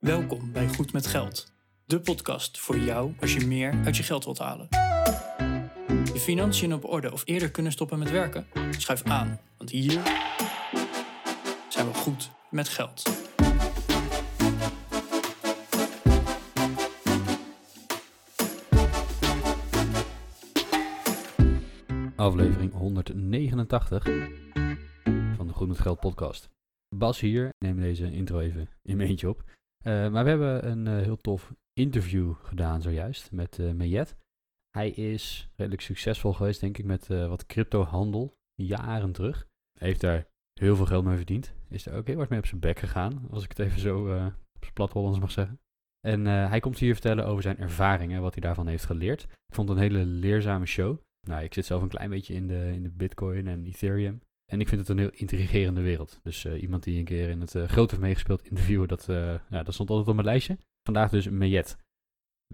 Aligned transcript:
Welkom 0.00 0.52
bij 0.52 0.68
Goed 0.68 0.92
met 0.92 1.06
Geld, 1.06 1.52
de 1.84 2.00
podcast 2.00 2.58
voor 2.58 2.78
jou 2.78 3.14
als 3.20 3.34
je 3.34 3.46
meer 3.46 3.80
uit 3.84 3.96
je 3.96 4.02
geld 4.02 4.24
wilt 4.24 4.38
halen. 4.38 4.66
Je 6.12 6.20
financiën 6.20 6.74
op 6.74 6.84
orde 6.84 7.12
of 7.12 7.22
eerder 7.24 7.50
kunnen 7.50 7.72
stoppen 7.72 7.98
met 7.98 8.10
werken? 8.10 8.46
Schuif 8.70 9.02
aan, 9.02 9.40
want 9.56 9.70
hier 9.70 10.02
zijn 11.68 11.86
we 11.86 11.94
goed 11.94 12.30
met 12.50 12.68
geld. 12.68 13.02
aflevering 22.16 22.72
189 22.72 24.04
van 25.36 25.46
de 25.46 25.52
Goed 25.52 25.68
met 25.68 25.78
Geld 25.78 26.00
podcast. 26.00 26.48
Bas 26.96 27.20
hier, 27.20 27.48
neem 27.58 27.80
deze 27.80 28.10
intro 28.10 28.38
even 28.38 28.68
in 28.82 28.96
mijn 28.96 29.08
eentje 29.08 29.28
op. 29.28 29.44
Uh, 29.86 30.10
maar 30.10 30.24
we 30.24 30.30
hebben 30.30 30.70
een 30.70 30.86
uh, 30.86 31.02
heel 31.02 31.20
tof 31.20 31.54
interview 31.72 32.34
gedaan 32.42 32.82
zojuist 32.82 33.32
met 33.32 33.58
uh. 33.58 34.02
Hij 34.70 34.90
is 34.90 35.50
redelijk 35.56 35.82
succesvol 35.82 36.32
geweest, 36.32 36.60
denk 36.60 36.78
ik, 36.78 36.84
met 36.84 37.06
wat 37.06 37.46
cryptohandel 37.46 38.36
jaren 38.54 39.12
terug. 39.12 39.46
Heeft 39.78 40.00
daar 40.00 40.26
heel 40.52 40.76
veel 40.76 40.86
geld 40.86 41.04
mee 41.04 41.16
verdiend. 41.16 41.54
Is 41.68 41.86
er 41.86 41.94
ook 41.94 42.06
heel 42.06 42.20
erg 42.20 42.28
mee 42.28 42.38
op 42.38 42.46
zijn 42.46 42.60
bek 42.60 42.78
gegaan, 42.78 43.26
als 43.30 43.44
ik 43.44 43.48
het 43.48 43.58
even 43.58 43.80
zo 43.80 44.00
op 44.00 44.60
zijn 44.60 44.72
plat 44.72 44.92
Hollands 44.92 45.18
mag 45.18 45.30
zeggen. 45.30 45.60
En 46.00 46.26
hij 46.26 46.60
komt 46.60 46.78
hier 46.78 46.92
vertellen 46.92 47.26
over 47.26 47.42
zijn 47.42 47.58
ervaringen, 47.58 48.22
wat 48.22 48.32
hij 48.32 48.42
daarvan 48.42 48.66
heeft 48.66 48.84
geleerd. 48.84 49.22
Ik 49.22 49.54
vond 49.54 49.68
het 49.68 49.78
een 49.78 49.82
hele 49.82 50.04
leerzame 50.04 50.66
show. 50.66 50.98
Nou, 51.28 51.42
ik 51.42 51.54
zit 51.54 51.66
zelf 51.66 51.82
een 51.82 51.88
klein 51.88 52.10
beetje 52.10 52.34
in 52.34 52.46
de, 52.46 52.72
in 52.72 52.82
de 52.82 52.90
Bitcoin 52.90 53.46
en 53.46 53.64
Ethereum. 53.64 54.20
En 54.50 54.60
ik 54.60 54.68
vind 54.68 54.80
het 54.80 54.90
een 54.90 54.98
heel 54.98 55.10
intrigerende 55.12 55.80
wereld. 55.80 56.20
Dus 56.22 56.44
uh, 56.44 56.62
iemand 56.62 56.82
die 56.82 56.98
een 56.98 57.04
keer 57.04 57.28
in 57.28 57.40
het 57.40 57.54
uh, 57.54 57.68
groot 57.68 57.90
heeft 57.90 58.02
meegespeeld 58.02 58.42
interviewen, 58.42 58.88
dat, 58.88 59.04
ja, 59.50 59.62
dat 59.62 59.74
stond 59.74 59.90
altijd 59.90 60.08
op 60.08 60.14
mijn 60.14 60.26
lijstje. 60.26 60.58
Vandaag 60.82 61.10
dus 61.10 61.28
Mayet. 61.28 61.76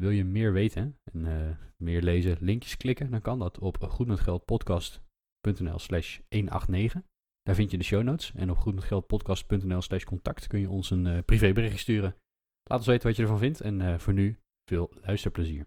Wil 0.01 0.11
je 0.11 0.25
meer 0.25 0.53
weten 0.53 0.99
en 1.13 1.59
meer 1.77 2.03
lezen, 2.03 2.37
linkjes 2.41 2.77
klikken, 2.77 3.11
dan 3.11 3.21
kan 3.21 3.39
dat 3.39 3.59
op 3.59 3.83
goedmetgeldpodcast.nl 3.83 5.79
slash 5.79 6.19
189. 6.29 7.03
Daar 7.43 7.55
vind 7.55 7.71
je 7.71 7.79
de 7.79 7.85
show 7.85 8.03
notes. 8.03 8.33
En 8.35 8.51
op 8.51 8.57
goedmetgeldpodcast.nl 8.57 9.83
slash 9.83 10.05
contact 10.05 10.47
kun 10.47 10.61
je 10.61 10.71
ons 10.71 10.91
een 10.91 11.25
privébericht 11.25 11.79
sturen. 11.79 12.17
Laat 12.63 12.79
ons 12.79 12.87
weten 12.87 13.07
wat 13.07 13.17
je 13.17 13.23
ervan 13.23 13.39
vindt. 13.39 13.61
En 13.61 14.01
voor 14.01 14.13
nu, 14.13 14.39
veel 14.71 14.93
luisterplezier. 15.03 15.67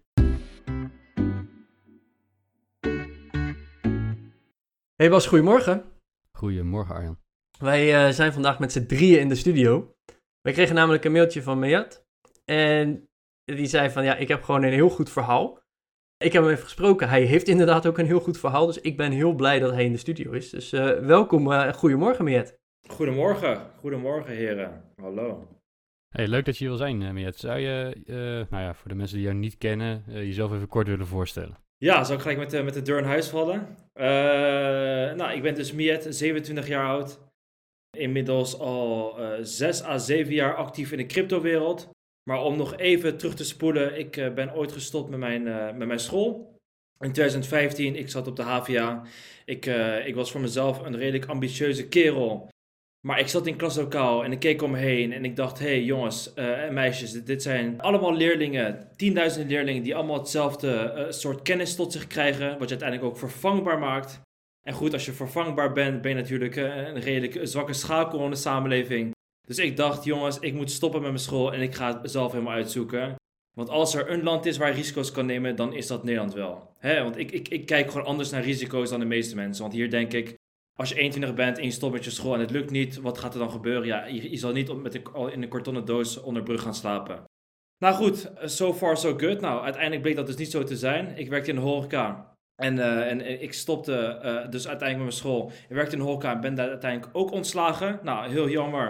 Hey 4.95 5.09
Bas, 5.09 5.27
goedemorgen. 5.27 5.98
Goedemorgen 6.39 6.95
Arjan. 6.95 7.19
Wij 7.57 8.07
uh, 8.07 8.13
zijn 8.13 8.33
vandaag 8.33 8.59
met 8.59 8.71
z'n 8.71 8.85
drieën 8.85 9.19
in 9.19 9.29
de 9.29 9.35
studio. 9.35 9.95
Wij 10.41 10.53
kregen 10.53 10.75
namelijk 10.75 11.03
een 11.03 11.11
mailtje 11.11 11.43
van 11.43 11.59
Mayat. 11.59 12.05
En 12.45 13.09
die 13.45 13.65
zei 13.65 13.89
van 13.89 14.03
ja, 14.03 14.15
ik 14.15 14.27
heb 14.27 14.43
gewoon 14.43 14.63
een 14.63 14.73
heel 14.73 14.89
goed 14.89 15.09
verhaal. 15.09 15.59
Ik 16.17 16.33
heb 16.33 16.43
hem 16.43 16.51
even 16.51 16.63
gesproken. 16.63 17.09
Hij 17.09 17.21
heeft 17.21 17.47
inderdaad 17.47 17.85
ook 17.85 17.97
een 17.97 18.05
heel 18.05 18.19
goed 18.19 18.39
verhaal. 18.39 18.65
Dus 18.65 18.81
ik 18.81 18.97
ben 18.97 19.11
heel 19.11 19.33
blij 19.33 19.59
dat 19.59 19.73
hij 19.73 19.85
in 19.85 19.91
de 19.91 19.97
studio 19.97 20.31
is. 20.31 20.49
Dus 20.49 20.73
uh, 20.73 20.99
welkom. 20.99 21.51
Uh, 21.51 21.73
goedemorgen 21.73 22.23
Mayat. 22.23 22.57
Goedemorgen. 22.87 23.71
Goedemorgen 23.75 24.35
heren. 24.35 24.83
Hallo. 24.95 25.47
Hey, 26.09 26.27
leuk 26.27 26.45
dat 26.45 26.57
je 26.57 26.59
hier 26.59 26.77
wil 26.77 26.85
zijn, 26.87 27.13
Mayat. 27.13 27.35
Zou 27.35 27.59
je, 27.59 28.01
nou 28.49 28.63
ja, 28.63 28.73
voor 28.73 28.89
de 28.89 28.95
mensen 28.95 29.15
die 29.15 29.25
jou 29.25 29.37
niet 29.37 29.57
kennen, 29.57 30.03
jezelf 30.07 30.51
even 30.51 30.67
kort 30.67 30.87
willen 30.87 31.07
voorstellen? 31.07 31.57
Ja, 31.79 32.03
zal 32.03 32.15
ik 32.15 32.21
gelijk 32.21 32.39
met, 32.39 32.49
de, 32.49 32.63
met 32.63 32.73
de 32.73 32.81
deur 32.81 32.97
in 32.97 33.03
huis 33.03 33.27
vallen. 33.27 33.77
Uh, 33.93 34.05
nou, 35.15 35.31
ik 35.31 35.41
ben 35.41 35.55
dus 35.55 35.71
Miet, 35.71 36.05
27 36.09 36.67
jaar 36.67 36.87
oud. 36.87 37.19
Inmiddels 37.97 38.59
al 38.59 39.19
uh, 39.19 39.37
eh, 39.37 39.39
6 39.41 39.83
à 39.83 39.97
7 39.97 40.33
jaar 40.33 40.55
actief 40.55 40.91
in 40.91 40.97
de 40.97 41.05
cryptowereld. 41.05 41.89
Maar 42.29 42.43
om 42.43 42.57
nog 42.57 42.77
even 42.77 43.17
terug 43.17 43.35
te 43.35 43.43
spoelen, 43.43 43.99
ik 43.99 44.17
uh, 44.17 44.33
ben 44.33 44.53
ooit 44.53 44.71
gestopt 44.71 45.09
met 45.09 45.19
mijn, 45.19 45.43
met 45.77 45.87
mijn 45.87 45.99
school. 45.99 46.57
In 46.99 47.11
2015, 47.11 47.95
ik 47.95 48.09
zat 48.09 48.27
op 48.27 48.35
de 48.35 48.41
HVA. 48.41 49.01
Ik, 49.45 49.65
ik 50.05 50.15
was 50.15 50.31
voor 50.31 50.41
mezelf 50.41 50.79
een 50.79 50.97
redelijk 50.97 51.25
ambitieuze 51.25 51.87
kerel. 51.87 52.49
Maar 53.07 53.19
ik 53.19 53.27
zat 53.27 53.47
in 53.47 53.55
klaslokaal 53.55 54.23
en 54.23 54.31
ik 54.31 54.39
keek 54.39 54.61
om 54.61 54.71
me 54.71 54.77
heen 54.77 55.13
en 55.13 55.25
ik 55.25 55.35
dacht, 55.35 55.59
hé 55.59 55.65
hey, 55.65 55.83
jongens 55.83 56.31
uh, 56.35 56.63
en 56.63 56.73
meisjes, 56.73 57.11
dit, 57.23 57.41
zijn 57.41 57.81
allemaal 57.81 58.13
leerlingen, 58.13 58.87
tienduizenden 58.95 59.49
leerlingen 59.49 59.83
die 59.83 59.95
allemaal 59.95 60.17
hetzelfde 60.17 60.93
uh, 60.97 61.11
soort 61.11 61.41
kennis 61.41 61.75
tot 61.75 61.91
zich 61.91 62.07
krijgen, 62.07 62.49
wat 62.49 62.69
je 62.69 62.79
uiteindelijk 62.79 63.09
ook 63.09 63.17
vervangbaar 63.17 63.79
maakt. 63.79 64.21
En 64.61 64.73
goed, 64.73 64.93
als 64.93 65.05
je 65.05 65.11
vervangbaar 65.11 65.73
bent, 65.73 66.01
ben 66.01 66.11
je 66.11 66.17
natuurlijk 66.17 66.55
uh, 66.55 66.75
een 66.75 66.99
redelijk 66.99 67.39
zwakke 67.47 67.73
schakel 67.73 68.23
in 68.23 68.29
de 68.29 68.35
samenleving. 68.35 69.11
Dus 69.47 69.57
ik 69.57 69.77
dacht, 69.77 70.03
jongens, 70.03 70.39
ik 70.39 70.53
moet 70.53 70.71
stoppen 70.71 71.01
met 71.01 71.09
mijn 71.09 71.23
school 71.23 71.53
en 71.53 71.61
ik 71.61 71.75
ga 71.75 71.99
zelf 72.03 72.31
helemaal 72.31 72.53
uitzoeken. 72.53 73.15
Want 73.55 73.69
als 73.69 73.95
er 73.95 74.11
een 74.11 74.23
land 74.23 74.45
is 74.45 74.57
waar 74.57 74.69
je 74.69 74.75
risico's 74.75 75.11
kan 75.11 75.25
nemen, 75.25 75.55
dan 75.55 75.73
is 75.73 75.87
dat 75.87 76.03
Nederland 76.03 76.33
wel. 76.33 76.73
Want 76.81 77.17
ik, 77.17 77.31
ik, 77.31 77.47
ik 77.47 77.65
kijk 77.65 77.91
gewoon 77.91 78.07
anders 78.07 78.29
naar 78.29 78.43
risico's 78.43 78.89
dan 78.89 78.99
de 78.99 79.05
meeste 79.05 79.35
mensen. 79.35 79.61
Want 79.61 79.73
hier 79.73 79.89
denk 79.89 80.13
ik, 80.13 80.35
als 80.79 80.89
je 80.89 80.95
21 80.95 81.33
bent 81.33 81.57
en 81.57 81.63
je 81.63 81.71
stopt 81.71 81.93
met 81.93 82.03
je 82.03 82.11
school 82.11 82.33
en 82.33 82.39
het 82.39 82.51
lukt 82.51 82.71
niet, 82.71 82.97
wat 82.97 83.17
gaat 83.17 83.33
er 83.33 83.39
dan 83.39 83.51
gebeuren? 83.51 83.87
Ja, 83.87 84.05
je, 84.05 84.37
zal 84.37 84.51
niet 84.51 84.81
met 84.81 84.95
in 84.95 85.41
een 85.41 85.49
kartonnen 85.49 85.85
doos 85.85 86.17
onder 86.17 86.43
brug 86.43 86.61
gaan 86.61 86.75
slapen. 86.75 87.23
Nou 87.77 87.95
goed, 87.95 88.31
so 88.43 88.73
far 88.73 88.97
so 88.97 89.17
good. 89.17 89.41
Nou, 89.41 89.63
uiteindelijk 89.63 90.01
bleek 90.01 90.15
dat 90.15 90.25
dus 90.25 90.35
niet 90.35 90.51
zo 90.51 90.63
te 90.63 90.77
zijn. 90.77 91.17
Ik 91.17 91.29
werkte 91.29 91.49
in 91.49 91.55
de 91.55 91.61
horeca. 91.61 92.33
En, 92.61 92.75
uh, 92.75 93.11
en 93.11 93.41
ik 93.41 93.53
stopte 93.53 94.19
dus 94.49 94.67
uiteindelijk 94.67 94.89
met 94.89 94.97
mijn 94.97 95.11
school. 95.11 95.51
Ik 95.69 95.75
werkte 95.75 95.95
in 95.95 96.01
de 96.01 96.07
horeca 96.07 96.33
en 96.33 96.41
ben 96.41 96.55
daar 96.55 96.69
uiteindelijk 96.69 97.15
ook 97.15 97.31
ontslagen. 97.31 97.99
Nou, 98.03 98.29
heel 98.29 98.49
jammer. 98.49 98.85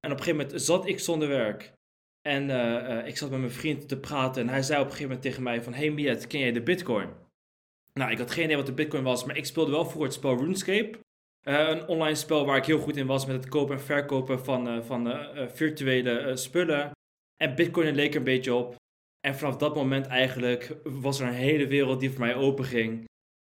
En 0.00 0.12
op 0.12 0.18
een 0.18 0.24
gegeven 0.24 0.36
moment 0.36 0.62
zat 0.62 0.86
ik 0.86 1.00
zonder 1.00 1.28
werk. 1.28 1.72
En 2.28 2.50
ik 3.06 3.16
zat 3.16 3.30
met 3.30 3.38
mijn 3.38 3.50
vriend 3.50 3.88
te 3.88 3.98
praten. 3.98 4.42
En 4.42 4.48
hij 4.48 4.62
zei 4.62 4.78
op 4.78 4.84
een 4.84 4.90
gegeven 4.90 5.08
moment 5.08 5.26
tegen 5.26 5.42
mij 5.42 5.62
van... 5.62 5.74
Hey 5.74 5.90
Miet, 5.90 6.26
ken 6.26 6.40
jij 6.40 6.52
de 6.52 6.62
bitcoin? 6.62 7.08
Nou, 7.92 8.10
ik 8.10 8.18
had 8.18 8.30
geen 8.30 8.44
idee 8.44 8.56
wat 8.56 8.66
de 8.66 8.72
bitcoin 8.72 9.02
was. 9.02 9.24
Maar 9.24 9.36
ik 9.36 9.46
speelde 9.46 9.70
wel 9.70 9.84
voor 9.84 10.02
het 10.02 10.12
spel 10.12 10.36
RuneScape. 10.36 10.98
Uh, 11.44 11.68
een 11.68 11.88
online 11.88 12.14
spel 12.14 12.46
waar 12.46 12.56
ik 12.56 12.64
heel 12.64 12.78
goed 12.78 12.96
in 12.96 13.06
was 13.06 13.26
met 13.26 13.36
het 13.36 13.48
kopen 13.48 13.74
en 13.74 13.82
verkopen 13.82 14.44
van, 14.44 14.68
uh, 14.68 14.82
van 14.82 15.08
uh, 15.08 15.48
virtuele 15.48 16.36
spullen. 16.36 16.90
En 17.36 17.54
Bitcoin 17.54 17.94
leek 17.94 18.10
er 18.10 18.16
een 18.16 18.24
beetje 18.24 18.54
op. 18.54 18.74
En 19.26 19.34
vanaf 19.34 19.56
dat 19.56 19.74
moment 19.74 20.06
eigenlijk 20.06 20.76
was 20.82 21.20
er 21.20 21.26
een 21.26 21.32
hele 21.32 21.66
wereld 21.66 22.00
die 22.00 22.10
voor 22.10 22.20
mij 22.20 22.34
open 22.34 22.64
ging. 22.64 23.04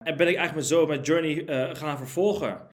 En 0.04 0.16
ben 0.16 0.28
ik 0.28 0.36
eigenlijk 0.36 0.66
zo 0.66 0.86
mijn 0.86 1.00
journey 1.00 1.46
gaan 1.74 1.96
vervolgen. 1.96 2.68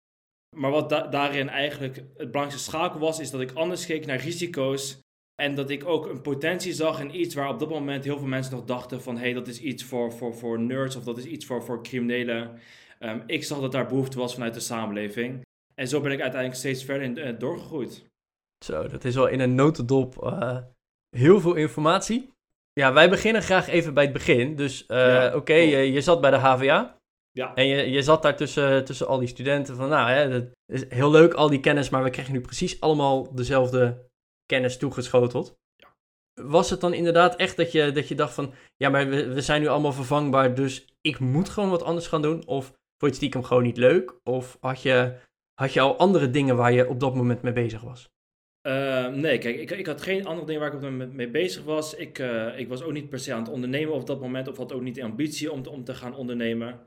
Maar 0.55 0.71
wat 0.71 0.89
da 0.89 1.07
daarin 1.07 1.49
eigenlijk 1.49 1.95
het 1.95 2.31
belangrijkste 2.31 2.71
schakel 2.71 2.99
was, 2.99 3.19
is 3.19 3.31
dat 3.31 3.41
ik 3.41 3.51
anders 3.51 3.85
keek 3.85 4.05
naar 4.05 4.19
risico's. 4.19 4.99
En 5.41 5.55
dat 5.55 5.69
ik 5.69 5.85
ook 5.85 6.05
een 6.05 6.21
potentie 6.21 6.73
zag 6.73 6.99
in 6.99 7.19
iets 7.19 7.35
waar 7.35 7.49
op 7.49 7.59
dat 7.59 7.69
moment 7.69 8.03
heel 8.03 8.17
veel 8.17 8.27
mensen 8.27 8.55
nog 8.55 8.65
dachten 8.65 9.01
van... 9.01 9.15
hé, 9.15 9.21
hey, 9.21 9.33
dat 9.33 9.47
is 9.47 9.61
iets 9.61 9.83
voor, 9.83 10.11
voor, 10.11 10.35
voor 10.35 10.59
nerds 10.59 10.95
of 10.95 11.03
dat 11.03 11.17
is 11.17 11.25
iets 11.25 11.45
voor, 11.45 11.63
voor 11.63 11.83
criminelen. 11.83 12.59
Um, 13.03 13.23
ik 13.25 13.43
zag 13.43 13.59
dat 13.59 13.71
daar 13.71 13.87
behoefte 13.87 14.17
was 14.17 14.33
vanuit 14.33 14.53
de 14.53 14.59
samenleving. 14.59 15.41
En 15.75 15.87
zo 15.87 16.01
ben 16.01 16.11
ik 16.11 16.21
uiteindelijk 16.21 16.59
steeds 16.59 16.83
verder 16.83 17.03
in, 17.03 17.17
uh, 17.17 17.39
doorgegroeid. 17.39 18.05
Zo, 18.65 18.87
dat 18.87 19.03
is 19.03 19.15
wel 19.15 19.27
in 19.27 19.39
een 19.39 19.55
notendop 19.55 20.23
uh, 20.23 20.57
heel 21.09 21.39
veel 21.39 21.55
informatie. 21.55 22.31
Ja, 22.73 22.93
wij 22.93 23.09
beginnen 23.09 23.41
graag 23.41 23.67
even 23.67 23.93
bij 23.93 24.03
het 24.03 24.13
begin. 24.13 24.55
Dus 24.55 24.85
uh, 24.87 24.97
ja, 24.97 25.27
oké, 25.27 25.37
okay, 25.37 25.67
je, 25.67 25.91
je, 25.91 26.01
zat 26.01 26.21
bij 26.21 26.31
de 26.31 26.37
HVA. 26.37 26.97
Ja. 27.31 27.55
En 27.55 27.67
je, 27.67 27.89
je 27.89 28.01
zat 28.01 28.21
daar 28.21 28.35
tussen, 28.35 28.85
tussen 28.85 29.07
al 29.07 29.19
die 29.19 29.27
studenten 29.27 29.75
van, 29.75 29.89
nou, 29.89 30.09
hè, 30.09 30.29
dat 30.29 30.45
is 30.65 30.83
heel 30.89 31.11
leuk, 31.11 31.33
al 31.33 31.49
die 31.49 31.59
kennis, 31.59 31.89
maar 31.89 32.03
we 32.03 32.09
krijgen 32.09 32.33
nu 32.33 32.41
precies 32.41 32.81
allemaal 32.81 33.35
dezelfde 33.35 34.09
kennis 34.45 34.77
toegeschoteld. 34.77 35.57
Ja. 35.75 35.95
Was 36.33 36.69
het 36.69 36.81
dan 36.81 36.93
inderdaad 36.93 37.35
echt 37.35 37.57
dat 37.57 37.71
je, 37.71 37.91
dat 37.91 38.07
je 38.07 38.15
dacht 38.15 38.33
van, 38.33 38.53
ja, 38.77 38.89
maar 38.89 39.09
we, 39.09 39.33
we 39.33 39.41
zijn 39.41 39.61
nu 39.61 39.67
allemaal 39.67 39.93
vervangbaar, 39.93 40.55
dus 40.55 40.95
ik 41.01 41.19
moet 41.19 41.49
gewoon 41.49 41.69
wat 41.69 41.83
anders 41.83 42.07
gaan 42.07 42.21
doen? 42.21 42.47
Of 42.47 42.73
Vond 42.99 43.01
je 43.01 43.07
het 43.07 43.15
stiekem 43.15 43.43
gewoon 43.43 43.63
niet 43.63 43.77
leuk? 43.77 44.19
Of 44.23 44.57
had 44.59 44.81
je, 44.81 45.15
had 45.53 45.73
je 45.73 45.79
al 45.79 45.97
andere 45.97 46.29
dingen 46.29 46.55
waar 46.55 46.71
je 46.71 46.89
op 46.89 46.99
dat 46.99 47.15
moment 47.15 47.41
mee 47.41 47.53
bezig 47.53 47.81
was? 47.81 48.09
Uh, 48.67 49.07
nee, 49.07 49.37
kijk, 49.37 49.55
ik, 49.55 49.71
ik 49.71 49.85
had 49.85 50.01
geen 50.01 50.25
andere 50.25 50.45
dingen 50.45 50.61
waar 50.61 50.69
ik 50.69 50.75
op 50.75 50.81
dat 50.81 50.91
moment 50.91 51.13
mee 51.13 51.29
bezig 51.29 51.63
was. 51.63 51.95
Ik, 51.95 52.19
uh, 52.19 52.59
ik 52.59 52.67
was 52.67 52.81
ook 52.81 52.91
niet 52.91 53.09
per 53.09 53.19
se 53.19 53.33
aan 53.33 53.41
het 53.41 53.51
ondernemen 53.51 53.93
op 53.93 54.07
dat 54.07 54.19
moment, 54.19 54.47
of 54.47 54.57
had 54.57 54.73
ook 54.73 54.81
niet 54.81 54.95
de 54.95 55.03
ambitie 55.03 55.51
om 55.51 55.61
te, 55.61 55.69
om 55.69 55.83
te 55.83 55.95
gaan 55.95 56.15
ondernemen. 56.15 56.79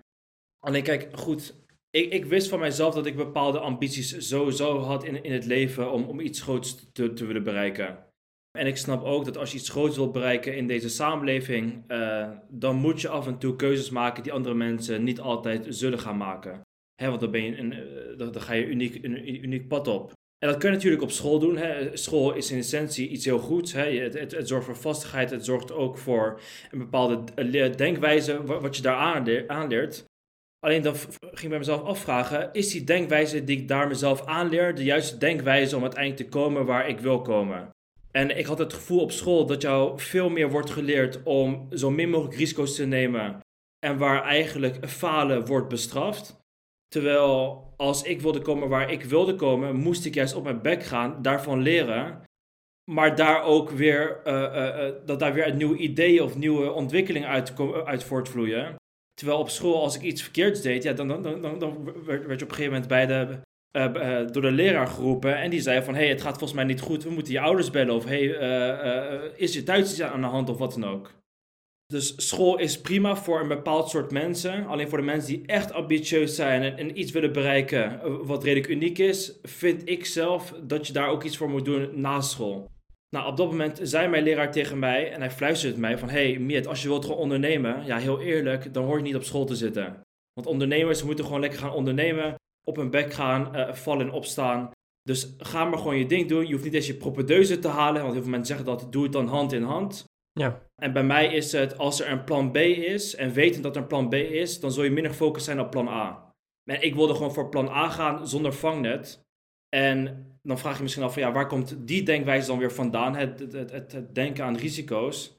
Alleen 0.58 0.82
kijk, 0.82 1.08
goed, 1.18 1.54
ik, 1.90 2.12
ik 2.12 2.24
wist 2.24 2.48
van 2.48 2.58
mijzelf 2.58 2.94
dat 2.94 3.06
ik 3.06 3.16
bepaalde 3.16 3.58
ambities 3.58 4.28
sowieso 4.28 4.78
had 4.78 5.04
in, 5.04 5.22
in 5.22 5.32
het 5.32 5.44
leven 5.44 5.92
om, 5.92 6.04
om 6.04 6.20
iets 6.20 6.40
groots 6.40 6.92
te, 6.92 7.12
te 7.12 7.26
willen 7.26 7.44
bereiken. 7.44 8.11
En 8.58 8.66
ik 8.66 8.76
snap 8.76 9.04
ook 9.04 9.24
dat 9.24 9.36
als 9.36 9.52
je 9.52 9.58
iets 9.58 9.68
groots 9.68 9.96
wilt 9.96 10.12
bereiken 10.12 10.56
in 10.56 10.66
deze 10.66 10.88
samenleving, 10.88 11.84
uh, 11.88 12.30
dan 12.48 12.76
moet 12.76 13.00
je 13.00 13.08
af 13.08 13.26
en 13.26 13.38
toe 13.38 13.56
keuzes 13.56 13.90
maken 13.90 14.22
die 14.22 14.32
andere 14.32 14.54
mensen 14.54 15.04
niet 15.04 15.20
altijd 15.20 15.66
zullen 15.68 15.98
gaan 15.98 16.16
maken. 16.16 16.60
Hè, 17.02 17.08
want 17.08 17.20
dan, 17.20 17.30
ben 17.30 17.42
je 17.42 17.58
een, 17.58 17.72
uh, 17.72 18.18
dan, 18.18 18.40
ga 18.40 18.52
je 18.52 18.66
uniek, 18.66 19.04
een, 19.04 19.44
uniek 19.44 19.68
pad 19.68 19.88
op. 19.88 20.12
En 20.38 20.48
dat 20.48 20.56
kun 20.56 20.68
je 20.68 20.74
natuurlijk 20.74 21.02
op 21.02 21.10
school 21.10 21.38
doen. 21.38 21.56
Hè. 21.56 21.96
School 21.96 22.32
is 22.32 22.50
in 22.50 22.58
essentie 22.58 23.08
iets 23.08 23.24
heel 23.24 23.38
goeds. 23.38 23.72
Hè. 23.72 23.98
Het, 24.00 24.32
het, 24.32 24.48
zorgt 24.48 24.64
voor 24.64 24.76
vastigheid, 24.76 25.30
het 25.30 25.44
zorgt 25.44 25.72
ook 25.72 25.98
voor 25.98 26.40
een 26.70 26.78
bepaalde 26.78 27.24
denkwijze 27.76 28.44
wat 28.44 28.76
je 28.76 28.82
daar 28.82 29.46
aanleert. 29.46 30.04
Alleen 30.58 30.82
dan 30.82 30.94
ging 30.94 31.40
ik 31.40 31.48
bij 31.48 31.58
mezelf 31.58 31.82
afvragen, 31.82 32.52
is 32.52 32.70
die 32.70 32.84
denkwijze 32.84 33.44
die 33.44 33.58
ik 33.58 33.68
daar 33.68 33.88
mezelf 33.88 34.26
aanleer 34.26 34.74
de 34.74 34.84
juiste 34.84 35.18
denkwijze 35.18 35.76
om 35.76 35.82
uiteindelijk 35.82 36.22
te 36.22 36.38
komen 36.38 36.66
waar 36.66 36.88
ik 36.88 37.00
wil 37.00 37.22
komen? 37.22 37.70
En 38.12 38.38
ik 38.38 38.46
had 38.46 38.58
het 38.58 38.72
gevoel 38.72 39.00
op 39.00 39.10
school 39.10 39.46
dat 39.46 39.62
jou 39.62 40.00
veel 40.00 40.30
meer 40.30 40.50
wordt 40.50 40.70
geleerd 40.70 41.22
om 41.22 41.68
zo 41.70 41.90
min 41.90 42.10
mogelijk 42.10 42.36
risico's 42.36 42.74
te 42.74 42.86
nemen. 42.86 43.40
En 43.78 43.98
waar 43.98 44.22
eigenlijk 44.22 44.88
falen 44.88 45.46
wordt 45.46 45.68
bestraft. 45.68 46.40
Terwijl 46.88 47.64
als 47.76 48.02
ik 48.02 48.20
wilde 48.20 48.40
komen 48.40 48.68
waar 48.68 48.90
ik 48.90 49.02
wilde 49.02 49.34
komen, 49.34 49.76
moest 49.76 50.04
ik 50.04 50.14
juist 50.14 50.34
op 50.34 50.44
mijn 50.44 50.62
bek 50.62 50.82
gaan, 50.82 51.22
daarvan 51.22 51.60
leren. 51.60 52.22
Maar 52.90 53.16
daar 53.16 53.42
ook 53.42 53.70
weer, 53.70 54.20
uh, 54.24 54.32
uh, 54.32 55.06
dat 55.06 55.18
daar 55.18 55.32
weer 55.32 55.54
nieuwe 55.54 55.76
ideeën 55.76 56.22
of 56.22 56.36
nieuwe 56.36 56.72
ontwikkelingen 56.72 57.28
uit, 57.28 57.54
uit 57.84 58.04
voortvloeien. 58.04 58.74
Terwijl 59.14 59.38
op 59.38 59.48
school, 59.48 59.82
als 59.82 59.96
ik 59.96 60.02
iets 60.02 60.22
verkeerds 60.22 60.60
deed, 60.60 60.82
ja, 60.82 60.92
dan, 60.92 61.08
dan, 61.08 61.22
dan, 61.22 61.58
dan 61.58 61.84
werd, 61.84 62.26
werd 62.26 62.40
je 62.40 62.44
op 62.44 62.50
een 62.50 62.56
gegeven 62.56 62.72
moment 62.72 62.88
bij 62.88 63.06
de, 63.06 63.40
door 64.32 64.42
de 64.42 64.50
leraar 64.50 64.86
geroepen. 64.86 65.36
En 65.36 65.50
die 65.50 65.60
zei 65.60 65.82
van, 65.82 65.94
hey, 65.94 66.08
het 66.08 66.22
gaat 66.22 66.38
volgens 66.38 66.52
mij 66.52 66.64
niet 66.64 66.80
goed, 66.80 67.04
we 67.04 67.10
moeten 67.10 67.32
je 67.32 67.40
ouders 67.40 67.70
bellen. 67.70 67.94
Of, 67.94 68.04
hey, 68.04 68.20
is 69.36 69.54
je 69.54 69.62
thuis 69.62 69.90
iets 69.90 70.02
aan 70.02 70.20
de 70.20 70.26
hand 70.26 70.48
of 70.48 70.58
wat 70.58 70.72
dan 70.72 70.84
ook. 70.84 71.20
Dus 71.92 72.28
school 72.28 72.58
is 72.58 72.80
prima 72.80 73.16
voor 73.16 73.40
een 73.40 73.48
bepaald 73.48 73.90
soort 73.90 74.10
mensen. 74.10 74.66
Alleen 74.66 74.88
voor 74.88 74.98
de 74.98 75.04
mensen 75.04 75.32
die 75.32 75.46
echt 75.46 75.72
ambitieus 75.72 76.34
zijn 76.34 76.78
en, 76.78 76.98
iets 76.98 77.12
willen 77.12 77.32
bereiken 77.32 78.00
wat 78.26 78.44
redelijk 78.44 78.68
uniek 78.68 78.98
is, 78.98 79.38
vind 79.42 79.88
ik 79.88 80.04
zelf 80.04 80.54
dat 80.62 80.86
je 80.86 80.92
daar 80.92 81.08
ook 81.08 81.22
iets 81.22 81.36
voor 81.36 81.50
moet 81.50 81.64
doen 81.64 82.00
na 82.00 82.20
school. 82.20 82.70
Nou, 83.10 83.26
op 83.26 83.36
dat 83.36 83.50
moment 83.50 83.80
zei 83.82 84.08
mijn 84.08 84.22
leraar 84.22 84.52
tegen 84.52 84.78
mij 84.78 85.12
en 85.12 85.20
hij 85.20 85.30
fluisterde 85.30 85.80
mij 85.80 85.98
van... 85.98 86.08
Hey 86.08 86.38
Miet, 86.38 86.66
als 86.66 86.82
je 86.82 86.88
wilt 86.88 87.04
gaan 87.04 87.14
ondernemen, 87.14 87.84
ja 87.84 87.98
heel 87.98 88.20
eerlijk, 88.20 88.74
dan 88.74 88.84
hoor 88.84 88.96
je 88.96 89.02
niet 89.02 89.16
op 89.16 89.22
school 89.22 89.44
te 89.44 89.56
zitten. 89.56 90.00
Want 90.32 90.46
ondernemers 90.46 91.02
moeten 91.02 91.24
gewoon 91.24 91.40
lekker 91.40 91.58
gaan 91.58 91.72
ondernemen, 91.72 92.34
op 92.64 92.76
hun 92.76 92.90
bek 92.90 93.12
gaan, 93.12 93.56
uh, 93.56 93.72
vallen 93.72 94.06
en 94.06 94.12
opstaan. 94.12 94.70
Dus 95.02 95.34
ga 95.38 95.64
maar 95.64 95.78
gewoon 95.78 95.98
je 95.98 96.06
ding 96.06 96.28
doen. 96.28 96.46
Je 96.46 96.52
hoeft 96.52 96.64
niet 96.64 96.74
eens 96.74 96.86
je 96.86 96.94
propedeuse 96.94 97.58
te 97.58 97.68
halen, 97.68 98.00
want 98.00 98.12
heel 98.12 98.22
veel 98.22 98.30
mensen 98.30 98.56
zeggen 98.56 98.76
dat, 98.76 98.92
doe 98.92 99.02
het 99.02 99.12
dan 99.12 99.26
hand 99.26 99.52
in 99.52 99.62
hand. 99.62 100.04
Ja. 100.32 100.62
En 100.82 100.92
bij 100.92 101.04
mij 101.04 101.34
is 101.34 101.52
het, 101.52 101.78
als 101.78 102.00
er 102.00 102.10
een 102.10 102.24
plan 102.24 102.52
B 102.52 102.56
is 102.56 103.14
en 103.14 103.32
weten 103.32 103.62
dat 103.62 103.76
er 103.76 103.82
een 103.82 103.88
plan 103.88 104.08
B 104.08 104.14
is, 104.14 104.60
dan 104.60 104.72
zul 104.72 104.84
je 104.84 104.90
minder 104.90 105.12
gefocust 105.12 105.44
zijn 105.44 105.60
op 105.60 105.70
plan 105.70 105.88
A. 105.88 106.34
En 106.70 106.82
ik 106.82 106.94
wilde 106.94 107.14
gewoon 107.14 107.32
voor 107.32 107.48
plan 107.48 107.68
A 107.68 107.88
gaan 107.88 108.28
zonder 108.28 108.52
vangnet. 108.52 109.20
En 109.68 110.26
dan 110.42 110.58
vraag 110.58 110.76
je 110.76 110.82
misschien 110.82 111.04
af 111.04 111.12
van 111.12 111.22
ja, 111.22 111.32
waar 111.32 111.46
komt 111.46 111.86
die 111.86 112.02
denkwijze 112.02 112.46
dan 112.46 112.58
weer 112.58 112.72
vandaan? 112.72 113.16
Het, 113.16 113.38
het, 113.38 113.70
het, 113.70 113.92
het 113.92 114.14
denken 114.14 114.44
aan 114.44 114.56
risico's. 114.56 115.36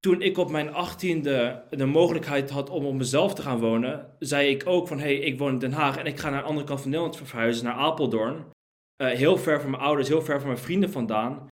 Toen 0.00 0.22
ik 0.22 0.38
op 0.38 0.50
mijn 0.50 0.72
achttiende 0.72 1.62
de 1.70 1.86
mogelijkheid 1.86 2.50
had 2.50 2.70
om 2.70 2.84
op 2.84 2.94
mezelf 2.94 3.34
te 3.34 3.42
gaan 3.42 3.58
wonen, 3.58 4.06
zei 4.18 4.48
ik 4.48 4.62
ook 4.66 4.88
van 4.88 4.98
hé, 4.98 5.04
hey, 5.04 5.16
ik 5.16 5.38
woon 5.38 5.52
in 5.52 5.58
Den 5.58 5.72
Haag 5.72 5.96
en 5.96 6.06
ik 6.06 6.18
ga 6.18 6.30
naar 6.30 6.40
de 6.40 6.48
andere 6.48 6.66
kant 6.66 6.80
van 6.80 6.90
Nederland 6.90 7.16
verhuizen, 7.16 7.64
naar 7.64 7.74
Apeldoorn. 7.74 8.44
Uh, 9.02 9.08
heel 9.08 9.36
ver 9.36 9.60
van 9.60 9.70
mijn 9.70 9.82
ouders, 9.82 10.08
heel 10.08 10.22
ver 10.22 10.38
van 10.38 10.48
mijn 10.48 10.60
vrienden 10.60 10.90
vandaan. 10.90 11.46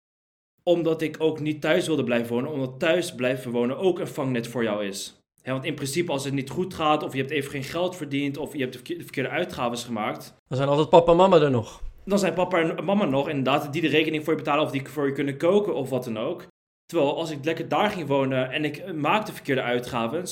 Omdat 0.63 1.01
ik 1.01 1.15
ook 1.19 1.39
niet 1.39 1.61
thuis 1.61 1.87
wilde 1.87 2.03
blijven 2.03 2.33
wonen, 2.33 2.51
omdat 2.51 2.79
thuis 2.79 3.15
blijven 3.15 3.51
wonen 3.51 3.77
ook 3.77 3.99
een 3.99 4.07
vangnet 4.07 4.47
voor 4.47 4.63
jou 4.63 4.85
is. 4.85 5.19
want 5.43 5.65
in 5.65 5.75
principe, 5.75 6.11
als 6.11 6.23
het 6.23 6.33
niet 6.33 6.49
goed 6.49 6.73
gaat, 6.73 7.03
of 7.03 7.13
je 7.13 7.19
hebt 7.19 7.31
even 7.31 7.51
geen 7.51 7.63
geld 7.63 7.95
verdiend, 7.95 8.37
of 8.37 8.53
je 8.53 8.59
hebt 8.59 8.87
de 8.87 9.03
verkeerde 9.03 9.29
uitgaven 9.29 9.77
gemaakt. 9.77 10.33
Dan 10.47 10.57
zijn 10.57 10.69
altijd 10.69 10.89
papa 10.89 11.11
en 11.11 11.17
mama 11.17 11.39
er 11.39 11.51
nog 11.51 11.81
dan 12.05 12.19
zijn 12.19 12.33
papa 12.33 12.59
en 12.59 12.85
mama 12.85 13.05
nog 13.05 13.29
inderdaad 13.29 13.73
die 13.73 13.81
de 13.81 13.87
rekening 13.87 14.23
voor 14.23 14.33
je 14.33 14.39
betalen 14.39 14.63
of 14.63 14.71
die 14.71 14.87
voor 14.87 15.05
je 15.05 15.11
kunnen 15.11 15.37
koken 15.37 15.75
of 15.75 15.89
wat 15.89 16.03
dan 16.03 16.19
ook. 16.19 16.47
Terwijl 16.85 17.17
als 17.17 17.29
ik 17.29 17.45
lekker 17.45 17.67
daar 17.67 17.89
ging 17.89 18.07
wonen 18.07 18.51
en 18.51 18.65
ik 18.65 18.93
maakte 18.93 19.33
verkeerde 19.33 19.61
uitgaven, 19.61 20.23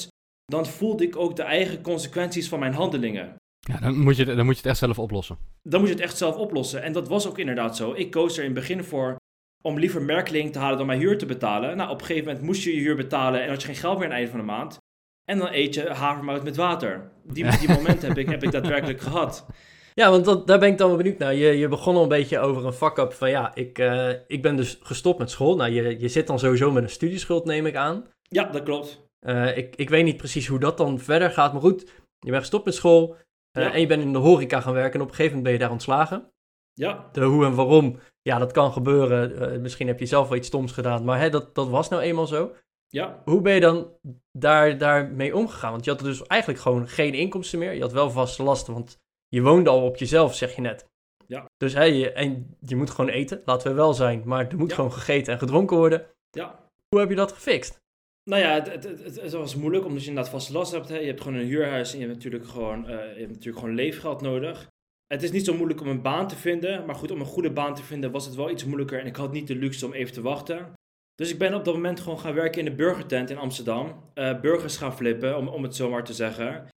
dan 0.45 0.65
voelde 0.65 1.03
ik 1.03 1.15
ook 1.15 1.35
de 1.35 1.43
eigen 1.43 1.81
consequenties 1.81 2.49
van 2.49 2.59
mijn 2.59 2.73
handelingen. 2.73 3.35
Ja, 3.59 3.79
dan 3.79 3.99
moet, 3.99 4.15
je, 4.15 4.25
dan 4.25 4.45
moet 4.45 4.55
je 4.55 4.61
het 4.61 4.69
echt 4.69 4.77
zelf 4.77 4.99
oplossen. 4.99 5.37
Dan 5.61 5.79
moet 5.79 5.89
je 5.89 5.95
het 5.95 6.03
echt 6.03 6.17
zelf 6.17 6.35
oplossen. 6.35 6.83
En 6.83 6.93
dat 6.93 7.07
was 7.07 7.27
ook 7.27 7.37
inderdaad 7.37 7.77
zo. 7.77 7.93
Ik 7.93 8.11
koos 8.11 8.37
er 8.37 8.43
in 8.43 8.49
het 8.49 8.59
begin 8.59 8.83
voor 8.83 9.15
om 9.61 9.79
liever 9.79 10.01
merkling 10.01 10.51
te 10.51 10.59
halen 10.59 10.77
dan 10.77 10.87
mijn 10.87 10.99
huur 10.99 11.17
te 11.17 11.25
betalen. 11.25 11.77
Nou, 11.77 11.89
op 11.89 11.99
een 11.99 12.05
gegeven 12.05 12.27
moment 12.27 12.45
moest 12.45 12.63
je 12.63 12.75
je 12.75 12.81
huur 12.81 12.95
betalen 12.95 13.43
en 13.43 13.49
had 13.49 13.61
je 13.61 13.67
geen 13.67 13.75
geld 13.75 13.97
meer 13.97 14.03
aan 14.05 14.11
het 14.11 14.19
einde 14.19 14.31
van 14.31 14.39
de 14.39 14.45
maand. 14.45 14.77
En 15.23 15.37
dan 15.37 15.49
eet 15.51 15.73
je 15.73 15.89
havermout 15.89 16.43
met 16.43 16.55
water. 16.55 17.11
Die, 17.23 17.57
die 17.59 17.67
momenten 17.67 18.07
heb 18.07 18.17
ik, 18.17 18.29
heb 18.29 18.43
ik 18.43 18.51
daadwerkelijk 18.51 19.01
gehad. 19.01 19.45
Ja, 19.93 20.09
want 20.09 20.25
dat, 20.25 20.47
daar 20.47 20.59
ben 20.59 20.69
ik 20.69 20.77
dan 20.77 20.87
wel 20.87 20.97
benieuwd 20.97 21.17
naar. 21.17 21.33
Je, 21.33 21.57
je 21.57 21.67
begon 21.67 21.95
al 21.95 22.03
een 22.03 22.09
beetje 22.09 22.39
over 22.39 22.65
een 22.65 22.73
fuck-up 22.73 23.13
van 23.13 23.29
ja, 23.29 23.55
ik, 23.55 23.79
uh, 23.79 24.09
ik 24.27 24.41
ben 24.41 24.55
dus 24.55 24.79
gestopt 24.81 25.19
met 25.19 25.31
school. 25.31 25.55
Nou, 25.55 25.71
je, 25.71 25.99
je 25.99 26.07
zit 26.07 26.27
dan 26.27 26.39
sowieso 26.39 26.71
met 26.71 26.83
een 26.83 26.89
studieschuld, 26.89 27.45
neem 27.45 27.65
ik 27.65 27.75
aan. 27.75 28.07
Ja, 28.21 28.43
dat 28.43 28.63
klopt. 28.63 29.01
Uh, 29.21 29.57
ik, 29.57 29.75
ik 29.75 29.89
weet 29.89 30.03
niet 30.03 30.17
precies 30.17 30.47
hoe 30.47 30.59
dat 30.59 30.77
dan 30.77 30.99
verder 30.99 31.31
gaat, 31.31 31.51
maar 31.51 31.61
goed, 31.61 31.81
je 32.19 32.29
bent 32.29 32.41
gestopt 32.41 32.65
met 32.65 32.75
school 32.75 33.15
uh, 33.57 33.73
en 33.73 33.79
je 33.79 33.87
bent 33.87 34.01
in 34.01 34.13
de 34.13 34.19
horeca 34.19 34.61
gaan 34.61 34.73
werken 34.73 34.93
en 34.93 35.01
op 35.01 35.09
een 35.09 35.15
gegeven 35.15 35.37
moment 35.37 35.43
ben 35.43 35.53
je 35.53 35.59
daar 35.59 35.71
ontslagen. 35.71 36.31
Ja. 36.73 37.09
De 37.11 37.23
hoe 37.23 37.45
en 37.45 37.55
waarom, 37.55 37.99
ja, 38.21 38.37
dat 38.37 38.51
kan 38.51 38.71
gebeuren. 38.71 39.61
misschien 39.61 39.87
heb 39.87 39.99
je 39.99 40.05
zelf 40.05 40.27
wel 40.27 40.37
iets 40.37 40.47
stoms 40.47 40.71
gedaan, 40.71 41.03
maar 41.03 41.19
hè, 41.19 41.29
dat, 41.29 41.55
dat 41.55 41.69
was 41.69 41.89
nou 41.89 42.01
eenmaal 42.01 42.27
zo. 42.27 42.51
Ja. 42.87 43.21
Hoe 43.25 43.41
ben 43.41 43.53
je 43.53 43.59
dan 43.59 43.87
daar, 44.31 44.77
daarmee 44.77 45.35
omgegaan? 45.35 45.71
Want 45.71 45.85
je 45.85 45.91
had 45.91 45.99
dus 45.99 46.23
eigenlijk 46.23 46.61
gewoon 46.61 46.87
geen 46.87 47.13
inkomsten 47.13 47.59
meer. 47.59 47.73
Je 47.73 47.81
had 47.81 47.91
wel 47.91 48.11
vaste 48.11 48.43
lasten, 48.43 48.73
want 48.73 49.02
je 49.33 49.41
woonde 49.41 49.69
al 49.69 49.85
op 49.85 49.97
jezelf, 49.97 50.35
zeg 50.35 50.55
je 50.55 50.61
net. 50.61 50.85
Ja. 51.27 51.45
Dus 51.57 51.73
hey, 51.73 51.93
je, 51.93 52.11
en 52.11 52.57
je 52.65 52.75
moet 52.75 52.89
gewoon 52.89 53.09
eten, 53.09 53.41
laten 53.45 53.69
we 53.69 53.75
wel 53.75 53.93
zijn, 53.93 54.21
maar 54.25 54.47
er 54.47 54.57
moet 54.57 54.73
gewoon 54.73 54.93
gegeten 54.93 55.33
en 55.33 55.39
gedronken 55.39 55.77
worden. 55.77 56.05
Ja. 56.29 56.67
Hoe 56.89 56.99
heb 56.99 57.09
je 57.09 57.15
dat 57.15 57.31
gefixt? 57.31 57.81
Nou 58.29 58.41
ja, 58.41 58.53
het, 58.53 58.67
het, 58.67 58.83
het, 58.83 59.21
het, 59.21 59.31
was 59.31 59.55
moeilijk 59.55 59.85
omdat 59.85 60.01
je 60.01 60.07
inderdaad 60.07 60.31
vaste 60.31 60.53
last 60.53 60.71
hebt. 60.71 60.89
Hè. 60.89 60.97
Je 60.97 61.05
hebt 61.05 61.21
gewoon 61.21 61.39
een 61.39 61.45
huurhuis 61.45 61.93
en 61.93 61.99
je 61.99 62.05
hebt 62.05 62.17
natuurlijk 62.17 62.45
gewoon, 62.45 62.83
uh, 62.83 62.89
je 62.89 63.19
hebt 63.19 63.31
natuurlijk 63.31 63.59
gewoon 63.59 63.75
leefgeld 63.75 64.21
nodig. 64.21 64.67
Het 65.07 65.23
is 65.23 65.31
niet 65.31 65.45
zo 65.45 65.53
moeilijk 65.53 65.81
om 65.81 65.87
een 65.87 66.01
baan 66.01 66.27
te 66.27 66.35
vinden, 66.35 66.85
maar 66.85 66.95
goed, 66.95 67.11
om 67.11 67.19
een 67.19 67.25
goede 67.25 67.51
baan 67.51 67.75
te 67.75 67.83
vinden 67.83 68.11
was 68.11 68.25
het 68.25 68.35
wel 68.35 68.49
iets 68.49 68.65
moeilijker 68.65 68.99
en 68.99 69.05
ik 69.05 69.15
had 69.15 69.31
niet 69.31 69.47
de 69.47 69.55
luxe 69.55 69.85
om 69.85 69.93
even 69.93 70.13
te 70.13 70.21
wachten. 70.21 70.73
Dus 71.15 71.31
ik 71.31 71.37
ben 71.37 71.53
op 71.53 71.65
dat 71.65 71.73
moment 71.73 71.99
gewoon 71.99 72.19
gaan 72.19 72.33
werken 72.33 72.59
in 72.59 72.65
de 72.65 72.75
burgertent 72.75 73.29
in 73.29 73.37
Amsterdam. 73.37 74.09
Uh, 74.15 74.39
burgers 74.39 74.77
gaan 74.77 74.95
flippen, 74.95 75.37
om, 75.37 75.47
om 75.47 75.63
het 75.63 75.75
zo 75.75 75.89
maar 75.89 76.03
te 76.03 76.13
zeggen 76.13 76.71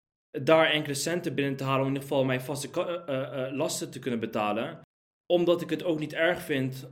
daar 0.43 0.71
enkele 0.71 0.95
centen 0.95 1.35
binnen 1.35 1.57
te 1.57 1.65
halen 1.65 1.81
om 1.81 1.87
in 1.87 1.93
ieder 1.93 2.09
geval 2.09 2.25
mijn 2.25 2.41
vaste 2.41 2.69
uh, 2.77 3.15
uh, 3.17 3.57
lasten 3.57 3.91
te 3.91 3.99
kunnen 3.99 4.21
betalen. 4.21 4.81
Omdat 5.27 5.61
ik 5.61 5.71
het 5.71 5.85
ook 5.85 5.99
niet 5.99 6.13
erg 6.13 6.43
vind 6.43 6.89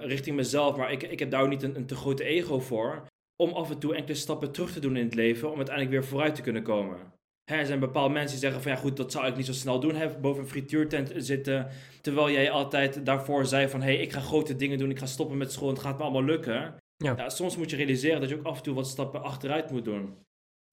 richting 0.00 0.36
mezelf, 0.36 0.76
maar 0.76 0.92
ik, 0.92 1.02
ik 1.02 1.18
heb 1.18 1.30
daar 1.30 1.42
ook 1.42 1.48
niet 1.48 1.62
een, 1.62 1.76
een, 1.76 1.86
te 1.86 1.94
grote 1.94 2.24
ego 2.24 2.60
voor. 2.60 3.06
Om 3.42 3.50
af 3.50 3.70
en 3.70 3.78
toe 3.78 3.94
enkele 3.94 4.14
stappen 4.14 4.52
terug 4.52 4.72
te 4.72 4.80
doen 4.80 4.96
in 4.96 5.04
het 5.04 5.14
leven, 5.14 5.50
om 5.50 5.56
uiteindelijk 5.56 5.96
weer 5.96 6.04
vooruit 6.04 6.34
te 6.34 6.42
kunnen 6.42 6.62
komen. 6.62 7.12
Hè, 7.50 7.56
er 7.56 7.66
zijn 7.66 7.78
bepaalde 7.78 8.14
mensen 8.14 8.30
die 8.30 8.40
zeggen 8.40 8.62
van 8.62 8.72
ja 8.72 8.78
goed, 8.78 8.96
dat 8.96 9.12
zou 9.12 9.26
ik 9.26 9.36
niet 9.36 9.46
zo 9.46 9.52
snel 9.52 9.80
doen, 9.80 9.94
hè, 9.94 10.18
boven 10.18 10.42
een 10.42 10.48
frituurtent 10.48 11.12
zitten. 11.16 11.68
Terwijl 12.00 12.30
jij 12.30 12.50
altijd 12.50 13.06
daarvoor 13.06 13.46
zei 13.46 13.68
van 13.68 13.82
hé, 13.82 13.94
hey, 13.94 14.02
ik 14.02 14.12
ga 14.12 14.20
grote 14.20 14.56
dingen 14.56 14.78
doen, 14.78 14.90
ik 14.90 14.98
ga 14.98 15.06
stoppen 15.06 15.36
met 15.36 15.52
school, 15.52 15.68
het 15.68 15.78
gaat 15.78 15.98
me 15.98 16.02
allemaal 16.02 16.24
lukken. 16.24 16.74
Ja. 16.96 17.14
ja. 17.16 17.28
soms 17.28 17.56
moet 17.56 17.70
je 17.70 17.76
realiseren 17.76 18.20
dat 18.20 18.28
je 18.28 18.38
ook 18.38 18.46
af 18.46 18.56
en 18.56 18.62
toe 18.62 18.74
wat 18.74 18.86
stappen 18.86 19.22
achteruit 19.22 19.70
moet 19.70 19.84
doen 19.84 20.16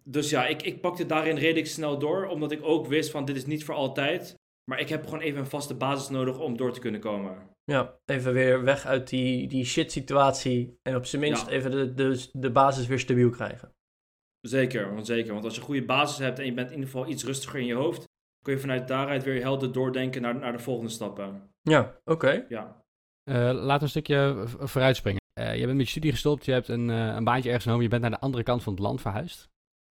dus 0.04 0.30
ja, 0.30 0.48
ik, 0.48 0.62
ik 0.62 0.82
pakte 0.82 1.06
daarin 1.06 1.38
redelijk 1.38 1.68
snel 1.68 2.00
door, 2.00 2.28
omdat 2.28 2.52
ik 2.52 2.64
ook 2.64 2.88
wist 2.88 3.12
van 3.12 3.26
dit 3.26 3.36
is 3.36 3.46
niet 3.46 3.64
voor 3.64 3.76
altijd. 3.76 4.40
Maar 4.64 4.80
ik 4.80 4.90
heb 4.90 5.04
gewoon 5.04 5.20
even 5.20 5.40
een 5.40 5.46
vaste 5.46 5.76
basis 5.76 6.10
nodig 6.10 6.40
om 6.40 6.58
door 6.58 6.74
te 6.74 6.80
kunnen 6.80 7.02
komen. 7.02 7.50
Ja, 7.64 8.00
even 8.06 8.34
weer 8.34 8.64
weg 8.64 8.86
uit 8.86 9.10
die, 9.10 9.48
die 9.48 9.66
shit 9.66 9.92
situatie 9.92 10.80
en 10.82 10.96
op 10.96 11.06
zijn 11.06 11.22
minst 11.22 11.48
even 11.48 11.72
de, 11.72 11.94
de, 11.94 12.30
de 12.32 12.52
basis 12.52 12.88
weer 12.88 13.00
stabiel 13.00 13.30
krijgen. 13.30 13.74
Zeker, 14.42 14.94
want 14.94 15.06
zeker. 15.06 15.34
Want 15.34 15.46
als 15.46 15.54
je 15.54 15.60
een 15.60 15.66
goede 15.66 15.86
basis 15.86 16.18
hebt 16.18 16.40
en 16.40 16.46
je 16.46 16.54
bent 16.54 16.68
in 16.68 16.76
ieder 16.76 16.90
geval 16.90 17.08
iets 17.08 17.24
rustiger 17.24 17.60
in 17.60 17.66
je 17.66 17.74
hoofd, 17.74 18.10
kun 18.44 18.54
je 18.54 18.60
vanuit 18.60 18.88
daaruit 18.88 19.24
weer 19.24 19.42
helder 19.42 19.72
doordenken 19.72 20.22
naar, 20.22 20.36
naar 20.36 20.52
de 20.52 20.60
volgende 20.60 20.92
stappen. 20.92 21.50
Ja, 21.62 22.00
oké. 22.06 22.46
Ja. 22.50 22.84
Uh, 23.30 23.36
laten 23.36 23.78
we 23.78 23.84
een 23.84 23.90
stukje 23.90 24.44
vooruitspringen. 24.48 25.22
Uh, 25.40 25.56
je 25.56 25.66
bent 25.66 25.78
met 25.78 25.86
je 25.86 25.92
studie 25.92 26.12
gestopt, 26.12 26.46
je 26.46 26.52
hebt 26.52 26.68
een, 26.68 26.90
uh, 26.90 27.14
een 27.16 27.24
baantje 27.24 27.48
ergens 27.48 27.64
genomen, 27.64 27.84
je 27.84 27.90
bent 27.90 28.02
naar 28.02 28.12
de 28.12 28.20
andere 28.20 28.44
kant 28.44 28.64
van 28.64 28.74
het 28.74 28.82
land 28.82 29.02
verhuisd. 29.02 29.51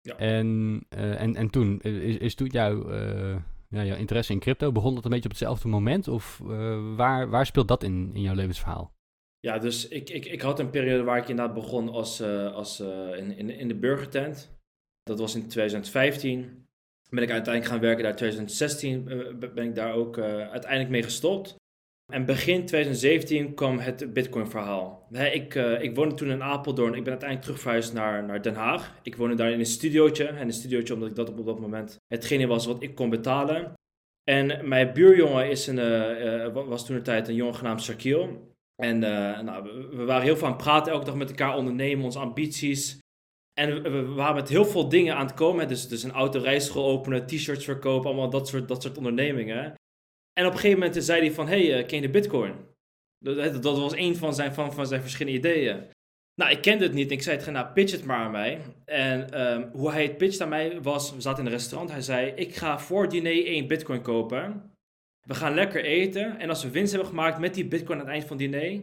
Ja. 0.06 0.18
En, 0.18 0.82
uh, 0.98 1.22
en, 1.22 1.36
en 1.36 1.50
toen, 1.50 1.82
is, 1.82 2.18
is 2.18 2.36
toen 2.36 2.48
jouw, 2.48 2.92
uh, 2.92 3.36
ja, 3.70 3.84
jouw 3.84 3.98
interesse 3.98 4.34
in 4.34 4.40
crypto, 4.40 4.72
begon 4.72 4.96
dat 4.96 5.06
een 5.06 5.10
beetje 5.10 5.26
op 5.26 5.32
hetzelfde 5.32 5.68
moment? 5.68 6.08
Of 6.08 6.42
uh, 6.44 6.96
waar, 6.96 7.30
waar 7.30 7.46
speelt 7.46 7.68
dat 7.68 7.84
in, 7.84 8.12
in 8.14 8.22
jouw 8.22 8.36
levensverhaal? 8.36 8.94
Ja, 9.40 9.58
dus 9.58 9.88
ik, 9.88 10.10
ik, 10.10 10.26
ik 10.26 10.42
had 10.42 10.60
een 10.60 10.70
periode 10.70 11.04
waar 11.04 11.18
ik 11.18 11.30
inderdaad 11.30 11.56
begon 11.56 11.90
als, 11.90 12.22
als, 12.22 12.80
in, 13.18 13.38
in, 13.38 13.50
in 13.50 13.68
de 13.68 13.76
burgertent. 13.76 14.58
Dat 15.04 15.20
was 15.20 15.36
in 15.36 15.48
2015. 15.48 16.66
Ben 17.10 17.24
ik 17.24 17.32
uiteindelijk 17.32 17.74
gaan 17.74 17.82
werken 17.82 18.04
daar. 18.04 18.16
2016 18.16 19.04
ben 19.40 19.68
ik 19.68 19.76
daar 19.76 19.94
ook 19.94 20.18
uiteindelijk 20.18 20.90
mee 20.90 21.04
gestopt. 21.04 21.56
En 22.14 22.26
begin 22.26 22.66
2017 22.66 23.54
kwam 23.54 23.80
het 23.80 24.14
Bitcoin-verhaal. 24.14 25.08
Ik, 25.12 25.56
uh, 25.56 25.82
ik 25.82 25.96
woonde 25.96 26.16
toen 26.16 26.30
in 26.30 26.44
Apeldoorn. 26.44 26.94
Ik 26.94 27.04
ben 27.04 27.10
uiteindelijk 27.10 27.42
terugverhuisd 27.42 27.94
naar, 27.94 28.24
naar 28.24 28.42
Den 28.42 28.56
Haag. 28.56 29.00
Ik 29.04 29.16
woonde 29.16 29.36
daar 29.36 29.52
in 29.52 29.60
een 29.60 29.66
studiootje. 29.66 30.26
En 30.26 30.48
een 30.48 30.54
studiootje 30.54 30.94
omdat 30.94 31.10
ik 31.10 31.16
dat 31.16 31.30
op, 31.30 31.46
dat 31.46 31.60
moment 31.60 31.98
hetgene 32.08 32.48
was 32.48 32.66
wat 32.66 32.84
ik 32.84 32.96
kon 32.96 33.10
betalen. 33.10 33.74
En 34.24 34.68
mijn 34.68 34.94
buurjongen 34.94 35.50
is 35.50 35.68
een, 35.68 35.78
uh, 35.78 36.68
was 36.68 36.86
toen 36.86 36.96
een 36.96 37.04
tijd 37.04 37.28
een 37.28 37.36
jongen 37.36 37.56
genaamd 37.56 37.82
Shaquille. 37.82 38.40
En 38.76 39.00
nou, 39.00 39.64
we, 39.96 40.04
waren 40.04 40.24
heel 40.24 40.38
veel 40.38 40.48
aan 40.48 40.54
het 40.54 40.64
praten, 40.64 40.92
elke 40.92 41.06
dag 41.06 41.16
met 41.16 41.30
elkaar 41.30 41.58
ondernemen, 41.58 42.06
onze 42.06 42.20
ambities. 42.20 43.00
En 43.60 43.84
we, 43.84 43.90
we 43.90 44.14
waren 44.14 44.36
met 44.36 44.50
heel 44.50 44.66
veel 44.66 44.90
dingen 44.90 45.16
aan 45.16 45.26
het 45.26 45.36
komen. 45.36 45.68
Dus, 45.68 45.88
dus 45.88 46.04
een 46.04 46.12
autorijschool 46.12 46.86
openen, 46.86 47.26
t-shirts 47.26 47.66
verkopen, 47.66 48.08
allemaal 48.08 48.30
dat 48.30 48.48
soort, 48.48 48.68
dat 48.68 48.82
soort 48.82 48.98
ondernemingen. 48.98 49.76
En 50.40 50.46
op 50.46 50.52
een 50.52 50.60
gegeven 50.60 50.80
moment 50.80 51.04
zei 51.04 51.20
hij 51.20 51.32
van, 51.32 51.48
hey, 51.48 51.80
uh, 51.80 51.88
ken 51.88 51.96
je 51.96 52.06
de 52.06 52.10
bitcoin? 52.10 52.54
Dat, 53.20 53.64
dat 53.64 53.78
was 53.78 53.96
een 53.96 54.16
van 54.16 54.36
zijn, 54.36 54.54
van, 54.54 54.74
van 54.74 54.88
zijn 54.88 55.02
verschillende 55.02 55.38
ideeën. 55.38 55.84
Nou, 56.36 56.52
ik 56.52 56.62
kende 56.62 56.84
het 56.84 56.94
niet. 56.94 57.12
Ik 57.12 57.22
zei 57.22 57.52
nou, 57.52 57.68
pitch 57.68 57.92
het 57.92 58.06
maar 58.06 58.18
aan 58.18 58.32
mij. 58.32 58.62
En 58.86 59.32
ehm, 59.32 59.70
hoe 59.72 59.92
hij 59.92 60.04
het 60.04 60.18
pitcht 60.18 60.42
aan 60.42 60.50
mij 60.50 60.82
was, 60.82 61.14
we 61.14 61.22
zaten 61.22 61.40
in 61.40 61.46
een 61.46 61.58
restaurant. 61.58 61.92
Hij 61.92 62.02
zei, 62.02 62.32
ik 62.32 62.56
ga 62.56 62.80
voor 62.80 63.10
diner 63.10 63.46
één 63.46 63.68
bitcoin 63.68 64.02
kopen. 64.02 64.72
We 65.28 65.34
gaan 65.34 65.54
lekker 65.54 65.84
eten. 65.84 66.40
En 66.40 66.50
als 66.50 66.64
we 66.64 66.70
winst 66.70 66.92
hebben 66.92 67.10
gemaakt 67.10 67.40
met 67.40 67.54
die 67.54 67.68
bitcoin 67.68 68.00
aan 68.00 68.06
het 68.06 68.14
eind 68.14 68.26
van 68.28 68.38
het 68.38 68.52
diner, 68.52 68.82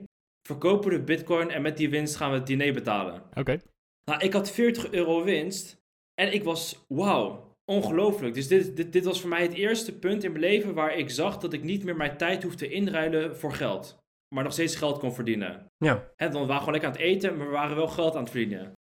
verkopen 0.49 0.91
we 0.91 0.97
de 0.97 1.03
bitcoin 1.03 1.51
en 1.51 1.63
met 1.63 1.77
die 1.77 1.91
winst 1.91 2.17
gaan 2.17 2.31
we 2.31 2.37
het 2.37 2.47
diner 2.47 2.73
betalen. 2.73 3.23
Oké. 3.35 3.61
Nou, 4.05 4.25
ik 4.25 4.33
had 4.33 4.51
40 4.51 4.91
euro 4.91 5.25
winst. 5.25 5.81
En 6.15 6.33
ik 6.33 6.45
was, 6.45 6.85
wauw, 6.89 7.52
ongelooflijk. 7.65 8.35
Dus 8.35 8.49
dit, 8.49 8.77
dit, 8.77 8.93
dit 8.93 9.05
was 9.05 9.21
voor 9.21 9.31
mij 9.31 9.43
het 9.43 9.53
eerste 9.53 9.99
punt 9.99 10.25
in 10.25 10.33
mijn 10.33 10.45
leven 10.45 10.75
waar 10.75 10.97
ik 10.97 11.11
zag 11.11 11.39
dat 11.39 11.53
ik 11.53 11.63
niet 11.63 11.85
meer 11.85 11.97
mijn 11.97 12.17
tijd 12.17 12.43
hoefde 12.43 12.69
inruilen 12.69 13.37
voor 13.37 13.53
geld. 13.53 14.01
Maar 14.35 14.45
nog 14.45 14.53
steeds 14.53 14.77
geld 14.77 14.99
kon 14.99 15.15
verdienen. 15.15 15.67
Ja. 15.77 16.11
Hè, 16.17 16.29
dan 16.29 16.47
waren 16.47 16.49
we 16.49 16.59
gewoon 16.59 16.73
lekker 16.73 16.91
aan 16.91 16.97
het 16.97 17.05
eten, 17.05 17.37
maar 17.37 17.47
we 17.47 17.53
waren 17.53 17.77
wel 17.77 17.89
geld 17.89 18.15
aan 18.15 18.23
het 18.23 18.31
verdienen. 18.31 18.73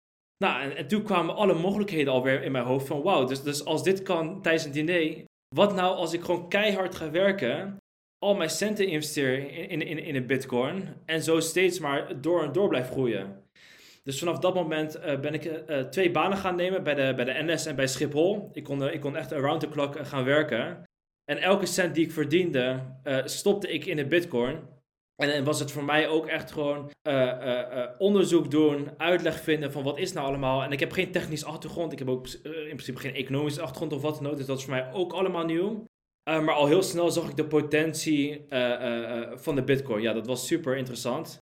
Nou, 0.44 0.62
en, 0.62 0.76
en 0.76 0.88
toen 0.88 1.02
kwamen 1.02 1.34
alle 1.34 1.54
mogelijkheden 1.54 2.12
alweer 2.12 2.42
in 2.42 2.52
mijn 2.52 2.64
hoofd 2.64 2.86
van 2.86 3.02
wauw, 3.02 3.24
dus, 3.24 3.42
dus 3.42 3.64
als 3.64 3.82
dit 3.82 4.02
kan 4.02 4.42
tijdens 4.42 4.64
een 4.64 4.72
diner, 4.72 5.24
wat 5.54 5.74
nou 5.74 5.96
als 5.96 6.12
ik 6.12 6.22
gewoon 6.22 6.48
keihard 6.48 6.94
ga 6.94 7.10
werken, 7.10 7.76
al 8.18 8.34
mijn 8.34 8.50
centen 8.50 8.86
investeer 8.86 9.38
in, 9.38 9.68
in, 9.68 9.82
in, 9.82 9.98
in 9.98 10.14
een 10.14 10.26
bitcoin 10.26 10.88
en 11.04 11.22
zo 11.22 11.40
steeds 11.40 11.78
maar 11.78 12.20
door 12.20 12.42
en 12.42 12.52
door 12.52 12.68
blijf 12.68 12.90
groeien. 12.90 13.41
Dus 14.02 14.18
vanaf 14.18 14.38
dat 14.38 14.54
moment 14.54 14.98
uh, 14.98 15.20
ben 15.20 15.34
ik 15.34 15.44
uh, 15.44 15.80
twee 15.80 16.10
banen 16.10 16.38
gaan 16.38 16.56
nemen 16.56 16.82
bij 16.82 16.94
de, 16.94 17.12
bij 17.14 17.24
de 17.24 17.42
NS 17.42 17.66
en 17.66 17.76
bij 17.76 17.86
Schiphol. 17.86 18.50
Ik 18.52 18.64
kon, 18.64 18.90
ik 18.90 19.00
kon 19.00 19.16
echt 19.16 19.32
around 19.32 19.60
the 19.60 19.68
clock 19.68 20.06
gaan 20.06 20.24
werken. 20.24 20.82
En 21.24 21.38
elke 21.38 21.66
cent 21.66 21.94
die 21.94 22.04
ik 22.04 22.12
verdiende, 22.12 22.80
stopte 23.24 23.72
ik 23.72 23.86
in 23.86 23.96
de 23.96 24.06
bitcoin. 24.06 24.60
En 25.16 25.28
dan 25.28 25.44
was 25.44 25.60
het 25.60 25.72
voor 25.72 25.84
mij 25.84 26.08
ook 26.08 26.26
echt 26.26 26.52
gewoon 26.52 26.90
onderzoek 27.98 28.50
doen, 28.50 28.90
uitleg 28.96 29.40
vinden 29.40 29.72
van 29.72 29.82
wat 29.82 29.98
is 29.98 30.12
nou 30.12 30.26
allemaal. 30.26 30.62
En 30.62 30.72
ik 30.72 30.80
heb 30.80 30.92
geen 30.92 31.10
technisch 31.10 31.44
achtergrond, 31.44 31.92
ik 31.92 31.98
heb 31.98 32.08
ook 32.08 32.26
in 32.42 32.66
principe 32.66 33.00
geen 33.00 33.14
economische 33.14 33.60
achtergrond 33.60 33.92
of 33.92 34.02
wat 34.02 34.14
dan 34.14 34.26
ook. 34.26 34.36
Dus 34.36 34.46
dat 34.46 34.58
is 34.58 34.64
voor 34.64 34.72
mij 34.72 34.92
ook 34.92 35.12
allemaal 35.12 35.44
nieuw. 35.44 35.84
maar 36.24 36.54
al 36.54 36.66
heel 36.66 36.82
snel 36.82 37.10
zag 37.10 37.28
ik 37.28 37.36
de 37.36 37.46
potentie 37.46 38.44
van 39.34 39.54
de 39.54 39.64
bitcoin. 39.64 40.02
Ja, 40.02 40.12
dat 40.12 40.26
was 40.26 40.46
super 40.46 40.76
interessant. 40.76 41.41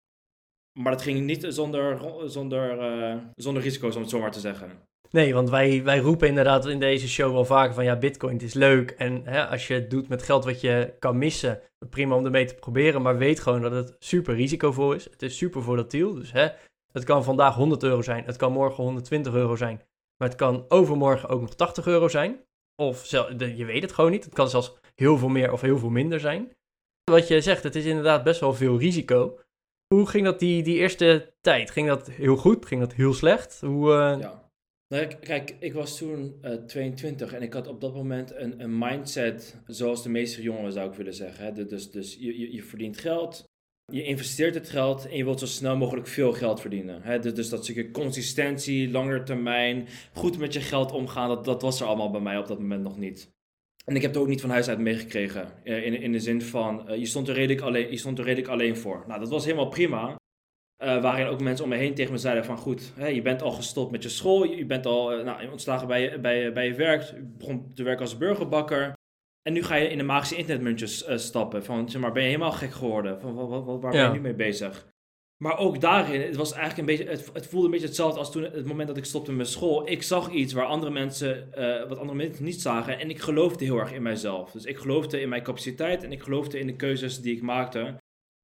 Maar 0.72 0.92
dat 0.92 1.02
ging 1.02 1.20
niet 1.20 1.46
zonder, 1.48 2.00
zonder, 2.24 2.78
uh, 2.78 3.16
zonder 3.34 3.62
risico's, 3.62 3.94
om 3.94 4.00
het 4.00 4.10
zo 4.10 4.20
maar 4.20 4.32
te 4.32 4.40
zeggen. 4.40 4.88
Nee, 5.10 5.34
want 5.34 5.50
wij, 5.50 5.82
wij 5.82 5.98
roepen 5.98 6.28
inderdaad 6.28 6.66
in 6.66 6.80
deze 6.80 7.08
show 7.08 7.32
wel 7.32 7.44
vaker 7.44 7.74
van 7.74 7.84
ja, 7.84 7.96
bitcoin 7.96 8.38
is 8.38 8.54
leuk. 8.54 8.90
En 8.90 9.22
hè, 9.24 9.46
als 9.46 9.66
je 9.66 9.74
het 9.74 9.90
doet 9.90 10.08
met 10.08 10.22
geld 10.22 10.44
wat 10.44 10.60
je 10.60 10.94
kan 10.98 11.18
missen, 11.18 11.60
prima 11.90 12.16
om 12.16 12.24
ermee 12.24 12.44
te 12.44 12.54
proberen. 12.54 13.02
Maar 13.02 13.18
weet 13.18 13.40
gewoon 13.40 13.62
dat 13.62 13.72
het 13.72 13.96
super 13.98 14.34
risicovol 14.34 14.92
is. 14.92 15.04
Het 15.04 15.22
is 15.22 15.36
super 15.36 15.62
volatiel. 15.62 16.14
Dus 16.14 16.32
hè, 16.32 16.48
het 16.92 17.04
kan 17.04 17.24
vandaag 17.24 17.54
100 17.54 17.82
euro 17.82 18.02
zijn, 18.02 18.24
het 18.24 18.36
kan 18.36 18.52
morgen 18.52 18.84
120 18.84 19.34
euro 19.34 19.56
zijn. 19.56 19.82
Maar 20.16 20.28
het 20.28 20.38
kan 20.38 20.64
overmorgen 20.68 21.28
ook 21.28 21.40
nog 21.40 21.54
80 21.54 21.86
euro 21.86 22.08
zijn. 22.08 22.40
Of 22.76 23.06
je 23.06 23.64
weet 23.64 23.82
het 23.82 23.92
gewoon 23.92 24.10
niet. 24.10 24.24
Het 24.24 24.34
kan 24.34 24.48
zelfs 24.48 24.74
heel 24.94 25.18
veel 25.18 25.28
meer 25.28 25.52
of 25.52 25.60
heel 25.60 25.78
veel 25.78 25.90
minder 25.90 26.20
zijn. 26.20 26.52
Wat 27.10 27.28
je 27.28 27.40
zegt, 27.40 27.62
het 27.62 27.74
is 27.74 27.84
inderdaad 27.84 28.24
best 28.24 28.40
wel 28.40 28.54
veel 28.54 28.78
risico. 28.78 29.38
Hoe 29.94 30.06
ging 30.06 30.24
dat 30.24 30.38
die, 30.38 30.62
die 30.62 30.76
eerste 30.76 31.32
tijd? 31.40 31.70
Ging 31.70 31.88
dat 31.88 32.10
heel 32.10 32.36
goed? 32.36 32.66
Ging 32.66 32.80
dat 32.80 32.94
heel 32.94 33.14
slecht? 33.14 33.60
Hoe, 33.60 33.88
uh... 33.88 34.20
Ja. 34.20 34.50
Nou, 34.88 35.06
kijk, 35.06 35.56
ik 35.58 35.72
was 35.72 35.98
toen 35.98 36.38
uh, 36.42 36.52
eh, 36.52 36.64
22 36.64 37.32
en 37.32 37.42
ik 37.42 37.52
had 37.52 37.66
op 37.66 37.80
dat 37.80 37.94
moment 37.94 38.34
een, 38.34 38.60
een 38.60 38.78
mindset 38.78 39.56
zoals 39.66 40.02
de 40.02 40.08
meeste 40.08 40.42
jongeren 40.42 40.72
zou 40.72 40.90
ik 40.90 40.96
willen 40.96 41.14
zeggen. 41.14 41.44
Hè? 41.44 41.66
Dus, 41.66 41.90
dus 41.90 42.14
je, 42.14 42.38
je, 42.38 42.52
je, 42.52 42.62
verdient 42.62 42.98
geld, 42.98 43.44
je 43.92 44.02
investeert 44.02 44.54
het 44.54 44.68
geld 44.68 45.08
en 45.08 45.16
je 45.16 45.24
wilt 45.24 45.38
zo 45.38 45.46
snel 45.46 45.76
mogelijk 45.76 46.06
veel 46.06 46.32
geld 46.32 46.60
verdienen. 46.60 47.02
Hè? 47.02 47.18
Dus, 47.18 47.34
dus 47.34 47.48
dat 47.48 47.64
stukje 47.64 47.90
consistentie, 47.90 48.90
langer 48.90 49.24
termijn, 49.24 49.88
goed 50.12 50.38
met 50.38 50.52
je 50.52 50.60
geld 50.60 50.92
omgaan, 50.92 51.28
dat, 51.28 51.44
dat 51.44 51.62
was 51.62 51.80
er 51.80 51.86
allemaal 51.86 52.10
bij 52.10 52.20
mij 52.20 52.38
op 52.38 52.46
dat 52.46 52.58
moment 52.58 52.82
nog 52.82 52.98
niet. 52.98 53.32
En 53.84 53.96
ik 53.96 54.02
heb 54.02 54.10
het 54.10 54.20
ook 54.20 54.28
niet 54.28 54.40
van 54.40 54.50
huis 54.50 54.68
uit 54.68 54.78
meegekregen. 54.78 55.48
Uh, 55.64 55.86
in, 55.86 56.00
in 56.00 56.12
de 56.12 56.20
zin 56.20 56.42
van, 56.42 56.90
uh, 56.90 56.98
je, 56.98 57.06
stond 57.06 57.28
er 57.28 57.34
redelijk 57.34 57.60
alleen, 57.60 57.90
je 57.90 57.96
stond 57.96 58.18
er 58.18 58.24
redelijk 58.24 58.52
alleen 58.52 58.76
voor. 58.76 59.04
Nou, 59.06 59.20
dat 59.20 59.28
was 59.28 59.44
helemaal 59.44 59.68
prima. 59.68 60.18
Uh, 60.84 61.02
waarin 61.02 61.26
ook 61.26 61.40
mensen 61.40 61.64
om 61.64 61.70
me 61.70 61.76
heen 61.76 61.94
tegen 61.94 62.12
me 62.12 62.18
zeiden 62.18 62.44
van 62.44 62.56
goed, 62.56 62.92
hè, 62.94 63.06
je 63.06 63.22
bent 63.22 63.42
al 63.42 63.50
gestopt 63.50 63.90
met 63.90 64.02
je 64.02 64.08
school. 64.08 64.44
Je 64.44 64.66
bent 64.66 64.86
al 64.86 65.24
nou, 65.24 65.50
ontslagen 65.50 65.88
bij, 65.88 66.20
bij, 66.20 66.52
bij 66.52 66.66
je 66.66 66.74
werk. 66.74 67.02
Je 67.02 67.22
begon 67.38 67.74
te 67.74 67.82
werken 67.82 68.02
als 68.02 68.18
burgerbakker. 68.18 68.92
En 69.42 69.52
nu 69.52 69.62
ga 69.62 69.74
je 69.74 69.88
in 69.88 69.98
de 69.98 70.04
magische 70.04 70.36
internetmuntjes 70.36 71.04
stappen. 71.14 71.64
Van, 71.64 71.90
zeg 71.90 72.00
maar, 72.00 72.12
ben 72.12 72.22
je 72.22 72.28
helemaal 72.28 72.52
gek 72.52 72.72
geworden? 72.72 73.20
Van, 73.20 73.34
wat, 73.34 73.64
wat, 73.64 73.80
waar 73.80 73.92
ben 73.92 74.04
je 74.04 74.10
nu 74.10 74.20
mee 74.20 74.34
bezig? 74.34 74.86
Maar 75.42 75.58
ook 75.58 75.80
daarin, 75.80 76.20
het 76.20 76.36
was 76.36 76.52
eigenlijk 76.52 76.78
een 76.78 76.96
beetje, 76.96 77.30
het, 77.32 77.46
voelde 77.46 77.66
een 77.66 77.72
beetje 77.72 77.86
hetzelfde 77.86 78.18
als 78.18 78.32
toen 78.32 78.42
het 78.42 78.66
moment 78.66 78.88
dat 78.88 78.96
ik 78.96 79.04
stopte 79.04 79.32
met 79.32 79.48
school. 79.48 79.90
Ik 79.90 80.02
zag 80.02 80.30
iets 80.30 80.52
waar 80.52 80.64
andere 80.64 80.92
mensen, 80.92 81.50
uh, 81.58 81.88
wat 81.88 81.98
andere 81.98 82.18
mensen 82.18 82.44
niet 82.44 82.60
zagen. 82.60 82.98
En 82.98 83.10
ik 83.10 83.20
geloofde 83.20 83.64
heel 83.64 83.78
erg 83.78 83.92
in 83.92 84.02
mijzelf. 84.02 84.50
Dus 84.50 84.64
ik 84.64 84.78
geloofde 84.78 85.20
in 85.20 85.28
mijn 85.28 85.42
capaciteit 85.42 86.02
en 86.04 86.12
ik 86.12 86.22
geloofde 86.22 86.58
in 86.58 86.66
de 86.66 86.76
keuzes 86.76 87.20
die 87.20 87.36
ik 87.36 87.42
maakte. 87.42 87.96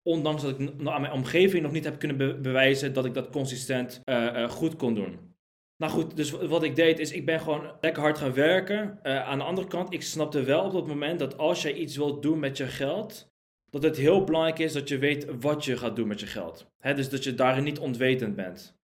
Ondanks 0.03 0.43
dat 0.43 0.61
ik 0.61 0.71
aan 0.85 1.01
mijn 1.01 1.13
omgeving 1.13 1.63
nog 1.63 1.73
niet 1.73 1.85
heb 1.85 1.99
kunnen 1.99 2.43
bewijzen 2.43 2.93
dat 2.93 3.05
ik 3.05 3.15
dat 3.15 3.31
consistent 3.31 4.01
uh, 4.05 4.17
uh, 4.17 4.49
goed 4.49 4.77
kon 4.77 4.95
doen. 4.95 5.35
Nou 5.77 5.93
goed, 5.93 6.17
dus 6.17 6.31
wat 6.31 6.63
ik 6.63 6.77
deed 6.77 6.99
is, 6.99 7.13
ik 7.13 7.27
ben 7.27 7.41
gewoon 7.41 7.73
lekker 7.81 8.03
hard 8.03 8.19
gaan 8.19 8.35
werken. 8.35 8.99
aan 9.03 9.39
de 9.39 9.45
andere 9.45 9.67
kant, 9.67 9.93
ik 9.93 10.03
snapte 10.03 10.43
wel 10.43 10.65
op 10.65 10.73
dat 10.73 10.87
moment 10.87 11.19
dat 11.19 11.39
als 11.39 11.63
jij 11.63 11.73
iets 11.73 11.97
wilt 11.97 12.23
doen 12.23 12.39
met 12.39 12.57
je 12.57 12.67
geld, 12.67 13.35
dat 13.81 13.91
het 13.91 14.01
heel 14.01 14.25
belangrijk 14.25 14.59
is 14.59 14.73
dat 14.73 14.89
je 14.89 14.99
weet 14.99 15.27
wat 15.41 15.65
je 15.65 15.77
gaat 15.77 15.97
doen 15.97 16.09
met 16.09 16.21
je 16.21 16.27
geld. 16.27 16.67
dus 16.81 17.09
dat 17.09 17.25
je 17.25 17.35
daarin 17.35 17.65
niet 17.65 17.79
ontwetend 17.79 18.37
bent. 18.37 18.75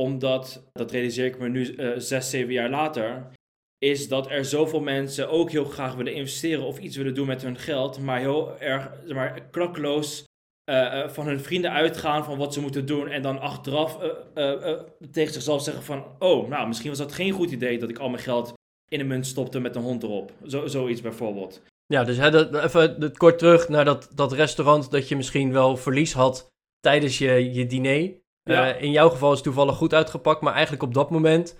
Omdat, 0.00 0.68
dat 0.72 0.90
realiseer 0.90 1.24
ik 1.24 1.38
me 1.38 1.48
nu 1.48 1.66
uh, 1.66 1.92
zes, 1.96 2.30
zeven 2.30 2.52
jaar 2.52 2.70
later, 2.70 3.30
is 3.78 4.08
dat 4.08 4.30
er 4.30 4.44
zoveel 4.44 4.80
mensen 4.80 5.30
ook 5.30 5.50
heel 5.50 5.64
graag 5.64 5.94
willen 5.94 6.14
investeren 6.14 6.64
of 6.64 6.78
iets 6.78 6.96
willen 6.96 7.14
doen 7.14 7.26
met 7.26 7.42
hun 7.42 7.58
geld, 7.58 8.00
maar 8.00 8.18
heel 8.18 8.60
erg 8.60 8.90
maar, 9.06 9.40
klakkeloos 9.50 10.24
uh, 10.70 11.08
van 11.08 11.26
hun 11.26 11.40
vrienden 11.40 11.70
uitgaan 11.70 12.24
van 12.24 12.38
wat 12.38 12.52
ze 12.54 12.60
moeten 12.60 12.86
doen 12.86 13.08
en 13.08 13.22
dan 13.22 13.40
achteraf 13.40 13.98
tegen 15.10 15.32
zichzelf 15.32 15.62
zeggen 15.62 15.82
van, 15.82 16.04
oh, 16.18 16.48
nou, 16.48 16.66
misschien 16.66 16.88
was 16.88 16.98
dat 16.98 17.12
geen 17.12 17.32
goed 17.32 17.50
idee 17.50 17.78
dat 17.78 17.90
ik 17.90 17.98
al 17.98 18.08
mijn 18.08 18.22
geld 18.22 18.52
in 18.88 19.00
een 19.00 19.06
munt 19.06 19.26
stopte 19.26 19.60
met 19.60 19.76
een 19.76 19.82
hond 19.82 20.02
erop. 20.02 20.32
Zo, 20.46 20.66
zoiets 20.66 21.00
bijvoorbeeld. 21.00 21.62
Ja, 21.92 22.04
dus 22.04 22.16
hè, 22.16 22.30
dat, 22.30 22.54
even 22.54 23.16
kort 23.16 23.38
terug 23.38 23.68
naar 23.68 23.84
dat, 23.84 24.10
dat 24.14 24.32
restaurant 24.32 24.90
dat 24.90 25.08
je 25.08 25.16
misschien 25.16 25.52
wel 25.52 25.76
verlies 25.76 26.12
had 26.12 26.52
tijdens 26.80 27.18
je, 27.18 27.52
je 27.52 27.66
diner. 27.66 28.12
Ja. 28.42 28.74
Uh, 28.74 28.82
in 28.82 28.90
jouw 28.90 29.08
geval 29.08 29.30
is 29.30 29.34
het 29.34 29.44
toevallig 29.44 29.76
goed 29.76 29.94
uitgepakt, 29.94 30.40
maar 30.40 30.52
eigenlijk 30.52 30.82
op 30.82 30.94
dat 30.94 31.10
moment 31.10 31.56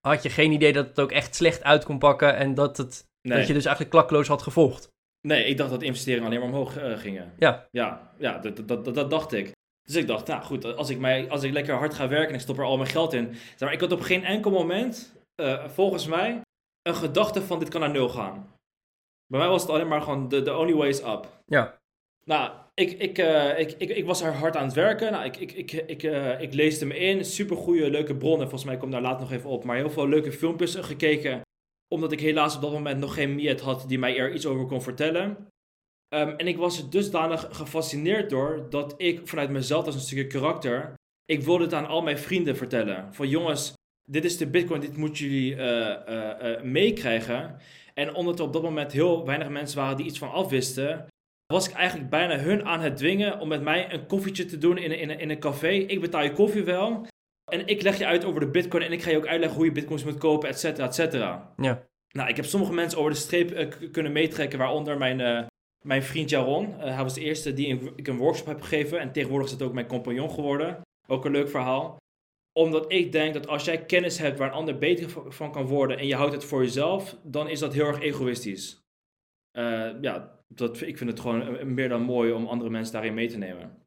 had 0.00 0.22
je 0.22 0.30
geen 0.30 0.52
idee 0.52 0.72
dat 0.72 0.88
het 0.88 1.00
ook 1.00 1.12
echt 1.12 1.34
slecht 1.34 1.62
uit 1.62 1.84
kon 1.84 1.98
pakken 1.98 2.36
en 2.36 2.54
dat, 2.54 2.76
het, 2.76 3.06
dat 3.20 3.46
je 3.46 3.52
dus 3.52 3.64
eigenlijk 3.64 3.90
klakloos 3.90 4.28
had 4.28 4.42
gevolgd. 4.42 4.88
Nee, 5.20 5.44
ik 5.44 5.56
dacht 5.56 5.70
dat 5.70 5.82
investeringen 5.82 6.26
alleen 6.26 6.38
maar 6.38 6.48
omhoog 6.48 6.78
uh, 6.78 6.98
gingen. 6.98 7.32
Ja. 7.38 7.68
Ja, 7.70 8.12
ja 8.18 8.38
dat, 8.38 8.56
dat, 8.68 8.84
dat, 8.84 8.94
dat, 8.94 9.10
dacht 9.10 9.32
ik. 9.32 9.52
Dus 9.82 9.96
ik 9.96 10.06
dacht, 10.06 10.26
nou 10.26 10.42
goed, 10.42 10.76
als 10.76 10.90
ik, 10.90 10.98
mij, 10.98 11.30
als 11.30 11.42
ik 11.42 11.52
lekker 11.52 11.74
hard 11.74 11.94
ga 11.94 12.08
werken 12.08 12.28
en 12.28 12.34
ik 12.34 12.40
stop 12.40 12.58
er 12.58 12.64
al 12.64 12.76
mijn 12.76 12.90
geld 12.90 13.12
in. 13.12 13.34
Maar 13.58 13.72
ik 13.72 13.80
had 13.80 13.92
op 13.92 14.00
geen 14.00 14.24
enkel 14.24 14.50
moment, 14.50 15.12
uh, 15.42 15.68
volgens 15.68 16.06
mij, 16.06 16.40
een 16.82 16.94
gedachte 16.94 17.42
van 17.42 17.58
dit 17.58 17.68
kan 17.68 17.80
naar 17.80 17.90
nul 17.90 18.08
gaan. 18.08 18.58
Bij 19.30 19.38
mij 19.38 19.48
was 19.48 19.62
het 19.62 19.70
alleen 19.70 19.88
maar 19.88 20.02
gewoon 20.02 20.28
de 20.28 20.56
only 20.56 20.74
way 20.74 20.88
is 20.88 21.00
up. 21.00 21.42
Ja. 21.46 21.78
Nou, 22.24 22.52
ik, 22.74 22.90
ik, 22.92 23.18
uh, 23.18 23.58
ik, 23.58 23.72
ik, 23.78 23.88
ik 23.88 24.04
was 24.04 24.22
er 24.22 24.32
hard 24.32 24.56
aan 24.56 24.64
het 24.64 24.74
werken. 24.74 25.12
Nou, 25.12 25.24
ik, 25.24 25.36
ik, 25.36 25.52
ik, 25.52 25.72
ik, 25.72 26.02
uh, 26.02 26.40
ik 26.40 26.54
leesde 26.54 26.86
me 26.86 26.96
in. 26.96 27.24
Super 27.24 27.56
goede, 27.56 27.90
leuke 27.90 28.16
bronnen. 28.16 28.48
Volgens 28.48 28.70
mij 28.70 28.76
kom 28.76 28.90
daar 28.90 29.00
later 29.00 29.20
nog 29.20 29.32
even 29.32 29.50
op. 29.50 29.64
Maar 29.64 29.76
heel 29.76 29.90
veel 29.90 30.08
leuke 30.08 30.32
filmpjes 30.32 30.74
gekeken. 30.74 31.40
Omdat 31.88 32.12
ik 32.12 32.20
helaas 32.20 32.56
op 32.56 32.62
dat 32.62 32.72
moment 32.72 33.00
nog 33.00 33.14
geen 33.14 33.34
Miet 33.34 33.60
had 33.60 33.84
die 33.88 33.98
mij 33.98 34.16
er 34.16 34.34
iets 34.34 34.46
over 34.46 34.66
kon 34.66 34.82
vertellen. 34.82 35.48
Um, 36.14 36.28
en 36.28 36.46
ik 36.46 36.56
was 36.56 36.78
er 36.78 36.90
dusdanig 36.90 37.48
gefascineerd 37.50 38.30
door 38.30 38.66
dat 38.70 38.94
ik 38.96 39.20
vanuit 39.28 39.50
mezelf 39.50 39.86
als 39.86 39.94
een 39.94 40.00
stukje 40.00 40.26
karakter. 40.26 40.94
Ik 41.24 41.42
wilde 41.42 41.64
het 41.64 41.74
aan 41.74 41.86
al 41.86 42.02
mijn 42.02 42.18
vrienden 42.18 42.56
vertellen. 42.56 43.14
Van 43.14 43.28
jongens, 43.28 43.72
dit 44.04 44.24
is 44.24 44.36
de 44.36 44.46
Bitcoin, 44.46 44.80
dit 44.80 44.96
moeten 44.96 45.24
jullie 45.24 45.54
uh, 45.54 46.62
meekrijgen. 46.62 47.56
En 47.94 48.14
omdat 48.14 48.38
er 48.38 48.44
op 48.44 48.52
dat 48.52 48.62
moment 48.62 48.92
heel 48.92 49.26
weinig 49.26 49.48
mensen 49.48 49.78
waren 49.78 49.96
die 49.96 50.06
iets 50.06 50.18
van 50.18 50.30
afwisten, 50.30 51.06
was 51.46 51.68
ik 51.68 51.74
eigenlijk 51.74 52.10
bijna 52.10 52.38
hun 52.38 52.64
aan 52.64 52.80
het 52.80 52.96
dwingen 52.96 53.40
om 53.40 53.48
met 53.48 53.62
mij 53.62 53.92
een 53.92 54.06
koffietje 54.06 54.44
te 54.44 54.58
doen 54.58 54.78
in 54.78 54.90
een, 54.90 54.98
in 54.98 55.10
een, 55.10 55.18
in 55.18 55.30
een 55.30 55.38
café. 55.38 55.68
Ik 55.68 56.00
betaal 56.00 56.22
je 56.22 56.32
koffie 56.32 56.64
wel. 56.64 57.06
En 57.52 57.66
ik 57.66 57.82
leg 57.82 57.98
je 57.98 58.06
uit 58.06 58.24
over 58.24 58.40
de 58.40 58.50
bitcoin 58.50 58.82
en 58.82 58.92
ik 58.92 59.02
ga 59.02 59.10
je 59.10 59.16
ook 59.16 59.26
uitleggen 59.26 59.56
hoe 59.56 59.66
je 59.66 59.72
bitcoins 59.72 60.04
moet 60.04 60.18
kopen, 60.18 60.48
et 60.48 60.58
cetera, 60.58 60.86
et 60.86 60.94
cetera. 60.94 61.52
Ja. 61.56 61.88
Nou, 62.12 62.28
ik 62.28 62.36
heb 62.36 62.44
sommige 62.44 62.72
mensen 62.72 62.98
over 62.98 63.10
de 63.10 63.16
streep 63.16 63.52
uh, 63.52 63.90
kunnen 63.90 64.12
meetrekken, 64.12 64.58
waaronder 64.58 64.98
mijn, 64.98 65.20
uh, 65.20 65.46
mijn 65.84 66.02
vriend 66.02 66.30
Jaron. 66.30 66.68
Uh, 66.68 66.94
hij 66.94 67.02
was 67.02 67.14
de 67.14 67.20
eerste 67.20 67.54
die 67.54 67.92
ik 67.96 68.08
een 68.08 68.16
workshop 68.16 68.46
heb 68.46 68.60
gegeven 68.60 69.00
en 69.00 69.12
tegenwoordig 69.12 69.46
is 69.46 69.52
het 69.52 69.62
ook 69.62 69.72
mijn 69.72 69.86
compagnon 69.86 70.30
geworden. 70.30 70.80
Ook 71.08 71.24
een 71.24 71.32
leuk 71.32 71.48
verhaal 71.48 71.96
omdat 72.60 72.92
ik 72.92 73.12
denk 73.12 73.34
dat 73.34 73.46
als 73.46 73.64
jij 73.64 73.84
kennis 73.84 74.18
hebt 74.18 74.38
waar 74.38 74.48
een 74.48 74.54
ander 74.54 74.78
beter 74.78 75.10
van 75.28 75.52
kan 75.52 75.66
worden 75.66 75.98
en 75.98 76.06
je 76.06 76.14
houdt 76.14 76.32
het 76.32 76.44
voor 76.44 76.62
jezelf, 76.62 77.16
dan 77.22 77.48
is 77.48 77.58
dat 77.58 77.72
heel 77.72 77.86
erg 77.86 78.00
egoïstisch. 78.00 78.84
Uh, 79.52 79.90
ja, 80.00 80.42
dat, 80.48 80.80
ik 80.80 80.98
vind 80.98 81.10
het 81.10 81.20
gewoon 81.20 81.74
meer 81.74 81.88
dan 81.88 82.02
mooi 82.02 82.32
om 82.32 82.46
andere 82.46 82.70
mensen 82.70 82.92
daarin 82.92 83.14
mee 83.14 83.28
te 83.28 83.38
nemen. 83.38 83.78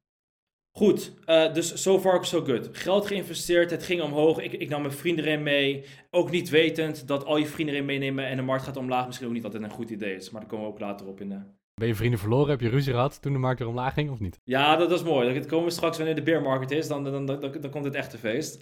Goed, 0.77 1.13
uh, 1.25 1.53
dus 1.53 1.81
so 1.81 1.99
far 1.99 2.25
so 2.25 2.43
good. 2.43 2.77
Geld 2.77 3.05
geïnvesteerd, 3.05 3.71
het 3.71 3.83
ging 3.83 4.01
omhoog. 4.01 4.39
Ik, 4.39 4.53
ik 4.53 4.69
nam 4.69 4.81
mijn 4.81 4.93
vrienden 4.93 5.25
erin 5.25 5.43
mee. 5.43 5.85
Ook 6.09 6.31
niet 6.31 6.49
wetend 6.49 7.07
dat 7.07 7.25
al 7.25 7.37
je 7.37 7.45
vrienden 7.45 7.75
erin 7.75 7.87
meenemen 7.87 8.25
en 8.25 8.35
de 8.35 8.41
markt 8.41 8.63
gaat 8.63 8.77
omlaag 8.77 9.05
misschien 9.05 9.27
ook 9.27 9.33
niet 9.33 9.43
altijd 9.43 9.63
een 9.63 9.69
goed 9.69 9.89
idee 9.89 10.15
is. 10.15 10.29
Maar 10.29 10.41
daar 10.41 10.49
komen 10.49 10.65
we 10.65 10.71
ook 10.71 10.79
later 10.79 11.07
op 11.07 11.21
in 11.21 11.29
de... 11.29 11.41
Ben 11.73 11.87
je 11.87 11.95
vrienden 11.95 12.19
verloren? 12.19 12.49
Heb 12.49 12.61
je 12.61 12.69
ruzie 12.69 12.93
gehad 12.93 13.21
toen 13.21 13.33
de 13.33 13.39
markt 13.39 13.59
er 13.59 13.67
omlaag 13.67 13.93
ging 13.93 14.09
of 14.09 14.19
niet? 14.19 14.39
Ja, 14.43 14.75
dat, 14.75 14.89
dat 14.89 14.99
is 14.99 15.05
mooi. 15.05 15.33
Dat 15.33 15.45
komen 15.45 15.65
we 15.65 15.71
straks 15.71 15.97
wanneer 15.97 16.15
de 16.15 16.23
bear 16.23 16.41
market 16.41 16.71
is, 16.71 16.87
dan, 16.87 17.03
dan, 17.03 17.25
dan, 17.25 17.39
dan, 17.61 17.69
komt 17.69 17.85
het 17.85 17.95
echte 17.95 18.17
feest. 18.17 18.61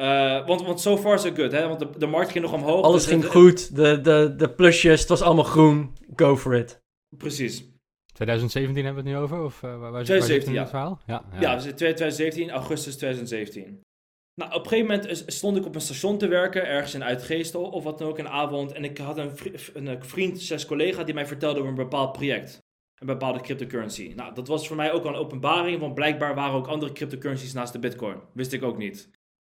Uh, 0.00 0.46
want, 0.46 0.62
want 0.62 0.80
so 0.80 0.96
far 0.96 1.18
so 1.18 1.34
good, 1.34 1.52
hè? 1.52 1.68
Want 1.68 1.78
de, 1.78 1.98
de 1.98 2.06
markt 2.06 2.30
ging 2.30 2.44
nog 2.44 2.54
omhoog. 2.54 2.84
Alles 2.84 3.02
dus 3.02 3.12
ging 3.12 3.26
goed, 3.26 3.76
de, 3.76 4.00
de, 4.00 4.34
de 4.36 4.50
plusjes, 4.50 5.00
het 5.00 5.08
was 5.08 5.22
allemaal 5.22 5.44
groen. 5.44 5.92
Go 6.16 6.36
for 6.36 6.54
it. 6.54 6.80
Precies. 7.16 7.72
2017 8.12 8.84
hebben 8.84 9.04
we 9.04 9.10
het 9.10 9.18
nu 9.18 9.24
over? 9.24 9.42
Of 9.42 9.62
uh, 9.62 9.78
waar, 9.78 10.04
2017, 10.04 10.52
ja. 10.52 10.60
het 10.60 10.68
verhaal? 10.68 11.00
Ja, 11.06 11.24
ja. 11.32 11.40
ja 11.40 11.58
2017, 11.58 12.50
augustus 12.50 12.96
2017. 12.96 13.80
Nou, 14.34 14.52
op 14.52 14.62
een 14.62 14.68
gegeven 14.68 15.00
moment 15.00 15.22
stond 15.32 15.56
ik 15.56 15.66
op 15.66 15.74
een 15.74 15.80
station 15.80 16.18
te 16.18 16.28
werken, 16.28 16.66
ergens 16.66 16.94
in 16.94 17.04
Uitgeestel 17.04 17.70
of 17.70 17.84
wat 17.84 17.98
dan 17.98 18.08
ook, 18.08 18.18
een 18.18 18.28
avond. 18.28 18.72
En 18.72 18.84
ik 18.84 18.98
had 18.98 19.18
een, 19.18 19.32
een 19.74 20.04
vriend, 20.04 20.40
zes 20.40 20.66
collega, 20.66 21.04
die 21.04 21.14
mij 21.14 21.26
vertelde 21.26 21.58
over 21.58 21.70
een 21.70 21.76
bepaald 21.76 22.12
project. 22.12 22.62
Een 22.94 23.06
bepaalde 23.06 23.40
cryptocurrency. 23.40 24.12
Nou, 24.16 24.34
dat 24.34 24.48
was 24.48 24.66
voor 24.66 24.76
mij 24.76 24.92
ook 24.92 25.04
al 25.04 25.10
een 25.10 25.20
openbaring, 25.20 25.80
want 25.80 25.94
blijkbaar 25.94 26.34
waren 26.34 26.54
ook 26.54 26.66
andere 26.66 26.92
cryptocurrencies 26.92 27.52
naast 27.52 27.72
de 27.72 27.78
bitcoin. 27.78 28.20
Wist 28.32 28.52
ik 28.52 28.62
ook 28.62 28.76
niet. 28.76 29.10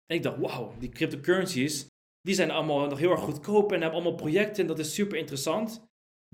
En 0.05 0.15
ik 0.15 0.23
dacht, 0.23 0.37
wauw, 0.37 0.73
die 0.79 0.89
cryptocurrencies, 0.89 1.87
die 2.21 2.35
zijn 2.35 2.51
allemaal 2.51 2.87
nog 2.87 2.99
heel 2.99 3.11
erg 3.11 3.19
goedkoop 3.19 3.71
en 3.71 3.81
hebben 3.81 3.99
allemaal 3.99 4.19
projecten 4.19 4.61
en 4.61 4.67
dat 4.67 4.79
is 4.79 4.93
super 4.93 5.17
interessant. 5.17 5.85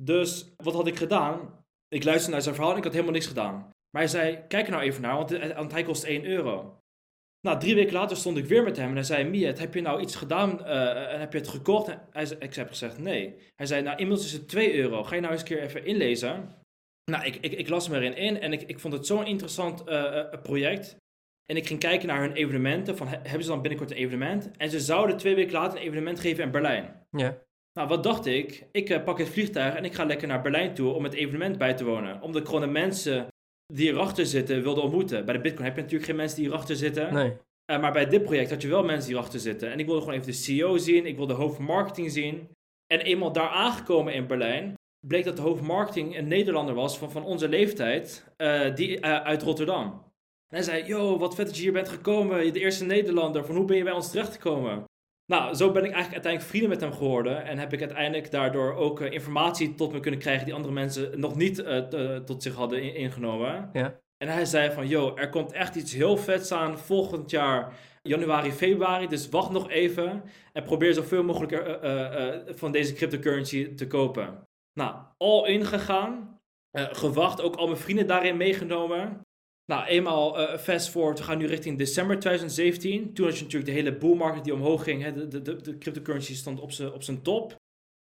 Dus 0.01 0.53
wat 0.55 0.73
had 0.73 0.87
ik 0.87 0.97
gedaan? 0.97 1.65
Ik 1.87 2.03
luisterde 2.03 2.31
naar 2.31 2.41
zijn 2.41 2.55
verhaal 2.55 2.71
en 2.71 2.77
ik 2.77 2.83
had 2.83 2.93
helemaal 2.93 3.13
niks 3.13 3.27
gedaan. 3.27 3.55
Maar 3.89 4.01
hij 4.01 4.07
zei, 4.07 4.47
kijk 4.47 4.65
er 4.65 4.71
nou 4.71 4.83
even 4.83 5.01
naar, 5.01 5.15
want, 5.55 5.71
hij 5.71 5.83
kost 5.83 6.03
1 6.03 6.25
euro. 6.25 6.82
Nou, 7.47 7.59
drie 7.59 7.75
weken 7.75 7.93
later 7.93 8.17
stond 8.17 8.37
ik 8.37 8.45
weer 8.45 8.63
met 8.63 8.77
hem 8.77 8.89
en 8.89 8.95
hij 8.95 9.03
zei, 9.03 9.23
Miet, 9.23 9.59
heb 9.59 9.73
je 9.73 9.81
nou 9.81 10.01
iets 10.01 10.15
gedaan 10.15 10.59
uh, 10.61 11.13
en 11.13 11.19
heb 11.19 11.31
je 11.31 11.37
het 11.37 11.47
gekocht? 11.47 11.87
En 11.87 12.01
hij, 12.11 12.27
ik 12.39 12.53
heb 12.53 12.69
gezegd, 12.69 12.97
nee. 12.97 13.35
Hij 13.55 13.65
zei, 13.65 13.81
nou, 13.81 13.97
inmiddels 13.97 14.27
is 14.27 14.33
het 14.33 14.49
2 14.49 14.75
euro. 14.75 15.03
Ga 15.03 15.15
je 15.15 15.21
nou 15.21 15.33
eens 15.33 15.41
een 15.41 15.47
keer 15.47 15.61
even 15.61 15.85
inlezen? 15.85 16.55
Nou, 17.11 17.25
ik, 17.25 17.35
ik, 17.35 17.51
ik 17.51 17.69
las 17.69 17.89
me 17.89 17.95
erin 17.95 18.15
in 18.15 18.39
en 18.39 18.53
ik, 18.53 18.61
ik 18.61 18.79
vond 18.79 18.93
het 18.93 19.05
zo'n 19.05 19.25
interessant 19.25 19.89
uh, 19.89 20.23
project. 20.41 20.95
En 21.45 21.57
ik 21.57 21.67
ging 21.67 21.79
kijken 21.79 22.07
naar 22.07 22.21
hun 22.21 22.33
evenementen, 22.33 22.97
van 22.97 23.07
hebben 23.07 23.43
ze 23.43 23.49
dan 23.49 23.61
binnenkort 23.61 23.91
een 23.91 23.97
evenement? 23.97 24.51
En 24.57 24.69
ze 24.69 24.79
zouden 24.79 25.17
twee 25.17 25.35
weken 25.35 25.53
later 25.53 25.79
een 25.79 25.85
evenement 25.85 26.19
geven 26.19 26.43
in 26.43 26.51
Berlijn. 26.51 27.05
Ja. 27.09 27.37
Nou, 27.73 27.87
wat 27.87 28.03
dacht 28.03 28.25
ik? 28.25 28.67
Ik 28.71 28.89
uh, 28.89 29.03
pak 29.03 29.17
het 29.17 29.29
vliegtuig 29.29 29.75
en 29.75 29.85
ik 29.85 29.93
ga 29.93 30.05
lekker 30.05 30.27
naar 30.27 30.41
Berlijn 30.41 30.73
toe 30.73 30.93
om 30.93 31.03
het 31.03 31.13
evenement 31.13 31.57
bij 31.57 31.73
te 31.73 31.83
wonen. 31.83 32.21
Omdat 32.21 32.41
ik 32.41 32.47
gewoon 32.47 32.61
de 32.61 32.67
mensen 32.67 33.27
die 33.65 33.89
erachter 33.91 34.25
zitten 34.25 34.63
wilde 34.63 34.81
ontmoeten. 34.81 35.25
Bij 35.25 35.33
de 35.33 35.41
Bitcoin 35.41 35.65
heb 35.65 35.75
je 35.75 35.81
natuurlijk 35.81 36.09
geen 36.09 36.19
mensen 36.19 36.37
die 36.37 36.47
erachter 36.47 36.75
zitten. 36.75 37.13
Nee. 37.13 37.33
Uh, 37.71 37.81
maar 37.81 37.91
bij 37.91 38.05
dit 38.05 38.23
project 38.23 38.49
had 38.49 38.61
je 38.61 38.67
wel 38.67 38.83
mensen 38.83 39.07
die 39.07 39.17
erachter 39.17 39.39
zitten. 39.39 39.71
En 39.71 39.79
ik 39.79 39.85
wilde 39.85 39.99
gewoon 40.01 40.15
even 40.15 40.27
de 40.27 40.33
CEO 40.33 40.77
zien, 40.77 41.05
ik 41.05 41.15
wilde 41.15 41.33
de 41.33 41.39
hoofdmarketing 41.39 42.11
zien. 42.11 42.49
En 42.87 42.99
eenmaal 42.99 43.31
daar 43.31 43.49
aangekomen 43.49 44.13
in 44.13 44.27
Berlijn, 44.27 44.73
bleek 45.07 45.23
dat 45.23 45.35
de 45.35 45.41
hoofdmarketing 45.41 46.17
een 46.17 46.27
Nederlander 46.27 46.75
was 46.75 46.97
van, 46.97 47.11
van 47.11 47.23
onze 47.23 47.49
leeftijd, 47.49 48.33
uh, 48.37 48.75
die, 48.75 49.05
uit 49.05 49.41
Rotterdam. 49.41 49.83
En 50.47 50.59
hij 50.59 50.61
zei, 50.61 50.85
yo, 50.85 51.17
wat 51.17 51.35
vet 51.35 51.45
dat 51.45 51.55
je 51.55 51.61
hier 51.61 51.71
bent 51.71 51.89
gekomen, 51.89 52.53
de 52.53 52.59
eerste 52.59 52.85
Nederlander, 52.85 53.45
van 53.45 53.55
hoe 53.55 53.65
ben 53.65 53.77
je 53.77 53.83
bij 53.83 53.93
ons 53.93 54.11
terechtgekomen? 54.11 54.83
Nou, 55.25 55.53
zo 55.53 55.71
ben 55.71 55.83
ik 55.83 55.91
eigenlijk 55.91 56.13
uiteindelijk 56.13 56.51
vrienden 56.51 56.69
met 56.69 56.81
hem 56.81 56.93
geworden. 56.93 57.45
En 57.45 57.57
heb 57.57 57.73
ik 57.73 57.79
uiteindelijk 57.79 58.31
daardoor 58.31 58.73
ook 58.73 59.01
uh, 59.01 59.11
informatie 59.11 59.75
tot 59.75 59.91
me 59.91 59.99
kunnen 59.99 60.19
krijgen 60.19 60.45
die 60.45 60.53
andere 60.53 60.73
mensen 60.73 61.19
nog 61.19 61.35
niet 61.35 61.59
uh, 61.59 62.15
tot 62.15 62.43
zich 62.43 62.55
hadden 62.55 62.95
ingenomen. 62.95 63.69
Ja. 63.73 64.01
En 64.17 64.27
hij 64.27 64.45
zei 64.45 64.71
van, 64.71 64.87
yo, 64.87 65.15
er 65.15 65.29
komt 65.29 65.51
echt 65.51 65.75
iets 65.75 65.93
heel 65.93 66.17
vets 66.17 66.51
aan 66.51 66.79
volgend 66.79 67.29
jaar, 67.29 67.73
januari, 68.01 68.51
februari. 68.51 69.07
Dus 69.07 69.29
wacht 69.29 69.51
nog 69.51 69.69
even 69.69 70.23
en 70.53 70.63
probeer 70.63 70.93
zoveel 70.93 71.23
mogelijk 71.23 71.51
uh, 71.51 72.55
van 72.55 72.71
deze 72.71 72.93
cryptocurrency 72.93 73.73
te 73.75 73.87
kopen. 73.87 74.47
Nou, 74.73 74.95
all 75.17 75.47
in 75.47 75.65
gegaan. 75.65 76.39
gewacht, 76.71 77.41
ook 77.41 77.55
al 77.55 77.67
mijn 77.67 77.79
vrienden 77.79 78.07
daarin 78.07 78.37
meegenomen. 78.37 79.22
Nou, 79.65 79.85
eenmaal 79.85 80.39
uh, 80.39 80.57
fast 80.57 80.89
forward, 80.89 81.17
we 81.17 81.23
gaan 81.23 81.37
nu 81.37 81.45
richting 81.45 81.77
december 81.77 82.19
2017. 82.19 83.13
Toen 83.13 83.25
had 83.25 83.37
je 83.37 83.43
natuurlijk 83.43 83.71
de 83.71 83.77
hele 83.77 83.97
bull 83.97 84.15
market 84.15 84.43
die 84.43 84.53
omhoog 84.53 84.83
ging. 84.83 85.01
Hè, 85.01 85.27
de, 85.27 85.41
de, 85.41 85.61
de 85.61 85.77
cryptocurrency 85.77 86.35
stond 86.35 86.59
op 86.91 87.03
zijn 87.03 87.21
top. 87.21 87.61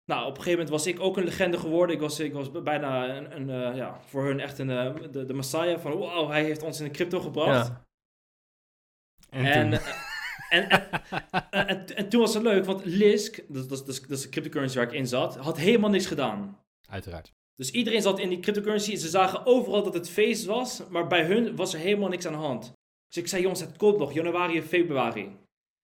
Nou, 0.09 0.21
op 0.21 0.29
een 0.29 0.43
gegeven 0.43 0.51
moment 0.51 0.69
was 0.69 0.87
ik 0.87 0.99
ook 0.99 1.17
een 1.17 1.23
legende 1.23 1.57
geworden. 1.57 1.95
Ik 1.95 2.01
was, 2.01 2.19
ik 2.19 2.33
was 2.33 2.51
bijna 2.51 3.15
een, 3.17 3.35
een 3.35 3.69
uh, 3.69 3.75
ja, 3.75 3.99
voor 4.05 4.25
hun 4.25 4.39
echt 4.39 4.59
een, 4.59 4.69
uh, 4.69 4.95
de, 5.11 5.25
de 5.25 5.33
messiah 5.33 5.79
van 5.79 5.91
wow, 5.91 6.29
hij 6.29 6.43
heeft 6.43 6.63
ons 6.63 6.79
in 6.79 6.85
de 6.85 6.91
crypto 6.91 7.19
gebracht. 7.19 7.67
Ja. 7.67 7.85
En, 9.29 9.45
en, 9.45 9.81
en, 10.49 10.91
en, 11.49 11.95
en, 11.95 12.09
toen 12.09 12.19
was 12.19 12.33
het 12.33 12.43
leuk, 12.43 12.65
want 12.65 12.85
Lisk, 12.85 13.35
dat, 13.47 13.69
dat, 13.69 13.85
dat, 13.85 14.05
dat 14.07 14.17
is 14.17 14.21
de 14.21 14.29
cryptocurrency 14.29 14.75
waar 14.77 14.87
ik 14.87 14.93
in 14.93 15.07
zat, 15.07 15.35
had 15.35 15.57
helemaal 15.57 15.89
niks 15.89 16.05
gedaan. 16.05 16.59
Uiteraard. 16.89 17.33
Dus 17.59 17.71
iedereen 17.71 18.01
zat 18.01 18.19
in 18.19 18.29
die 18.29 18.39
cryptocurrency. 18.39 18.95
Ze 18.95 19.09
zagen 19.09 19.45
overal 19.45 19.83
dat 19.83 19.93
het 19.93 20.09
feest 20.09 20.45
was, 20.45 20.81
maar 20.89 21.07
bij 21.07 21.25
hun 21.25 21.55
was 21.55 21.73
er 21.73 21.79
helemaal 21.79 22.09
niks 22.09 22.25
aan 22.25 22.33
de 22.33 22.39
hand. 22.39 22.73
Dus 23.07 23.17
ik 23.17 23.27
zei, 23.27 23.41
jongens, 23.41 23.59
het 23.59 23.77
komt 23.77 23.97
nog, 23.97 24.13
januari 24.13 24.57
en 24.57 24.63
februari. 24.63 25.37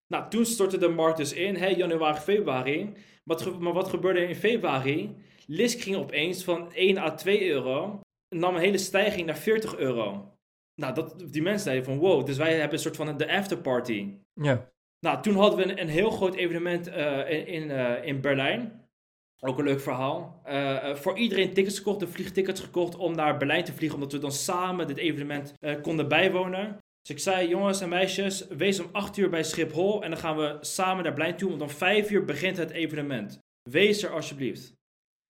Nou, 0.08 0.30
toen 0.30 0.46
stortte 0.46 0.78
de 0.78 0.88
markt 0.88 1.18
dus 1.18 1.34
in, 1.34 1.56
hè, 1.56 1.68
januari, 1.68 2.20
februari. 2.20 2.94
Maar, 3.24 3.60
maar 3.60 3.74
wat 3.74 3.88
gebeurde 3.88 4.20
er 4.20 4.30
in 4.30 4.36
februari? 4.36 5.16
Lisk 5.48 5.80
ging 5.80 5.96
opeens 5.96 6.44
van 6.44 6.74
1 6.74 6.98
à 6.98 7.16
2 7.16 7.50
euro, 7.50 8.00
nam 8.36 8.56
een 8.56 8.62
hele 8.62 8.78
stijging 8.78 9.26
naar 9.26 9.38
40 9.38 9.78
euro. 9.78 10.34
Nou, 10.82 10.94
dat, 10.94 11.26
die 11.32 11.42
mensen 11.42 11.64
zeiden 11.64 11.86
van, 11.86 11.98
wow, 11.98 12.26
dus 12.26 12.38
wij 12.38 12.52
hebben 12.52 12.74
een 12.74 12.80
soort 12.80 12.96
van 12.96 13.18
de 13.18 13.32
afterparty. 13.32 14.14
Ja. 14.34 14.72
Nou, 15.00 15.22
toen 15.22 15.36
hadden 15.36 15.58
we 15.58 15.72
een, 15.72 15.82
een 15.82 15.88
heel 15.88 16.10
groot 16.10 16.36
evenement 16.36 16.88
uh, 16.88 17.30
in, 17.30 17.48
in, 17.48 17.70
uh, 17.70 18.06
in 18.06 18.22
Berlijn. 18.22 18.85
Ook 19.40 19.58
een 19.58 19.66
leuk 19.66 19.82
verhaal. 19.82 20.42
Uh, 20.48 20.96
voor 20.96 21.18
iedereen 21.18 21.54
tickets 21.54 21.78
gekocht, 21.78 22.00
de 22.00 22.08
vliegtickets 22.08 22.62
gekocht 22.62 22.96
om 22.96 23.16
naar 23.16 23.38
Berlijn 23.38 23.64
te 23.64 23.74
vliegen, 23.74 23.98
omdat 23.98 24.12
we 24.12 24.20
dan 24.20 24.32
samen 24.32 24.88
dit 24.88 24.98
evenement 24.98 25.54
uh, 25.60 25.82
konden 25.82 26.08
bijwonen. 26.08 26.78
Dus 27.02 27.16
ik 27.16 27.20
zei, 27.20 27.48
jongens 27.48 27.82
en 27.82 27.90
meisjes, 27.90 28.48
wees 28.48 28.80
om 28.80 28.90
8 28.92 29.18
uur 29.18 29.30
bij 29.30 29.44
Schiphol 29.44 30.04
en 30.04 30.10
dan 30.10 30.20
gaan 30.20 30.38
we 30.38 30.58
samen 30.62 31.04
naar 31.04 31.14
Berlijn 31.14 31.38
toe, 31.38 31.50
want 31.50 31.62
om 31.62 31.70
5 31.70 32.12
uur 32.12 32.26
begint 32.26 32.58
het 32.58 32.72
evenement. 32.72 33.40
Wees 33.70 34.04
er 34.04 34.10
alsjeblieft. 34.10 34.74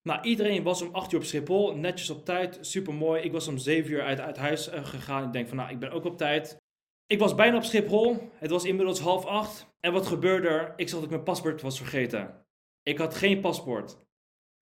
Nou, 0.02 0.22
iedereen 0.22 0.62
was 0.62 0.82
om 0.82 0.94
8 0.94 1.12
uur 1.12 1.18
op 1.18 1.24
Schiphol, 1.24 1.76
netjes 1.76 2.10
op 2.10 2.24
tijd, 2.24 2.58
super 2.60 2.94
mooi. 2.94 3.22
Ik 3.22 3.32
was 3.32 3.48
om 3.48 3.58
7 3.58 3.92
uur 3.92 4.02
uit, 4.02 4.20
uit 4.20 4.36
huis 4.36 4.68
gegaan. 4.72 5.24
Ik 5.24 5.32
denk 5.32 5.48
van, 5.48 5.56
nou, 5.56 5.70
ik 5.70 5.78
ben 5.78 5.90
ook 5.90 6.04
op 6.04 6.16
tijd. 6.16 6.56
Ik 7.06 7.18
was 7.18 7.34
bijna 7.34 7.56
op 7.56 7.64
Schiphol. 7.64 8.30
Het 8.32 8.50
was 8.50 8.64
inmiddels 8.64 9.00
half 9.00 9.24
acht. 9.24 9.66
En 9.80 9.92
wat 9.92 10.06
gebeurde 10.06 10.48
er? 10.48 10.72
Ik 10.76 10.88
zag 10.88 10.94
dat 10.94 11.04
ik 11.04 11.10
mijn 11.10 11.22
paspoort 11.22 11.62
was 11.62 11.76
vergeten. 11.76 12.45
Ik 12.88 12.98
had 12.98 13.14
geen 13.14 13.40
paspoort. 13.40 13.98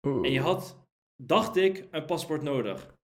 En 0.01 0.31
je 0.31 0.39
had, 0.39 0.87
dacht 1.15 1.55
ik, 1.55 1.87
een 1.91 2.05
paspoort 2.05 2.41
nodig. 2.41 2.95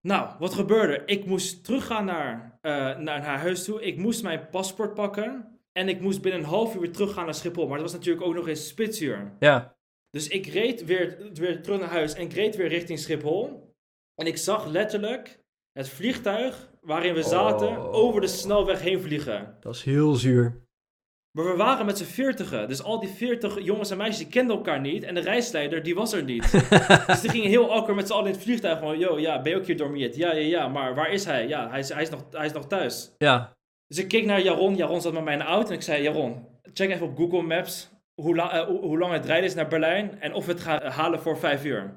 Nou, 0.00 0.36
wat 0.38 0.54
gebeurde? 0.54 1.02
Ik 1.06 1.26
moest 1.26 1.64
teruggaan 1.64 2.04
naar, 2.04 2.58
uh, 2.62 2.72
naar, 2.72 3.02
naar 3.02 3.38
huis 3.38 3.64
toe. 3.64 3.82
Ik 3.82 3.96
moest 3.96 4.22
mijn 4.22 4.48
paspoort 4.48 4.94
pakken. 4.94 5.60
En 5.72 5.88
ik 5.88 6.00
moest 6.00 6.22
binnen 6.22 6.40
een 6.40 6.46
half 6.46 6.74
uur 6.74 6.80
weer 6.80 6.92
teruggaan 6.92 7.24
naar 7.24 7.34
Schiphol. 7.34 7.66
Maar 7.66 7.78
dat 7.78 7.90
was 7.90 7.96
natuurlijk 7.96 8.26
ook 8.26 8.34
nog 8.34 8.48
eens 8.48 8.68
spitsuur. 8.68 9.36
Ja. 9.38 9.76
Dus 10.10 10.28
ik 10.28 10.46
reed 10.46 10.84
weer, 10.84 11.30
weer 11.32 11.62
terug 11.62 11.80
naar 11.80 11.88
huis 11.88 12.14
en 12.14 12.22
ik 12.22 12.32
reed 12.32 12.56
weer 12.56 12.68
richting 12.68 12.98
Schiphol. 12.98 13.74
En 14.14 14.26
ik 14.26 14.36
zag 14.36 14.66
letterlijk 14.66 15.44
het 15.72 15.88
vliegtuig 15.88 16.70
waarin 16.80 17.14
we 17.14 17.22
zaten 17.22 17.68
oh. 17.68 17.94
over 17.94 18.20
de 18.20 18.26
snelweg 18.26 18.80
heen 18.80 19.00
vliegen. 19.00 19.56
Dat 19.60 19.74
is 19.74 19.82
heel 19.82 20.14
zuur. 20.14 20.65
Maar 21.36 21.44
we 21.44 21.56
waren 21.56 21.86
met 21.86 21.98
z'n 21.98 22.04
veertigen. 22.04 22.68
Dus 22.68 22.82
al 22.82 23.00
die 23.00 23.08
veertig 23.08 23.64
jongens 23.64 23.90
en 23.90 23.96
meisjes 23.96 24.18
die 24.18 24.26
kenden 24.26 24.56
elkaar 24.56 24.80
niet. 24.80 25.02
En 25.04 25.14
de 25.14 25.20
reisleider, 25.20 25.82
die 25.82 25.94
was 25.94 26.12
er 26.12 26.22
niet. 26.22 26.52
dus 27.06 27.20
die 27.20 27.30
gingen 27.30 27.48
heel 27.48 27.72
awkward 27.72 27.96
met 27.96 28.06
z'n 28.06 28.12
allen 28.12 28.26
in 28.26 28.32
het 28.32 28.42
vliegtuig. 28.42 28.78
Van, 28.78 28.98
yo, 28.98 29.18
ja, 29.18 29.42
ben 29.42 29.52
je 29.52 29.58
ook 29.58 29.66
hier 29.66 29.76
dormiert? 29.76 30.16
Ja, 30.16 30.32
ja, 30.32 30.40
ja. 30.40 30.68
Maar 30.68 30.94
waar 30.94 31.10
is 31.10 31.24
hij? 31.24 31.48
Ja, 31.48 31.70
hij 31.70 31.78
is, 31.78 31.88
hij 31.88 32.02
is, 32.02 32.10
nog, 32.10 32.24
hij 32.30 32.46
is 32.46 32.52
nog 32.52 32.66
thuis. 32.66 33.12
Ja. 33.18 33.52
Dus 33.86 33.98
ik 33.98 34.08
keek 34.08 34.24
naar 34.24 34.40
Jaron. 34.40 34.76
Jaron 34.76 35.00
zat 35.00 35.12
met 35.12 35.24
mij 35.24 35.32
in 35.32 35.38
de 35.38 35.44
auto. 35.44 35.68
En 35.68 35.74
ik 35.74 35.82
zei, 35.82 36.02
Jaron, 36.02 36.46
check 36.72 36.90
even 36.90 37.06
op 37.06 37.16
Google 37.16 37.42
Maps 37.42 37.90
hoe, 38.22 38.34
la 38.34 38.54
uh, 38.54 38.66
hoe 38.66 38.98
lang 38.98 39.12
het 39.12 39.26
rijden 39.26 39.44
is 39.44 39.54
naar 39.54 39.68
Berlijn. 39.68 40.20
En 40.20 40.34
of 40.34 40.46
we 40.46 40.52
het 40.52 40.60
gaan 40.60 40.82
halen 40.82 41.20
voor 41.20 41.38
vijf 41.38 41.64
uur. 41.64 41.94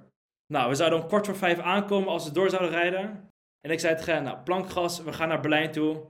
Nou, 0.54 0.70
we 0.70 0.76
zouden 0.76 1.02
om 1.02 1.08
kwart 1.08 1.26
voor 1.26 1.36
vijf 1.36 1.60
aankomen 1.60 2.10
als 2.10 2.26
we 2.26 2.32
door 2.32 2.50
zouden 2.50 2.72
rijden. 2.72 3.30
En 3.62 3.72
ik 3.72 3.80
zei 3.80 3.96
tegen 3.96 4.24
nou, 4.24 4.38
plankgas, 4.44 5.04
we 5.04 5.14
gaan 5.14 5.28
naar 5.28 5.42
Berlijn 5.42 5.72
toe. 5.72 6.06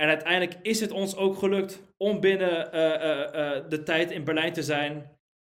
En 0.00 0.08
uiteindelijk 0.08 0.58
is 0.62 0.80
het 0.80 0.90
ons 0.90 1.16
ook 1.16 1.38
gelukt 1.38 1.82
om 1.96 2.20
binnen 2.20 2.74
uh, 2.74 2.80
uh, 2.80 3.18
uh, 3.18 3.68
de 3.68 3.82
tijd 3.84 4.10
in 4.10 4.24
Berlijn 4.24 4.52
te 4.52 4.62
zijn. 4.62 4.92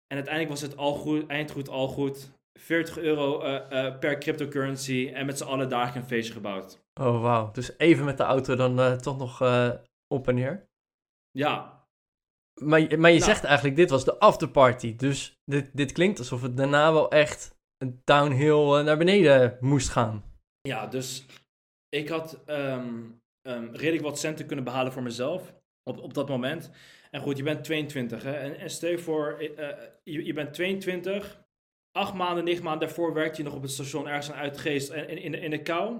En 0.07 0.15
uiteindelijk 0.15 0.49
was 0.49 0.61
het 0.61 0.77
al 0.77 0.93
goed, 0.93 1.27
eindgoed 1.27 1.69
al 1.69 1.87
goed. 1.87 2.33
40 2.59 2.97
euro 2.97 3.37
per 3.99 4.17
cryptocurrency 4.17 5.11
en 5.13 5.25
met 5.25 5.37
z'n 5.37 5.43
allen 5.43 5.69
dagen 5.69 6.01
een 6.01 6.07
feestje 6.07 6.33
gebouwd. 6.33 6.83
Oh, 7.01 7.21
wauw. 7.21 7.51
Dus 7.51 7.77
even 7.77 8.05
met 8.05 8.17
de 8.17 8.23
auto 8.23 8.55
dan 8.55 8.97
toch 8.97 9.17
nog 9.17 9.41
op 10.07 10.27
en 10.27 10.35
neer? 10.35 10.69
Ja. 11.31 11.83
Maar, 12.61 12.79
maar 12.79 13.11
je 13.11 13.19
nou. 13.19 13.19
zegt 13.19 13.43
eigenlijk, 13.43 13.75
dit 13.75 13.89
was 13.89 14.05
de 14.05 14.19
afterparty. 14.19 14.95
Dus 14.95 15.41
dit, 15.45 15.69
dit 15.73 15.91
klinkt 15.91 16.19
alsof 16.19 16.41
het 16.41 16.57
daarna 16.57 16.93
wel 16.93 17.11
echt 17.11 17.57
een 17.77 18.01
downhill 18.03 18.83
naar 18.83 18.97
beneden 18.97 19.57
moest 19.59 19.89
gaan. 19.89 20.23
Ja, 20.61 20.87
dus 20.87 21.25
ik 21.89 22.09
had... 22.09 22.43
Um, 22.47 23.23
um, 23.47 23.69
redelijk 23.75 24.03
wat 24.03 24.19
centen 24.19 24.45
kunnen 24.45 24.65
behalen 24.65 24.91
voor 24.91 25.03
mezelf 25.03 25.53
op, 25.83 25.99
op 25.99 26.13
dat 26.13 26.29
moment. 26.29 26.71
En 27.11 27.21
goed, 27.21 27.37
je 27.37 27.43
bent 27.43 27.63
22 27.63 28.23
hè. 28.23 28.33
En, 28.33 28.57
en 28.57 28.69
stel 28.69 28.89
je 28.89 28.97
voor, 28.97 29.37
uh, 29.41 29.67
je, 30.03 30.25
je 30.25 30.33
bent 30.33 30.53
22, 30.53 31.43
acht 31.91 32.13
maanden, 32.13 32.43
negen 32.43 32.63
maanden 32.63 32.87
daarvoor 32.87 33.13
werkte 33.13 33.37
je 33.37 33.47
nog 33.47 33.55
op 33.55 33.61
het 33.61 33.71
station 33.71 34.07
ergens 34.07 34.31
aan 34.31 34.39
Uitgeest 34.39 34.89
en 34.89 35.09
in, 35.09 35.17
in, 35.17 35.33
in 35.33 35.49
de 35.49 35.61
kou. 35.61 35.97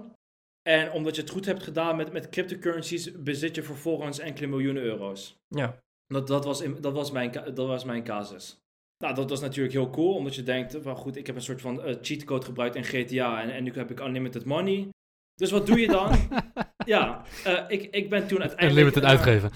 En 0.68 0.92
omdat 0.92 1.14
je 1.14 1.20
het 1.20 1.30
goed 1.30 1.46
hebt 1.46 1.62
gedaan 1.62 1.96
met, 1.96 2.12
met 2.12 2.28
cryptocurrencies, 2.28 3.22
bezit 3.22 3.54
je 3.54 3.62
vervolgens 3.62 4.18
enkele 4.18 4.46
miljoenen 4.46 4.82
euro's. 4.82 5.36
Ja. 5.48 5.78
Dat, 6.06 6.26
dat, 6.26 6.44
was, 6.44 6.60
in, 6.60 6.80
dat, 6.80 6.92
was, 6.92 7.10
mijn, 7.10 7.32
dat 7.32 7.66
was 7.66 7.84
mijn 7.84 8.04
casus. 8.04 8.60
Nou, 8.98 9.14
dat 9.14 9.30
was 9.30 9.40
natuurlijk 9.40 9.74
heel 9.74 9.90
cool, 9.90 10.14
omdat 10.14 10.34
je 10.34 10.42
denkt, 10.42 10.82
well, 10.82 10.94
goed, 10.94 11.16
ik 11.16 11.26
heb 11.26 11.36
een 11.36 11.42
soort 11.42 11.60
van 11.60 11.88
uh, 11.88 11.94
cheatcode 12.00 12.44
gebruikt 12.44 12.76
in 12.76 12.84
GTA 12.84 13.42
en, 13.42 13.50
en 13.50 13.64
nu 13.64 13.72
heb 13.72 13.90
ik 13.90 14.00
unlimited 14.00 14.44
money. 14.44 14.88
Dus 15.36 15.50
wat 15.50 15.66
doe 15.66 15.80
je 15.80 15.86
dan? 15.86 16.10
ja, 16.84 17.22
uh, 17.46 17.60
ik, 17.68 17.88
ik 17.90 18.10
ben 18.10 18.26
toen 18.26 18.40
uiteindelijk... 18.40 18.78
Unlimited 18.78 19.02
uh, 19.02 19.08
uitgeven. 19.08 19.50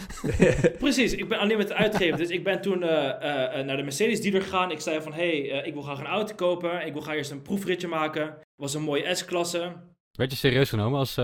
precies, 0.79 1.13
ik 1.13 1.29
ben 1.29 1.43
unlimited 1.43 1.73
uitgeven. 1.73 2.19
Dus 2.19 2.29
ik 2.29 2.45
ben 2.45 2.61
toen 2.61 2.79
naar 2.79 3.77
de 3.77 3.83
Mercedes 3.83 4.21
dealer 4.21 4.43
gegaan. 4.43 4.71
Ik 4.71 4.81
zei 4.81 5.03
van, 5.03 5.13
hé, 5.13 5.49
hey, 5.49 5.63
ik 5.65 5.73
wil 5.73 5.83
graag 5.83 5.99
een 5.99 6.07
auto 6.07 6.35
kopen. 6.35 6.87
Ik 6.87 6.93
wil 6.93 7.03
graag 7.03 7.17
eerst 7.17 7.31
een 7.31 7.43
proefritje 7.43 7.89
maken. 7.89 8.23
Het 8.23 8.45
was 8.57 8.75
een 8.75 8.83
mooie 8.83 9.15
S-klasse. 9.15 9.73
Werd 10.13 10.31
je 10.31 10.37
serieus 10.37 10.69
genomen 10.69 10.99
als, 10.99 11.17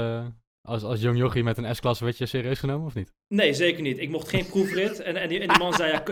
als, 0.66 0.82
als 0.82 1.00
jong 1.00 1.18
jochie 1.18 1.42
met 1.42 1.58
een 1.58 1.74
S-klasse 1.74 2.04
werd 2.04 2.18
je 2.18 2.26
serieus 2.26 2.58
genomen 2.58 2.86
of 2.86 2.94
niet? 2.94 3.12
Nee, 3.28 3.54
zeker 3.54 3.82
niet. 3.82 3.98
Ik 3.98 4.10
mocht 4.10 4.28
geen 4.28 4.46
proefrit. 4.46 5.00
En, 5.00 5.16
en, 5.16 5.28
die, 5.28 5.40
en 5.40 5.48
die 5.48 5.58
man 5.58 5.72
zei, 5.72 5.92
ja, 5.92 6.02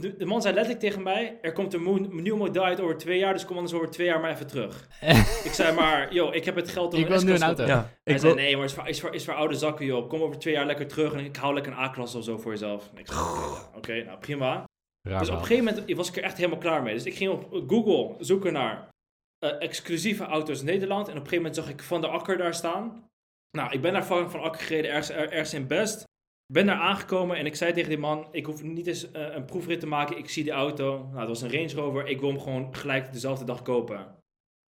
de, 0.00 0.16
de, 0.16 0.24
man 0.24 0.42
zei 0.42 0.54
letterlijk 0.54 0.84
tegen 0.84 1.02
mij, 1.02 1.38
er 1.42 1.52
komt 1.52 1.74
een 1.74 2.08
nieuw 2.22 2.36
model 2.36 2.64
uit 2.64 2.80
over 2.80 2.96
twee 2.96 3.18
jaar, 3.18 3.32
dus 3.32 3.44
kom 3.44 3.56
anders 3.56 3.74
over 3.74 3.90
twee 3.90 4.06
jaar 4.06 4.20
maar 4.20 4.30
even 4.30 4.46
terug. 4.46 4.88
ik 5.48 5.52
zei 5.52 5.74
maar, 5.74 6.14
joh, 6.14 6.34
ik 6.34 6.44
heb 6.44 6.56
het 6.56 6.68
geld 6.68 6.94
om 6.94 7.00
ik 7.00 7.08
een 7.08 7.26
nu 7.26 7.38
auto. 7.38 7.64
Ja, 7.64 7.90
Hij 8.04 8.18
zei, 8.18 8.34
nee, 8.34 8.56
maar 8.56 8.66
het 8.66 8.70
is 8.70 8.76
voor, 8.76 8.88
is, 8.88 9.00
voor, 9.00 9.14
is 9.14 9.24
voor 9.24 9.34
oude 9.34 9.54
zakken, 9.54 9.86
joh. 9.86 10.08
Kom 10.08 10.20
over 10.20 10.38
twee 10.38 10.54
jaar 10.54 10.66
lekker 10.66 10.86
terug 10.86 11.12
en 11.12 11.24
ik 11.24 11.36
hou 11.36 11.54
lekker 11.54 11.72
een 11.72 11.78
A-klasse 11.78 12.18
of 12.18 12.24
zo 12.24 12.38
voor 12.38 12.52
jezelf. 12.52 12.90
ik 12.96 13.06
zei, 13.06 13.20
oké, 13.20 13.76
okay, 13.76 14.02
nou 14.02 14.18
prima. 14.18 14.64
Raar 15.08 15.18
dus 15.18 15.28
op 15.28 15.34
een 15.34 15.40
gegeven 15.44 15.64
moment 15.64 15.92
was 15.92 16.08
ik 16.08 16.16
er 16.16 16.22
echt 16.22 16.36
helemaal 16.36 16.58
klaar 16.58 16.82
mee. 16.82 16.94
Dus 16.94 17.04
ik 17.04 17.14
ging 17.14 17.30
op 17.30 17.64
Google 17.66 18.24
zoeken 18.24 18.52
naar 18.52 18.88
uh, 19.44 19.62
exclusieve 19.62 20.24
auto's 20.24 20.62
Nederland. 20.62 21.08
En 21.08 21.12
op 21.12 21.22
een 21.22 21.28
gegeven 21.28 21.44
moment 21.44 21.56
zag 21.56 21.68
ik 21.68 21.82
Van 21.82 22.00
de 22.00 22.06
Akker 22.06 22.36
daar 22.36 22.54
staan. 22.54 23.09
Nou, 23.50 23.72
ik 23.72 23.80
ben 23.80 23.92
daar 23.92 24.06
van, 24.06 24.30
van 24.30 24.40
Akker 24.40 24.60
gereden, 24.60 24.90
ergens, 24.90 25.10
ergens 25.10 25.54
in 25.54 25.66
Best. 25.66 26.08
Ben 26.52 26.66
daar 26.66 26.76
aangekomen 26.76 27.36
en 27.36 27.46
ik 27.46 27.54
zei 27.54 27.72
tegen 27.72 27.88
die 27.88 27.98
man: 27.98 28.28
Ik 28.30 28.46
hoef 28.46 28.62
niet 28.62 28.86
eens 28.86 29.04
uh, 29.04 29.10
een 29.12 29.44
proefrit 29.44 29.80
te 29.80 29.86
maken. 29.86 30.18
Ik 30.18 30.28
zie 30.28 30.42
die 30.42 30.52
auto. 30.52 30.98
Nou, 30.98 31.18
dat 31.18 31.28
was 31.28 31.42
een 31.42 31.52
Range 31.52 31.74
Rover. 31.74 32.06
Ik 32.06 32.20
wil 32.20 32.28
hem 32.28 32.40
gewoon 32.40 32.74
gelijk 32.74 33.12
dezelfde 33.12 33.44
dag 33.44 33.62
kopen. 33.62 34.18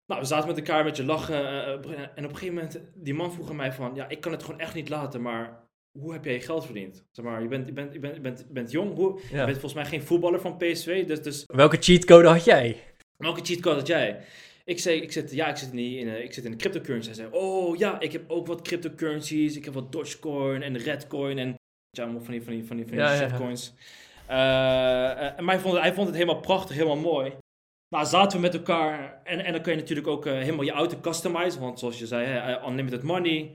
Nou, 0.07 0.21
we 0.21 0.27
zaten 0.27 0.49
met 0.49 0.57
elkaar 0.57 0.79
een 0.79 0.85
beetje 0.85 1.05
lachen. 1.05 1.43
Uh, 1.45 1.69
en 2.15 2.25
op 2.25 2.31
een 2.31 2.37
gegeven 2.37 2.55
moment, 2.55 2.81
die 2.95 3.15
man 3.15 3.33
vroeg 3.33 3.51
aan 3.51 3.57
mij: 3.57 3.73
van, 3.73 3.95
Ja, 3.95 4.09
ik 4.09 4.21
kan 4.21 4.33
het 4.33 4.43
gewoon 4.43 4.61
echt 4.61 4.75
niet 4.75 4.89
laten, 4.89 5.23
maar 5.23 5.65
hoe 5.99 6.13
heb 6.13 6.25
jij 6.25 6.33
je 6.33 6.41
geld 6.41 6.65
verdiend? 6.65 7.05
Zeg 7.11 7.25
maar, 7.25 7.43
je 7.43 7.49
bent, 7.49 7.67
je 7.67 7.73
bent, 7.73 7.93
je 7.93 7.99
bent, 7.99 8.15
je 8.15 8.21
bent, 8.21 8.47
bent 8.49 8.71
jong. 8.71 8.95
Hoe, 8.95 9.21
ja. 9.31 9.39
Je 9.39 9.45
bent 9.45 9.59
volgens 9.59 9.75
mij 9.75 9.85
geen 9.85 10.03
voetballer 10.03 10.41
van 10.41 10.57
PSV. 10.57 11.07
Dus, 11.07 11.23
dus... 11.23 11.45
Welke 11.47 11.77
cheatcode 11.81 12.29
had 12.29 12.45
jij? 12.45 12.83
Welke 13.17 13.45
cheatcode 13.45 13.77
had 13.77 13.87
jij? 13.87 14.25
Ik 14.65 14.79
zei, 14.79 15.01
ik 15.01 15.13
zit, 15.13 15.33
ja, 15.33 15.49
ik 15.49 15.57
zit, 15.57 15.73
niet 15.73 15.99
in, 15.99 16.23
ik 16.23 16.33
zit 16.33 16.45
in 16.45 16.51
de 16.51 16.57
cryptocurrency. 16.57 17.09
Hij 17.09 17.17
zei, 17.17 17.29
oh 17.33 17.77
ja, 17.77 18.01
ik 18.01 18.13
heb 18.13 18.31
ook 18.31 18.47
wat 18.47 18.63
cryptocurrencies. 18.63 19.57
Ik 19.57 19.65
heb 19.65 19.75
wat 19.75 19.93
Dogecoin 19.93 20.63
en 20.63 20.79
Redcoin 20.79 21.39
en 21.39 21.55
ja, 21.91 22.11
van 22.21 22.31
die, 22.31 22.43
van 22.43 22.53
die, 22.53 22.65
van 22.65 22.77
die, 22.77 22.87
van 22.87 22.97
die 22.97 23.07
ja, 23.07 23.17
shitcoins. 23.17 23.73
Ja. 23.79 23.95
Uh, 24.29 25.39
maar 25.39 25.55
hij 25.55 25.63
vond, 25.63 25.75
het, 25.75 25.83
hij 25.83 25.95
vond 25.95 26.07
het 26.07 26.17
helemaal 26.17 26.41
prachtig, 26.41 26.77
helemaal 26.77 26.97
mooi. 26.97 27.33
Nou, 27.89 28.07
zaten 28.07 28.37
we 28.37 28.43
met 28.43 28.55
elkaar 28.55 29.21
en, 29.25 29.45
en 29.45 29.53
dan 29.53 29.63
kun 29.63 29.73
je 29.73 29.79
natuurlijk 29.79 30.07
ook 30.07 30.27
uh, 30.27 30.33
helemaal 30.33 30.65
je 30.65 30.71
auto 30.71 31.01
customizen. 31.01 31.61
Want 31.61 31.79
zoals 31.79 31.99
je 31.99 32.07
zei, 32.07 32.27
hè, 32.27 32.67
unlimited 32.69 33.03
money. 33.03 33.53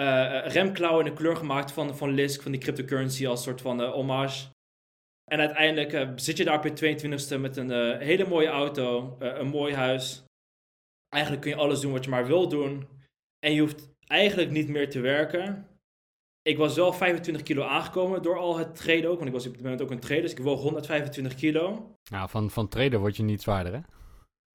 Uh, 0.00 0.46
remklauwen 0.46 1.04
in 1.04 1.10
de 1.10 1.18
kleur 1.18 1.36
gemaakt 1.36 1.72
van, 1.72 1.96
van 1.96 2.10
Lisk, 2.10 2.42
van 2.42 2.52
die 2.52 2.60
cryptocurrency 2.60 3.26
als 3.26 3.42
soort 3.42 3.60
van 3.60 3.84
hommage. 3.84 4.46
En 5.30 5.38
uiteindelijk 5.38 6.20
zit 6.20 6.36
je 6.36 6.44
daar 6.44 6.56
op 6.56 6.64
je 6.64 6.98
22e 6.98 7.40
met 7.40 7.56
een 7.56 8.00
hele 8.00 8.26
mooie 8.26 8.48
auto, 8.48 9.16
een 9.18 9.46
mooi 9.48 9.74
huis. 9.74 10.22
Eigenlijk 11.08 11.42
kun 11.42 11.50
je 11.50 11.58
alles 11.58 11.80
doen 11.80 11.92
wat 11.92 12.04
je 12.04 12.10
maar 12.10 12.26
wil 12.26 12.48
doen. 12.48 12.86
En 13.38 13.52
je 13.52 13.60
hoeft 13.60 13.88
eigenlijk 14.06 14.50
niet 14.50 14.68
meer 14.68 14.90
te 14.90 15.00
werken. 15.00 15.66
Ik 16.42 16.56
was 16.56 16.74
wel 16.74 16.92
25 16.92 17.42
kilo 17.42 17.62
aangekomen 17.62 18.22
door 18.22 18.38
al 18.38 18.58
het 18.58 18.74
traden 18.74 19.10
ook. 19.10 19.16
Want 19.16 19.26
ik 19.28 19.34
was 19.34 19.46
op 19.46 19.52
het 19.52 19.62
moment 19.62 19.82
ook 19.82 19.90
een 19.90 20.00
trader. 20.00 20.22
Dus 20.22 20.32
ik 20.32 20.38
woog 20.38 20.60
125 20.60 21.34
kilo. 21.34 21.94
Nou, 22.10 22.28
van, 22.28 22.50
van 22.50 22.68
trader 22.68 22.98
word 22.98 23.16
je 23.16 23.22
niet 23.22 23.42
zwaarder, 23.42 23.72
hè? 23.72 23.80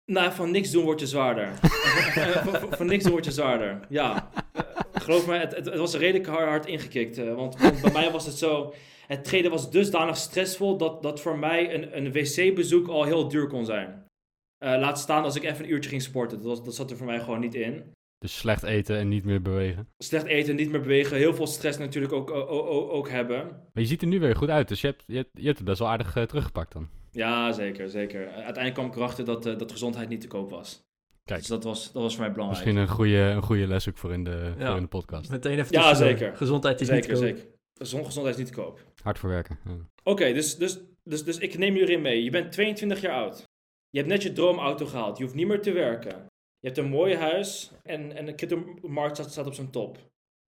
Nou, 0.06 0.34
van 0.34 0.52
niks 0.52 0.72
doen 0.72 0.84
word 0.84 1.00
je 1.00 1.08
zwaarder. 1.08 1.56
van, 2.46 2.78
van, 2.78 2.86
niks 2.86 3.04
doen 3.04 3.12
word 3.12 3.26
je 3.26 3.32
zwaarder. 3.32 3.80
Ja. 3.89 4.30
Uh, 4.56 4.62
geloof 4.94 5.28
me, 5.28 5.38
het, 5.38 5.56
het, 5.56 5.66
het, 5.66 5.78
was 5.78 5.96
redelijk 5.96 6.28
hard, 6.28 6.48
hard 6.48 6.66
ingekikt. 6.66 7.18
Uh, 7.18 7.36
want, 7.36 7.60
want, 7.60 7.82
bij 7.82 7.92
mij 7.92 8.12
was 8.12 8.26
het 8.26 8.36
zo... 8.36 8.74
Het 9.08 9.24
traden 9.24 9.52
was 9.52 9.72
dusdanig 9.72 10.18
stressvol 10.18 10.78
dat, 10.78 11.04
dat 11.04 11.22
voor 11.22 11.39
mij 11.39 11.74
een, 11.74 11.98
een 11.98 12.12
wc-bezoek 12.12 12.88
al 12.88 13.04
heel 13.04 13.28
duur 13.28 13.48
kon 13.48 13.66
zijn. 13.66 14.03
Uh, 14.63 14.80
laat 14.80 14.99
staan 14.99 15.23
als 15.23 15.36
ik 15.36 15.43
even 15.43 15.63
een 15.63 15.71
uurtje 15.71 15.89
ging 15.89 16.02
sporten. 16.02 16.38
Dat, 16.38 16.47
was, 16.47 16.63
dat 16.63 16.76
zat 16.76 16.91
er 16.91 16.97
voor 16.97 17.06
mij 17.06 17.19
gewoon 17.19 17.39
niet 17.39 17.56
in. 17.56 17.84
Dus 18.17 18.38
slecht 18.38 18.63
eten 18.63 18.97
en 18.97 19.08
niet 19.08 19.26
meer 19.26 19.41
bewegen. 19.41 19.88
Slecht 19.97 20.26
eten 20.26 20.49
en 20.49 20.56
niet 20.56 20.71
meer 20.71 20.82
bewegen. 20.82 21.17
Heel 21.17 21.34
veel 21.34 21.47
stress 21.47 21.78
natuurlijk 21.78 22.13
ook, 22.13 22.32
ook, 22.32 22.49
ook, 22.49 22.91
ook 22.91 23.10
hebben. 23.10 23.45
Maar 23.45 23.84
je 23.84 23.86
ziet 23.86 24.02
er 24.02 24.08
nu 24.08 24.19
weer 24.19 24.36
goed 24.36 24.49
uit. 24.49 24.67
Dus 24.67 24.82
je 24.82 24.88
hebt, 24.88 25.04
je 25.08 25.15
hebt, 25.15 25.30
je 25.34 25.45
hebt 25.45 25.58
het 25.58 25.67
best 25.67 25.80
wel 25.80 25.88
aardig 25.88 26.15
uh, 26.15 26.23
teruggepakt 26.23 26.73
dan. 26.73 26.89
Ja, 27.12 27.52
zeker. 27.52 27.89
zeker. 27.89 28.28
Uiteindelijk 28.28 28.73
kwam 28.73 28.86
ik 28.86 28.95
erachter 28.95 29.26
dat, 29.26 29.45
uh, 29.45 29.58
dat 29.58 29.71
gezondheid 29.71 30.10
niet 30.10 30.21
te 30.21 30.28
koop 30.28 30.49
was. 30.49 30.82
Kijk. 31.23 31.39
Dus 31.39 31.47
dat 31.47 31.63
was, 31.63 31.91
dat 31.91 32.02
was 32.02 32.13
voor 32.15 32.23
mij 32.23 32.34
belangrijk. 32.34 32.65
Misschien 32.65 32.84
een 32.84 32.95
goede, 32.95 33.17
een 33.17 33.41
goede 33.41 33.67
les 33.67 33.89
ook 33.89 33.97
voor 33.97 34.13
in 34.13 34.23
de, 34.23 34.54
ja. 34.58 34.67
voor 34.67 34.76
in 34.76 34.82
de 34.82 34.88
podcast. 34.88 35.30
Meteen 35.30 35.60
even 35.60 35.80
Ja, 35.80 35.93
zeker. 35.93 36.36
Gezondheid 36.36 36.82
is 36.82 36.88
zeker, 36.88 37.10
niet 37.10 37.19
te 37.19 37.26
koop. 37.26 37.36
Zeker, 37.38 37.47
zeker. 37.78 38.06
Gezondheid 38.06 38.38
is 38.38 38.43
niet 38.43 38.54
te 38.54 38.62
koop. 38.62 38.80
Hard 39.02 39.19
voor 39.19 39.30
werken. 39.30 39.60
Ja. 39.65 39.71
Oké, 39.71 39.89
okay, 40.04 40.34
dus, 40.34 40.56
dus, 40.56 40.80
dus, 41.04 41.23
dus 41.23 41.38
ik 41.38 41.58
neem 41.58 41.73
jullie 41.73 41.89
erin 41.89 42.02
mee. 42.02 42.23
Je 42.23 42.30
bent 42.30 42.52
22 42.52 43.02
jaar 43.02 43.13
oud. 43.13 43.52
Je 43.93 43.99
hebt 43.99 44.12
net 44.12 44.23
je 44.23 44.32
droomauto 44.32 44.86
gehaald. 44.86 45.17
Je 45.17 45.23
hoeft 45.23 45.36
niet 45.36 45.47
meer 45.47 45.62
te 45.62 45.71
werken. 45.71 46.25
Je 46.60 46.67
hebt 46.67 46.77
een 46.77 46.89
mooi 46.89 47.15
huis 47.15 47.71
en, 47.84 48.15
en 48.15 48.25
de 48.25 48.36
cryptomarkt 48.36 49.17
staat, 49.17 49.32
staat 49.32 49.45
op 49.45 49.53
zijn 49.53 49.69
top. 49.69 49.97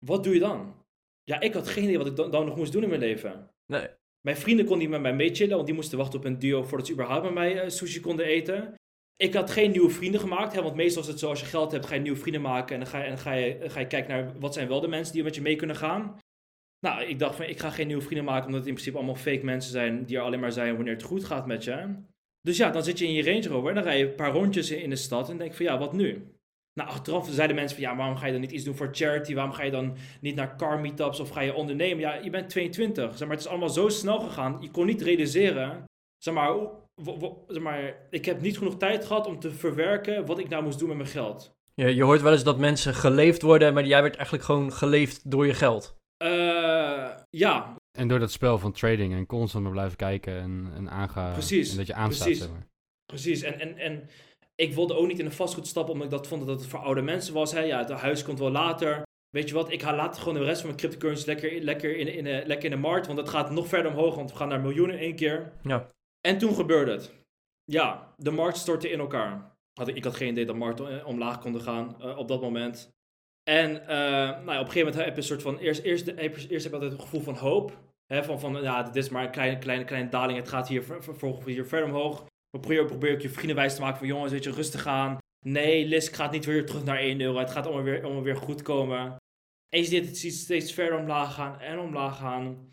Wat 0.05 0.23
doe 0.23 0.33
je 0.33 0.39
dan? 0.39 0.75
Ja, 1.23 1.39
ik 1.39 1.53
had 1.53 1.67
geen 1.67 1.83
idee 1.83 1.97
wat 1.97 2.07
ik 2.07 2.15
dan, 2.15 2.31
dan 2.31 2.45
nog 2.45 2.55
moest 2.55 2.71
doen 2.71 2.83
in 2.83 2.89
mijn 2.89 3.01
leven. 3.01 3.49
Nee. 3.65 3.87
Mijn 4.21 4.37
vrienden 4.37 4.65
konden 4.65 4.83
niet 4.83 4.93
met 4.93 5.01
mij 5.01 5.13
meechillen, 5.13 5.55
want 5.55 5.65
die 5.65 5.75
moesten 5.75 5.97
wachten 5.97 6.19
op 6.19 6.25
een 6.25 6.39
duo 6.39 6.63
voordat 6.63 6.87
ze 6.87 6.93
überhaupt 6.93 7.23
met 7.23 7.33
mij 7.33 7.63
uh, 7.63 7.69
sushi 7.69 7.99
konden 7.99 8.25
eten. 8.25 8.73
Ik 9.15 9.33
had 9.33 9.51
geen 9.51 9.71
nieuwe 9.71 9.89
vrienden 9.89 10.19
gemaakt, 10.19 10.53
hè, 10.53 10.61
want 10.61 10.75
meestal 10.75 11.01
is 11.01 11.07
het 11.07 11.19
zo, 11.19 11.29
als 11.29 11.39
je 11.39 11.45
geld 11.45 11.71
hebt, 11.71 11.85
ga 11.85 11.95
je 11.95 12.01
nieuwe 12.01 12.17
vrienden 12.17 12.41
maken 12.41 12.75
en 12.75 12.81
dan 12.81 12.89
ga 12.89 12.97
je, 12.97 13.03
en 13.03 13.09
dan 13.09 13.19
ga 13.19 13.33
je, 13.33 13.69
ga 13.69 13.79
je 13.79 13.87
kijken 13.87 14.11
naar 14.11 14.39
wat 14.39 14.53
zijn 14.53 14.67
wel 14.67 14.79
de 14.79 14.87
mensen 14.87 15.13
die 15.13 15.23
met 15.23 15.35
je 15.35 15.41
mee 15.41 15.55
kunnen 15.55 15.75
gaan. 15.75 16.17
Nou, 16.79 17.03
ik 17.03 17.19
dacht 17.19 17.35
van, 17.35 17.45
ik 17.45 17.59
ga 17.59 17.69
geen 17.69 17.87
nieuwe 17.87 18.01
vrienden 18.01 18.25
maken, 18.25 18.45
omdat 18.45 18.59
het 18.59 18.67
in 18.67 18.73
principe 18.73 18.97
allemaal 18.97 19.15
fake 19.15 19.45
mensen 19.45 19.71
zijn 19.71 20.05
die 20.05 20.17
er 20.17 20.23
alleen 20.23 20.39
maar 20.39 20.51
zijn 20.51 20.75
wanneer 20.75 20.93
het 20.93 21.03
goed 21.03 21.23
gaat 21.23 21.45
met 21.45 21.63
je. 21.63 21.95
Dus 22.41 22.57
ja, 22.57 22.69
dan 22.69 22.83
zit 22.83 22.99
je 22.99 23.05
in 23.05 23.13
je 23.13 23.23
Range 23.23 23.47
Rover 23.47 23.69
en 23.69 23.75
dan 23.75 23.83
rij 23.83 23.97
je 23.97 24.05
een 24.05 24.15
paar 24.15 24.31
rondjes 24.31 24.71
in 24.71 24.89
de 24.89 24.95
stad 24.95 25.29
en 25.29 25.37
denk 25.37 25.53
van 25.53 25.65
ja, 25.65 25.77
wat 25.77 25.93
nu? 25.93 26.31
Nou, 26.73 26.89
achteraf 26.89 27.27
zeiden 27.29 27.55
mensen 27.55 27.77
van 27.77 27.85
ja, 27.89 27.95
waarom 27.95 28.17
ga 28.17 28.25
je 28.25 28.31
dan 28.31 28.41
niet 28.41 28.51
iets 28.51 28.63
doen 28.63 28.75
voor 28.75 28.89
charity? 28.91 29.33
Waarom 29.33 29.53
ga 29.53 29.63
je 29.63 29.71
dan 29.71 29.95
niet 30.21 30.35
naar 30.35 30.57
car 30.57 30.79
meetups 30.79 31.19
of 31.19 31.29
ga 31.29 31.41
je 31.41 31.53
ondernemen? 31.53 31.99
Ja, 31.99 32.13
je 32.13 32.29
bent 32.29 32.49
22. 32.49 33.17
Zeg 33.17 33.27
maar, 33.27 33.35
het 33.35 33.45
is 33.45 33.51
allemaal 33.51 33.69
zo 33.69 33.89
snel 33.89 34.19
gegaan. 34.19 34.57
Je 34.61 34.71
kon 34.71 34.85
niet 34.85 35.01
realiseren. 35.01 35.83
Zeg 36.17 36.33
maar, 36.33 36.55
zeg 37.47 37.61
maar, 37.61 37.95
ik 38.09 38.25
heb 38.25 38.41
niet 38.41 38.57
genoeg 38.57 38.77
tijd 38.77 39.05
gehad 39.05 39.27
om 39.27 39.39
te 39.39 39.51
verwerken 39.51 40.25
wat 40.25 40.39
ik 40.39 40.49
nou 40.49 40.63
moest 40.63 40.79
doen 40.79 40.87
met 40.87 40.97
mijn 40.97 41.09
geld. 41.09 41.51
Ja, 41.73 41.87
je 41.87 42.03
hoort 42.03 42.21
wel 42.21 42.31
eens 42.31 42.43
dat 42.43 42.57
mensen 42.57 42.93
geleefd 42.93 43.41
worden, 43.41 43.73
maar 43.73 43.85
jij 43.85 44.01
werd 44.01 44.15
eigenlijk 44.15 44.45
gewoon 44.45 44.73
geleefd 44.73 45.31
door 45.31 45.45
je 45.45 45.53
geld. 45.53 45.95
Uh, 46.23 47.09
ja, 47.29 47.75
en 47.91 48.07
door 48.07 48.19
dat 48.19 48.31
spel 48.31 48.59
van 48.59 48.71
trading 48.71 49.13
en 49.13 49.25
constant 49.25 49.63
maar 49.63 49.73
blijven 49.73 49.97
kijken 49.97 50.33
en, 50.33 50.71
en 50.75 50.89
aangaan. 50.89 51.33
Precies. 51.33 51.71
En 51.71 51.77
dat 51.77 51.87
je 51.87 51.93
aanstaat, 51.93 52.23
precies. 52.23 52.43
zeg 52.43 52.51
maar. 52.51 52.67
Precies. 53.05 53.41
En, 53.41 53.59
en, 53.59 53.77
en 53.77 54.09
ik 54.55 54.73
wilde 54.73 54.95
ook 54.95 55.07
niet 55.07 55.19
in 55.19 55.25
een 55.25 55.31
vastgoed 55.31 55.67
stappen, 55.67 55.93
omdat 55.93 56.11
ik 56.11 56.17
dat 56.17 56.27
vond 56.27 56.45
dat 56.45 56.59
het 56.59 56.69
voor 56.69 56.79
oude 56.79 57.01
mensen 57.01 57.33
was. 57.33 57.51
Hè? 57.51 57.59
Ja, 57.59 57.77
het 57.77 57.89
huis 57.89 58.23
komt 58.23 58.39
wel 58.39 58.51
later. 58.51 59.01
Weet 59.29 59.47
je 59.47 59.55
wat, 59.55 59.71
ik 59.71 59.81
ga 59.81 59.95
later 59.95 60.21
gewoon 60.21 60.37
de 60.37 60.43
rest 60.43 60.57
van 60.57 60.65
mijn 60.65 60.79
cryptocurrency 60.79 61.25
lekker, 61.25 61.61
lekker, 61.61 61.97
in, 61.97 62.07
in, 62.07 62.25
in, 62.25 62.47
lekker 62.47 62.65
in 62.65 62.75
de 62.75 62.81
markt. 62.81 63.05
Want 63.05 63.17
dat 63.17 63.29
gaat 63.29 63.51
nog 63.51 63.67
verder 63.67 63.91
omhoog, 63.91 64.15
want 64.15 64.31
we 64.31 64.37
gaan 64.37 64.47
naar 64.47 64.61
miljoenen 64.61 64.97
één 64.97 65.15
keer. 65.15 65.51
Ja. 65.63 65.87
En 66.27 66.37
toen 66.37 66.55
gebeurde 66.55 66.91
het. 66.91 67.13
Ja, 67.63 68.13
de 68.17 68.31
markt 68.31 68.57
stortte 68.57 68.91
in 68.91 68.99
elkaar. 68.99 69.55
Had 69.73 69.87
ik, 69.87 69.95
ik 69.95 70.03
had 70.03 70.15
geen 70.15 70.29
idee 70.29 70.45
dat 70.45 70.53
de 70.53 70.61
markt 70.61 71.03
omlaag 71.03 71.39
konden 71.39 71.61
gaan 71.61 71.95
uh, 71.99 72.17
op 72.17 72.27
dat 72.27 72.41
moment. 72.41 72.89
En 73.51 73.71
uh, 73.71 73.87
nou 73.87 74.41
op 74.41 74.47
een 74.47 74.71
gegeven 74.71 74.79
moment 74.79 74.95
heb 74.95 75.13
je 75.13 75.21
een 75.21 75.23
soort 75.23 75.41
van... 75.41 75.57
Eerst, 75.57 75.81
eerst, 75.81 76.07
eerst 76.07 76.49
heb 76.49 76.61
je 76.61 76.71
altijd 76.71 76.91
het 76.91 77.01
gevoel 77.01 77.21
van 77.21 77.35
hoop 77.35 77.79
van, 78.19 78.39
van 78.39 78.61
ja, 78.61 78.83
dit 78.83 78.95
is 78.95 79.09
maar 79.09 79.23
een 79.23 79.31
kleine, 79.31 79.57
kleine, 79.57 79.83
kleine 79.83 80.09
daling. 80.09 80.37
Het 80.37 80.49
gaat 80.49 80.67
hier, 80.67 80.83
vervolgens 80.83 81.45
hier 81.45 81.65
verder 81.65 81.87
omhoog. 81.89 82.25
Probeer, 82.49 82.85
probeer 82.85 83.11
ik 83.11 83.21
je 83.21 83.29
vrienden 83.29 83.55
wijs 83.55 83.75
te 83.75 83.81
maken 83.81 83.97
van 83.97 84.07
jongens, 84.07 84.31
weet 84.31 84.43
je, 84.43 84.51
rustig 84.51 84.87
aan. 84.87 85.17
Nee, 85.45 85.85
Lisk 85.85 86.13
gaat 86.13 86.31
niet 86.31 86.45
weer 86.45 86.65
terug 86.65 86.83
naar 86.83 86.97
1 86.97 87.21
euro. 87.21 87.39
Het 87.39 87.51
gaat 87.51 87.65
allemaal 87.65 87.83
weer, 87.83 88.03
allemaal 88.03 88.23
weer 88.23 88.35
goed 88.35 88.61
komen. 88.61 89.15
En 89.69 89.79
je 89.79 89.85
ziet 90.13 90.33
steeds 90.33 90.73
verder 90.73 90.99
omlaag 90.99 91.33
gaan 91.33 91.59
en 91.59 91.79
omlaag 91.79 92.17
gaan. 92.17 92.71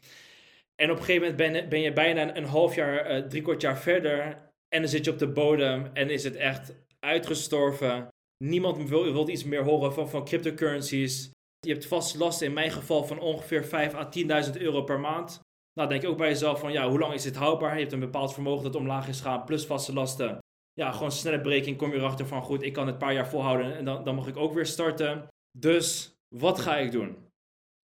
En 0.75 0.91
op 0.91 0.97
een 0.97 1.05
gegeven 1.05 1.29
moment 1.29 1.37
ben, 1.37 1.69
ben 1.69 1.81
je 1.81 1.93
bijna 1.93 2.37
een, 2.37 2.45
half 2.45 2.75
jaar, 2.75 3.17
uh, 3.17 3.27
drie 3.27 3.43
kwart 3.43 3.61
jaar 3.61 3.79
verder. 3.79 4.21
En 4.69 4.81
dan 4.81 4.91
zit 4.91 5.05
je 5.05 5.11
op 5.11 5.19
de 5.19 5.29
bodem 5.29 5.91
en 5.93 6.11
is 6.11 6.25
het 6.25 6.37
echt 6.37 6.75
uitgestorven. 7.01 8.09
Niemand 8.45 8.89
wil, 8.89 9.29
iets 9.29 9.45
meer 9.45 9.65
horen 9.65 9.93
van, 9.93 10.09
van 10.09 10.25
cryptocurrencies. 10.25 11.31
Je 11.67 11.73
hebt 11.73 11.87
vaste 11.87 12.19
lasten 12.19 12.47
in 12.47 12.53
mijn 12.53 12.71
geval 12.71 13.05
van 13.05 13.21
ongeveer 13.21 13.65
5 13.65 13.95
à 13.95 14.09
10.000 14.47 14.61
euro 14.61 14.83
per 14.83 15.01
maand. 15.01 15.41
Nou, 15.73 15.89
denk 15.89 16.03
je 16.03 16.09
ook 16.09 16.17
bij 16.17 16.29
jezelf 16.29 16.61
van, 16.61 16.73
ja, 16.73 16.89
hoe 16.89 16.99
lang 16.99 17.15
is 17.15 17.23
dit 17.23 17.37
houdbaar? 17.37 17.75
Je 17.75 17.81
hebt 17.81 17.93
een 17.93 18.01
bepaald 18.01 18.33
vermogen 18.33 18.65
dat 18.65 18.75
omlaag 18.75 19.09
is 19.09 19.21
gaan, 19.21 19.45
plus 19.45 19.67
vaste 19.67 19.93
lasten. 19.93 20.39
Ja, 20.73 20.93
gewoon 20.93 21.13
snelle 21.13 21.41
breking, 21.41 21.77
kom 21.77 21.91
je 21.91 21.97
erachter 21.97 22.27
van, 22.27 22.43
goed, 22.43 22.63
ik 22.63 22.73
kan 22.73 22.85
het 22.85 22.93
een 22.93 23.01
paar 23.01 23.13
jaar 23.13 23.29
volhouden 23.29 23.77
en 23.77 23.85
dan, 23.85 24.05
dan 24.05 24.15
mag 24.15 24.27
ik 24.27 24.37
ook 24.37 24.53
weer 24.53 24.67
starten. 24.67 25.27
Dus, 25.59 26.15
wat 26.35 26.59
ga 26.59 26.77
ik 26.77 26.93
doen? 26.93 27.17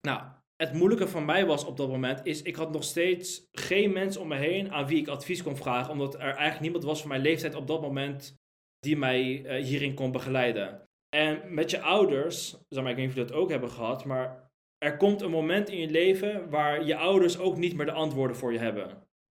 Nou, 0.08 0.22
het 0.56 0.74
moeilijke 0.74 1.08
van 1.08 1.26
mij 1.26 1.46
was 1.46 1.66
op 1.66 1.78
dat 1.78 1.90
moment, 1.90 2.26
is 2.26 2.42
ik 2.42 2.56
had 2.56 2.72
nog 2.72 2.84
steeds 2.84 3.44
geen 3.52 3.94
mensen 3.94 4.22
om 4.22 4.28
me 4.28 4.36
heen 4.36 4.72
aan 4.72 4.88
wie 4.88 5.00
ik 5.00 5.08
advies 5.08 5.44
kon 5.44 5.58
vragen, 5.58 5.92
omdat 5.92 6.14
er 6.14 6.22
eigenlijk 6.22 6.60
niemand 6.60 6.84
was 6.84 7.00
van 7.00 7.10
mijn 7.10 7.22
leeftijd 7.22 7.56
op 7.56 7.68
dat 7.68 7.82
moment 7.82 8.36
die 8.84 8.98
mij 8.98 9.42
uh, 9.44 9.66
hierin 9.66 9.94
kon 9.94 10.12
begeleiden. 10.12 10.82
En 11.16 11.42
met 11.54 11.72
je 11.72 11.82
ouders, 11.82 12.50
zeg 12.70 12.84
maar, 12.84 12.92
ik 12.92 12.98
weet 12.98 13.06
niet 13.06 13.16
of 13.16 13.22
je 13.22 13.28
dat 13.28 13.42
ook 13.42 13.50
hebben 13.50 13.70
gehad, 13.70 14.06
maar 14.06 14.52
er 14.78 14.98
komt 14.98 15.22
een 15.22 15.32
moment 15.32 15.70
in 15.70 15.80
je 15.80 15.90
leven 15.90 16.50
waar 16.50 16.86
je 16.86 16.96
ouders 16.96 17.40
ook 17.40 17.58
niet 17.58 17.76
meer 17.76 17.86
de 17.86 17.92
antwoorden 17.92 18.36
voor 18.36 18.54
je 18.54 18.60
hebben. 18.60 18.88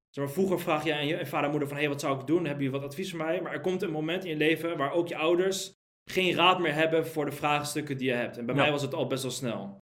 Zeg 0.10 0.26
maar, 0.26 0.34
vroeger 0.34 0.60
vraag 0.60 0.84
je 0.84 0.94
aan 0.94 1.08
je 1.08 1.26
vader 1.26 1.46
en 1.46 1.50
moeder 1.50 1.68
van, 1.68 1.78
hé, 1.78 1.84
hey, 1.84 1.92
wat 1.92 2.02
zou 2.02 2.20
ik 2.20 2.28
doen? 2.28 2.46
Heb 2.46 2.62
je 2.62 2.70
wat 2.70 2.84
advies 2.84 3.10
voor 3.10 3.20
mij? 3.20 3.42
Maar 3.42 3.54
er 3.54 3.62
komt 3.62 3.82
een 3.82 3.92
moment 3.92 4.24
in 4.24 4.30
je 4.30 4.38
leven 4.38 4.78
waar 4.78 4.92
ook 4.92 5.08
je 5.08 5.16
ouders 5.16 5.74
geen 6.10 6.36
raad 6.36 6.60
meer 6.60 6.74
hebben 6.74 7.08
voor 7.08 7.26
de 7.26 7.32
vraagstukken 7.32 7.98
die 7.98 8.08
je 8.08 8.14
hebt. 8.14 8.38
En 8.38 8.46
bij 8.46 8.56
mij 8.56 8.72
was 8.72 8.82
het 8.82 8.94
al 8.94 9.08
best 9.08 9.24
wel 9.24 9.32
snel. 9.32 9.80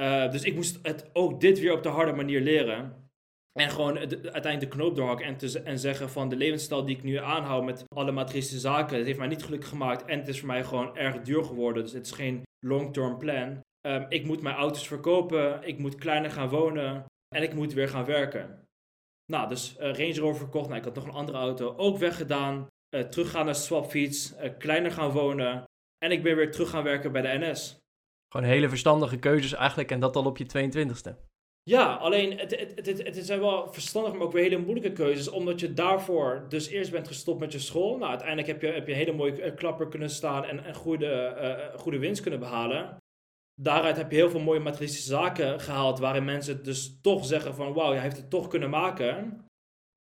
Uh, 0.00 0.30
dus 0.30 0.42
ik 0.42 0.54
moest 0.54 0.78
het 0.82 1.10
ook 1.12 1.40
dit 1.40 1.60
weer 1.60 1.72
op 1.72 1.82
de 1.82 1.88
harde 1.88 2.12
manier 2.12 2.40
leren. 2.40 3.01
En 3.52 3.70
gewoon 3.70 3.98
uiteindelijk 3.98 4.60
de 4.60 4.68
knoop 4.68 4.96
doorhakken 4.96 5.26
en, 5.26 5.36
te, 5.36 5.60
en 5.62 5.78
zeggen 5.78 6.10
van 6.10 6.28
de 6.28 6.36
levensstijl 6.36 6.84
die 6.84 6.96
ik 6.96 7.02
nu 7.02 7.16
aanhoud 7.16 7.64
met 7.64 7.84
alle 7.94 8.12
materiële 8.12 8.58
zaken, 8.58 9.04
heeft 9.04 9.18
mij 9.18 9.28
niet 9.28 9.44
gelukkig 9.44 9.68
gemaakt 9.68 10.04
en 10.04 10.18
het 10.18 10.28
is 10.28 10.38
voor 10.38 10.48
mij 10.48 10.64
gewoon 10.64 10.96
erg 10.96 11.20
duur 11.20 11.44
geworden. 11.44 11.82
Dus 11.82 11.92
het 11.92 12.06
is 12.06 12.12
geen 12.12 12.42
long-term 12.66 13.18
plan. 13.18 13.60
Um, 13.86 14.06
ik 14.08 14.24
moet 14.24 14.42
mijn 14.42 14.56
auto's 14.56 14.86
verkopen, 14.86 15.62
ik 15.62 15.78
moet 15.78 15.94
kleiner 15.94 16.30
gaan 16.30 16.48
wonen 16.48 17.04
en 17.34 17.42
ik 17.42 17.54
moet 17.54 17.72
weer 17.72 17.88
gaan 17.88 18.04
werken. 18.04 18.64
Nou, 19.32 19.48
dus 19.48 19.76
uh, 19.76 19.78
Range 19.78 20.18
Rover 20.18 20.40
verkocht, 20.40 20.66
nou, 20.68 20.78
ik 20.78 20.84
had 20.84 20.94
nog 20.94 21.04
een 21.04 21.10
andere 21.10 21.38
auto, 21.38 21.74
ook 21.76 21.98
weggedaan, 21.98 22.66
uh, 22.94 23.00
teruggaan 23.00 23.44
naar 23.44 23.54
swapfiets, 23.54 24.32
uh, 24.32 24.58
kleiner 24.58 24.90
gaan 24.90 25.10
wonen 25.10 25.64
en 25.98 26.10
ik 26.10 26.22
ben 26.22 26.36
weer 26.36 26.50
terug 26.50 26.70
gaan 26.70 26.82
werken 26.82 27.12
bij 27.12 27.22
de 27.22 27.46
NS. 27.46 27.76
Gewoon 28.28 28.46
hele 28.46 28.68
verstandige 28.68 29.18
keuzes 29.18 29.52
eigenlijk 29.52 29.90
en 29.90 30.00
dat 30.00 30.16
al 30.16 30.24
op 30.24 30.36
je 30.36 30.46
22e. 30.46 31.31
Ja, 31.64 31.94
alleen 31.94 32.38
het, 32.38 32.58
het, 32.60 32.86
het, 32.86 33.02
het, 33.02 33.26
zijn 33.26 33.40
wel 33.40 33.72
verstandig, 33.72 34.12
maar 34.12 34.22
ook 34.22 34.32
weer 34.32 34.42
hele 34.42 34.58
moeilijke 34.58 34.92
keuzes. 34.92 35.28
Omdat 35.28 35.60
je 35.60 35.72
daarvoor 35.72 36.46
dus 36.48 36.68
eerst 36.68 36.90
bent 36.90 37.06
gestopt 37.06 37.40
met 37.40 37.52
je 37.52 37.58
school. 37.58 37.96
Nou, 37.96 38.10
uiteindelijk 38.10 38.48
heb 38.48 38.60
je, 38.62 38.66
heb 38.66 38.86
je 38.86 38.92
een 38.92 38.98
hele 38.98 39.12
mooie 39.12 39.42
eh, 39.42 39.54
klapper 39.54 39.88
kunnen 39.88 40.10
staan 40.10 40.44
en, 40.44 40.64
en 40.64 40.74
goede, 40.74 41.36
uh, 41.40 41.80
goede 41.80 41.98
winst 41.98 42.22
kunnen 42.22 42.40
behalen. 42.40 42.96
Daaruit 43.60 43.96
heb 43.96 44.10
je 44.10 44.16
heel 44.16 44.30
veel 44.30 44.40
mooie 44.40 44.60
materialistische 44.60 45.08
zaken 45.08 45.60
gehaald. 45.60 45.98
Waarin 45.98 46.24
mensen 46.24 46.64
dus 46.64 47.00
toch 47.00 47.24
zeggen 47.24 47.54
van 47.54 47.72
wauw, 47.72 47.92
je 47.92 48.00
heeft 48.00 48.16
het 48.16 48.30
toch 48.30 48.48
kunnen 48.48 48.70
maken. 48.70 49.14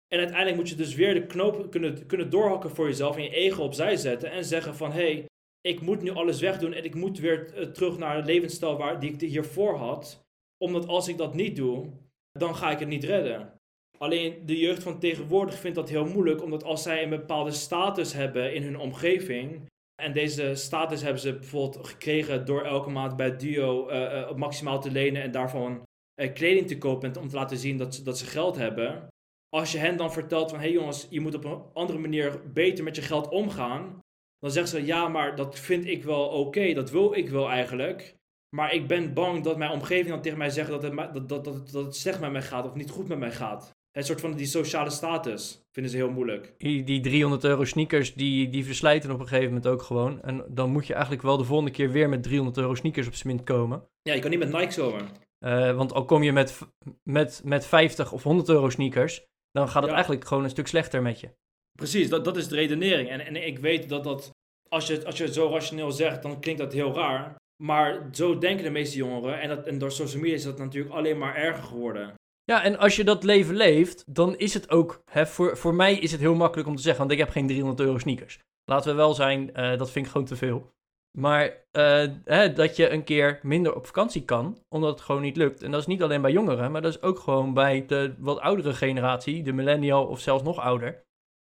En 0.07 0.19
uiteindelijk 0.19 0.57
moet 0.57 0.69
je 0.69 0.75
dus 0.75 0.95
weer 0.95 1.13
de 1.13 1.25
knoop 1.25 1.71
kunnen, 1.71 2.05
kunnen 2.05 2.29
doorhakken 2.29 2.69
voor 2.69 2.87
jezelf 2.87 3.15
en 3.15 3.23
je 3.23 3.29
ego 3.29 3.63
opzij 3.63 3.95
zetten. 3.95 4.31
En 4.31 4.45
zeggen 4.45 4.75
van 4.75 4.91
hé, 4.91 5.11
hey, 5.11 5.25
ik 5.61 5.81
moet 5.81 6.01
nu 6.01 6.11
alles 6.11 6.39
wegdoen 6.39 6.73
en 6.73 6.83
ik 6.83 6.95
moet 6.95 7.19
weer 7.19 7.71
terug 7.73 7.97
naar 7.97 8.15
het 8.15 8.25
levensstijl 8.25 8.77
waar, 8.77 8.99
die 8.99 9.13
ik 9.13 9.21
hiervoor 9.21 9.75
had 9.75 10.21
omdat 10.61 10.87
als 10.87 11.07
ik 11.07 11.17
dat 11.17 11.33
niet 11.33 11.55
doe, 11.55 11.89
dan 12.31 12.55
ga 12.55 12.71
ik 12.71 12.79
het 12.79 12.87
niet 12.87 13.03
redden. 13.03 13.53
Alleen 13.97 14.45
de 14.45 14.57
jeugd 14.57 14.83
van 14.83 14.99
tegenwoordig 14.99 15.59
vindt 15.59 15.75
dat 15.75 15.89
heel 15.89 16.05
moeilijk, 16.05 16.43
omdat 16.43 16.63
als 16.63 16.83
zij 16.83 17.03
een 17.03 17.09
bepaalde 17.09 17.51
status 17.51 18.13
hebben 18.13 18.53
in 18.53 18.63
hun 18.63 18.77
omgeving, 18.77 19.69
en 20.01 20.13
deze 20.13 20.55
status 20.55 21.01
hebben 21.01 21.21
ze 21.21 21.33
bijvoorbeeld 21.33 21.87
gekregen 21.87 22.45
door 22.45 22.61
elke 22.61 22.89
maand 22.89 23.15
bij 23.15 23.35
Duo 23.35 23.89
uh, 23.89 24.33
maximaal 24.33 24.81
te 24.81 24.91
lenen 24.91 25.21
en 25.21 25.31
daarvan 25.31 25.83
uh, 26.21 26.33
kleding 26.33 26.67
te 26.67 26.77
kopen 26.77 27.17
om 27.17 27.27
te 27.27 27.35
laten 27.35 27.57
zien 27.57 27.77
dat 27.77 27.95
ze, 27.95 28.03
dat 28.03 28.17
ze 28.17 28.25
geld 28.25 28.55
hebben. 28.55 29.07
Als 29.49 29.71
je 29.71 29.77
hen 29.77 29.97
dan 29.97 30.13
vertelt 30.13 30.49
van 30.49 30.59
hé 30.59 30.65
hey 30.65 30.73
jongens, 30.73 31.07
je 31.09 31.19
moet 31.19 31.35
op 31.35 31.43
een 31.43 31.63
andere 31.73 31.99
manier 31.99 32.51
beter 32.53 32.83
met 32.83 32.95
je 32.95 33.01
geld 33.01 33.29
omgaan, 33.29 33.99
dan 34.39 34.51
zeggen 34.51 34.79
ze 34.79 34.85
ja, 34.85 35.07
maar 35.07 35.35
dat 35.35 35.59
vind 35.59 35.85
ik 35.85 36.03
wel 36.03 36.27
oké, 36.27 36.73
dat 36.73 36.91
wil 36.91 37.13
ik 37.13 37.29
wel 37.29 37.49
eigenlijk. 37.49 38.15
Maar 38.55 38.73
ik 38.73 38.87
ben 38.87 39.13
bang 39.13 39.43
dat 39.43 39.57
mijn 39.57 39.71
omgeving 39.71 40.09
dan 40.09 40.21
tegen 40.21 40.37
mij 40.37 40.49
zegt 40.49 40.69
dat 40.69 40.83
het, 40.83 40.95
dat, 40.95 41.29
dat, 41.29 41.43
dat, 41.43 41.71
dat 41.71 41.85
het 41.85 41.95
slecht 41.95 42.19
met 42.19 42.31
mij 42.31 42.41
gaat 42.41 42.65
of 42.65 42.73
niet 42.73 42.89
goed 42.89 43.07
met 43.07 43.19
mij 43.19 43.31
gaat. 43.31 43.71
Een 43.91 44.03
soort 44.03 44.21
van 44.21 44.33
die 44.33 44.45
sociale 44.45 44.89
status 44.89 45.61
vinden 45.71 45.91
ze 45.91 45.97
heel 45.97 46.11
moeilijk. 46.11 46.53
Die, 46.57 46.83
die 46.83 47.01
300 47.01 47.43
euro 47.43 47.63
sneakers, 47.63 48.13
die, 48.13 48.49
die 48.49 48.65
verslijten 48.65 49.11
op 49.11 49.19
een 49.19 49.27
gegeven 49.27 49.47
moment 49.47 49.67
ook 49.67 49.81
gewoon. 49.81 50.21
En 50.21 50.45
dan 50.47 50.69
moet 50.69 50.87
je 50.87 50.93
eigenlijk 50.93 51.23
wel 51.23 51.37
de 51.37 51.43
volgende 51.43 51.71
keer 51.71 51.91
weer 51.91 52.09
met 52.09 52.23
300 52.23 52.57
euro 52.57 52.75
sneakers 52.75 53.07
op 53.07 53.13
zijn 53.13 53.43
komen. 53.43 53.83
Ja, 54.01 54.13
je 54.13 54.19
kan 54.19 54.29
niet 54.29 54.39
met 54.39 54.51
Nike 54.51 54.71
zomaar. 54.71 55.11
Uh, 55.45 55.75
want 55.75 55.93
al 55.93 56.05
kom 56.05 56.23
je 56.23 56.31
met, 56.31 56.59
met, 57.03 57.41
met 57.43 57.65
50 57.65 58.11
of 58.11 58.23
100 58.23 58.49
euro 58.49 58.69
sneakers, 58.69 59.25
dan 59.51 59.69
gaat 59.69 59.83
het 59.83 59.91
eigenlijk 59.91 60.25
gewoon 60.25 60.43
een 60.43 60.49
stuk 60.49 60.67
slechter 60.67 61.01
met 61.01 61.19
je. 61.19 61.29
Precies, 61.71 62.09
dat, 62.09 62.25
dat 62.25 62.37
is 62.37 62.47
de 62.47 62.55
redenering. 62.55 63.09
En, 63.09 63.19
en 63.25 63.47
ik 63.47 63.59
weet 63.59 63.89
dat 63.89 64.03
dat, 64.03 64.29
als 64.69 64.87
je, 64.87 65.05
als 65.05 65.17
je 65.17 65.23
het 65.23 65.33
zo 65.33 65.49
rationeel 65.49 65.91
zegt, 65.91 66.21
dan 66.21 66.39
klinkt 66.39 66.61
dat 66.61 66.73
heel 66.73 66.93
raar. 66.93 67.35
Maar 67.61 68.09
zo 68.11 68.37
denken 68.37 68.63
de 68.63 68.69
meeste 68.69 68.97
jongeren. 68.97 69.41
En, 69.41 69.49
dat, 69.49 69.65
en 69.65 69.77
door 69.77 69.91
social 69.91 70.21
media 70.21 70.35
is 70.35 70.43
dat 70.43 70.57
natuurlijk 70.57 70.93
alleen 70.95 71.17
maar 71.17 71.35
erger 71.35 71.63
geworden. 71.63 72.13
Ja, 72.43 72.63
en 72.63 72.77
als 72.77 72.95
je 72.95 73.03
dat 73.03 73.23
leven 73.23 73.55
leeft, 73.55 74.03
dan 74.15 74.37
is 74.37 74.53
het 74.53 74.69
ook... 74.69 75.01
Hè, 75.11 75.25
voor, 75.25 75.57
voor 75.57 75.73
mij 75.73 75.95
is 75.95 76.11
het 76.11 76.19
heel 76.19 76.35
makkelijk 76.35 76.69
om 76.69 76.75
te 76.75 76.81
zeggen, 76.81 76.99
want 76.99 77.11
ik 77.11 77.17
heb 77.17 77.29
geen 77.29 77.47
300 77.47 77.79
euro 77.79 77.97
sneakers. 77.97 78.39
Laten 78.65 78.91
we 78.91 78.97
wel 78.97 79.13
zijn, 79.13 79.49
uh, 79.55 79.77
dat 79.77 79.91
vind 79.91 80.05
ik 80.05 80.11
gewoon 80.11 80.27
te 80.27 80.35
veel. 80.35 80.71
Maar 81.17 81.45
uh, 81.47 82.05
hè, 82.23 82.53
dat 82.53 82.75
je 82.75 82.89
een 82.89 83.03
keer 83.03 83.39
minder 83.41 83.75
op 83.75 83.85
vakantie 83.85 84.25
kan, 84.25 84.63
omdat 84.69 84.91
het 84.91 85.01
gewoon 85.01 85.21
niet 85.21 85.37
lukt. 85.37 85.61
En 85.61 85.71
dat 85.71 85.79
is 85.79 85.87
niet 85.87 86.03
alleen 86.03 86.21
bij 86.21 86.31
jongeren, 86.31 86.71
maar 86.71 86.81
dat 86.81 86.95
is 86.95 87.01
ook 87.01 87.19
gewoon 87.19 87.53
bij 87.53 87.85
de 87.85 88.15
wat 88.17 88.39
oudere 88.39 88.73
generatie, 88.73 89.43
de 89.43 89.53
millennial 89.53 90.05
of 90.05 90.19
zelfs 90.19 90.43
nog 90.43 90.59
ouder. 90.59 91.03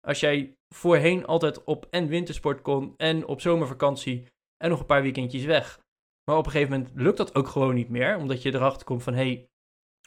Als 0.08 0.20
jij 0.20 0.58
voorheen 0.74 1.26
altijd 1.26 1.64
op 1.64 1.88
en 1.90 2.08
wintersport 2.08 2.62
kon 2.62 2.94
en 2.98 3.26
op 3.26 3.42
zomervakantie 3.42 4.26
en 4.58 4.70
nog 4.70 4.80
een 4.80 4.86
paar 4.86 5.02
weekendjes 5.02 5.46
weg. 5.46 5.84
Maar 6.26 6.38
op 6.38 6.46
een 6.46 6.52
gegeven 6.52 6.74
moment 6.78 6.92
lukt 6.96 7.18
dat 7.18 7.36
ook 7.36 7.48
gewoon 7.48 7.76
niet 7.76 7.90
meer, 7.90 8.18
omdat 8.18 8.42
je 8.42 8.54
erachter 8.54 8.86
komt 8.86 9.04
van 9.04 9.14
hé, 9.14 9.20
hey, 9.20 9.50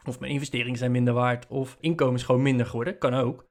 of 0.04 0.20
mijn 0.20 0.32
investeringen 0.32 0.78
zijn 0.78 0.90
minder 0.90 1.14
waard, 1.14 1.46
of 1.46 1.76
inkomen 1.80 2.14
is 2.14 2.22
gewoon 2.22 2.42
minder 2.42 2.66
geworden, 2.66 2.98
kan 2.98 3.14
ook. 3.14 3.46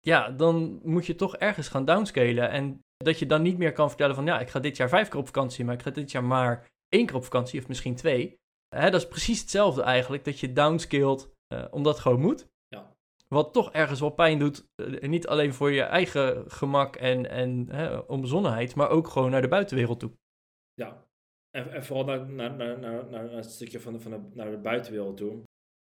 Ja, 0.00 0.30
dan 0.30 0.80
moet 0.82 1.06
je 1.06 1.14
toch 1.14 1.36
ergens 1.36 1.68
gaan 1.68 1.84
downscalen. 1.84 2.50
En 2.50 2.84
dat 2.96 3.18
je 3.18 3.26
dan 3.26 3.42
niet 3.42 3.58
meer 3.58 3.72
kan 3.72 3.88
vertellen 3.88 4.14
van 4.14 4.26
ja, 4.26 4.40
ik 4.40 4.48
ga 4.48 4.60
dit 4.60 4.76
jaar 4.76 4.88
vijf 4.88 5.08
keer 5.08 5.20
op 5.20 5.26
vakantie, 5.26 5.64
maar 5.64 5.74
ik 5.74 5.82
ga 5.82 5.90
dit 5.90 6.10
jaar 6.10 6.24
maar 6.24 6.68
één 6.88 7.06
keer 7.06 7.16
op 7.16 7.24
vakantie, 7.24 7.60
of 7.60 7.68
misschien 7.68 7.94
twee. 7.94 8.38
Hè, 8.68 8.90
dat 8.90 9.00
is 9.00 9.08
precies 9.08 9.40
hetzelfde 9.40 9.82
eigenlijk, 9.82 10.24
dat 10.24 10.40
je 10.40 10.52
downscaled 10.52 11.34
uh, 11.54 11.64
omdat 11.70 11.92
het 11.92 12.02
gewoon 12.02 12.20
moet. 12.20 12.48
Ja. 12.68 12.92
Wat 13.28 13.52
toch 13.52 13.72
ergens 13.72 14.00
wel 14.00 14.10
pijn 14.10 14.38
doet, 14.38 14.66
uh, 14.76 15.00
niet 15.00 15.26
alleen 15.26 15.54
voor 15.54 15.70
je 15.70 15.82
eigen 15.82 16.50
gemak 16.50 16.96
en, 16.96 17.30
en 17.30 17.68
hè, 17.70 17.98
onbezonnenheid, 17.98 18.74
maar 18.74 18.88
ook 18.88 19.08
gewoon 19.08 19.30
naar 19.30 19.42
de 19.42 19.48
buitenwereld 19.48 20.00
toe. 20.00 20.12
Ja, 20.74 21.05
en, 21.56 21.84
vooral 21.84 22.04
naar, 22.04 22.28
naar, 22.28 22.56
naar, 22.56 22.78
naar, 22.78 23.08
naar 23.10 23.30
het 23.30 23.50
stukje 23.50 23.80
van 23.80 23.92
de, 23.92 24.00
van 24.00 24.30
naar 24.34 24.50
de 24.50 24.58
buitenwereld 24.58 25.16
toe. 25.16 25.42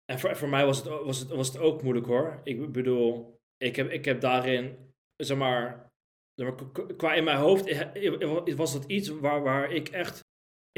En 0.05 0.18
voor, 0.18 0.37
voor 0.37 0.48
mij 0.48 0.64
was 0.66 0.79
het, 0.79 0.87
was, 0.87 1.18
het, 1.18 1.29
was 1.29 1.48
het 1.48 1.59
ook 1.59 1.83
moeilijk 1.83 2.07
hoor. 2.07 2.40
Ik 2.44 2.72
bedoel, 2.72 3.37
ik 3.57 3.77
heb, 3.77 3.90
ik 3.90 4.05
heb 4.05 4.20
daarin, 4.20 4.77
zeg 5.16 5.37
maar, 5.37 5.87
qua 6.96 7.14
in 7.14 7.24
mijn 7.24 7.38
hoofd 7.38 8.57
was 8.57 8.72
dat 8.72 8.85
iets 8.85 9.09
waar, 9.09 9.42
waar 9.42 9.72
ik 9.72 9.88
echt 9.88 10.22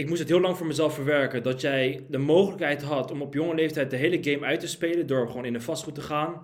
ik 0.01 0.09
moest 0.09 0.21
het 0.21 0.29
heel 0.29 0.41
lang 0.41 0.57
voor 0.57 0.67
mezelf 0.67 0.95
verwerken. 0.95 1.43
Dat 1.43 1.61
jij 1.61 2.07
de 2.09 2.19
mogelijkheid 2.19 2.83
had 2.83 3.11
om 3.11 3.23
op 3.23 3.35
jonge 3.35 3.55
leeftijd 3.55 3.91
de 3.91 3.97
hele 3.97 4.25
game 4.25 4.47
uit 4.47 4.61
te 4.61 4.69
spelen. 4.69 5.07
Door 5.07 5.29
gewoon 5.29 5.45
in 5.45 5.53
de 5.53 5.61
vastgoed 5.61 5.95
te 5.95 6.01
gaan. 6.01 6.43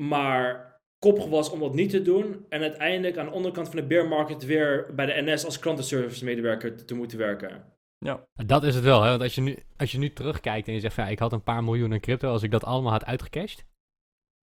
Maar 0.00 0.76
koppig 0.98 1.26
was 1.26 1.50
om 1.50 1.60
dat 1.60 1.74
niet 1.74 1.90
te 1.90 2.02
doen. 2.02 2.46
En 2.48 2.60
uiteindelijk 2.60 3.16
aan 3.16 3.26
de 3.26 3.32
onderkant 3.32 3.68
van 3.68 3.76
de 3.76 3.86
bear 3.86 4.08
market 4.08 4.44
weer 4.44 4.94
bij 4.94 5.06
de 5.06 5.32
NS 5.32 5.44
als 5.44 5.58
klantenservice 5.58 6.24
medewerker 6.24 6.84
te 6.84 6.94
moeten 6.94 7.18
werken. 7.18 7.64
Ja. 8.04 8.26
Dat 8.46 8.64
is 8.64 8.74
het 8.74 8.84
wel, 8.84 9.02
hè? 9.02 9.08
want 9.10 9.22
als 9.22 9.34
je, 9.34 9.40
nu, 9.40 9.58
als 9.76 9.92
je 9.92 9.98
nu 9.98 10.12
terugkijkt 10.12 10.68
en 10.68 10.74
je 10.74 10.80
zegt 10.80 10.94
van 10.94 11.04
ja, 11.04 11.10
ik 11.10 11.18
had 11.18 11.32
een 11.32 11.42
paar 11.42 11.64
miljoen 11.64 11.92
in 11.92 12.00
crypto, 12.00 12.30
als 12.30 12.42
ik 12.42 12.50
dat 12.50 12.64
allemaal 12.64 12.92
had 12.92 13.04
uitgecashed, 13.04 13.64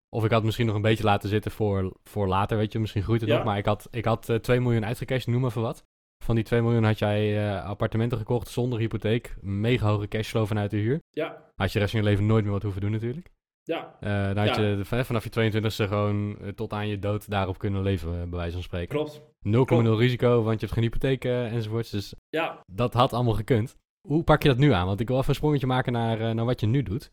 of 0.08 0.24
ik 0.24 0.30
had 0.30 0.44
misschien 0.44 0.66
nog 0.66 0.74
een 0.74 0.82
beetje 0.82 1.04
laten 1.04 1.28
zitten 1.28 1.50
voor, 1.50 1.96
voor 2.04 2.28
later, 2.28 2.56
weet 2.56 2.72
je, 2.72 2.78
misschien 2.78 3.02
groeit 3.02 3.20
het 3.20 3.30
nog, 3.30 3.44
maar 3.44 3.58
ik 3.58 3.66
had, 3.66 3.88
ik 3.90 4.04
had 4.04 4.28
uh, 4.28 4.36
eh, 4.36 4.42
2 4.42 4.60
miljoen 4.60 4.84
uitgecashed, 4.84 5.26
noem 5.26 5.40
maar 5.40 5.50
voor 5.50 5.62
wat. 5.62 5.84
Van 6.24 6.34
die 6.34 6.44
2 6.44 6.62
miljoen 6.62 6.84
had 6.84 6.98
jij 6.98 7.46
uh, 7.46 7.64
appartementen 7.64 8.18
gekocht 8.18 8.48
zonder 8.48 8.78
hypotheek, 8.78 9.36
mega 9.40 9.88
hoge 9.88 10.08
cashflow 10.08 10.46
vanuit 10.46 10.70
de 10.70 10.76
huur. 10.76 11.00
Ja. 11.10 11.52
Had 11.54 11.72
je 11.72 11.78
rest 11.78 11.90
van 11.90 12.00
je 12.00 12.06
leven 12.06 12.26
nooit 12.26 12.44
meer 12.44 12.52
wat 12.52 12.62
hoeven 12.62 12.80
doen 12.80 12.90
natuurlijk. 12.90 13.30
Ja. 13.66 13.96
Uh, 14.00 14.34
dan 14.34 14.46
had 14.46 14.56
je 14.56 14.80
vanaf 14.84 15.24
je 15.24 15.50
22e 15.52 15.88
gewoon 15.88 16.36
tot 16.54 16.72
aan 16.72 16.88
je 16.88 16.98
dood 16.98 17.30
daarop 17.30 17.58
kunnen 17.58 17.82
leven, 17.82 18.30
bij 18.30 18.38
wijze 18.38 18.52
van 18.52 18.62
spreken. 18.62 18.96
Klopt. 18.96 19.20
0,0 19.46 19.98
risico, 19.98 20.42
want 20.42 20.60
je 20.60 20.66
hebt 20.66 20.72
geen 20.72 20.82
hypotheek 20.82 21.24
uh, 21.24 21.52
enzovoorts. 21.52 21.90
Dus 21.90 22.14
ja. 22.28 22.60
dat 22.72 22.94
had 22.94 23.12
allemaal 23.12 23.34
gekund. 23.34 23.76
Hoe 24.08 24.22
pak 24.22 24.42
je 24.42 24.48
dat 24.48 24.58
nu 24.58 24.72
aan? 24.72 24.86
Want 24.86 25.00
ik 25.00 25.08
wil 25.08 25.16
even 25.16 25.28
een 25.28 25.34
sprongetje 25.34 25.66
maken 25.66 25.92
naar, 25.92 26.20
uh, 26.20 26.30
naar 26.30 26.44
wat 26.44 26.60
je 26.60 26.66
nu 26.66 26.82
doet. 26.82 27.04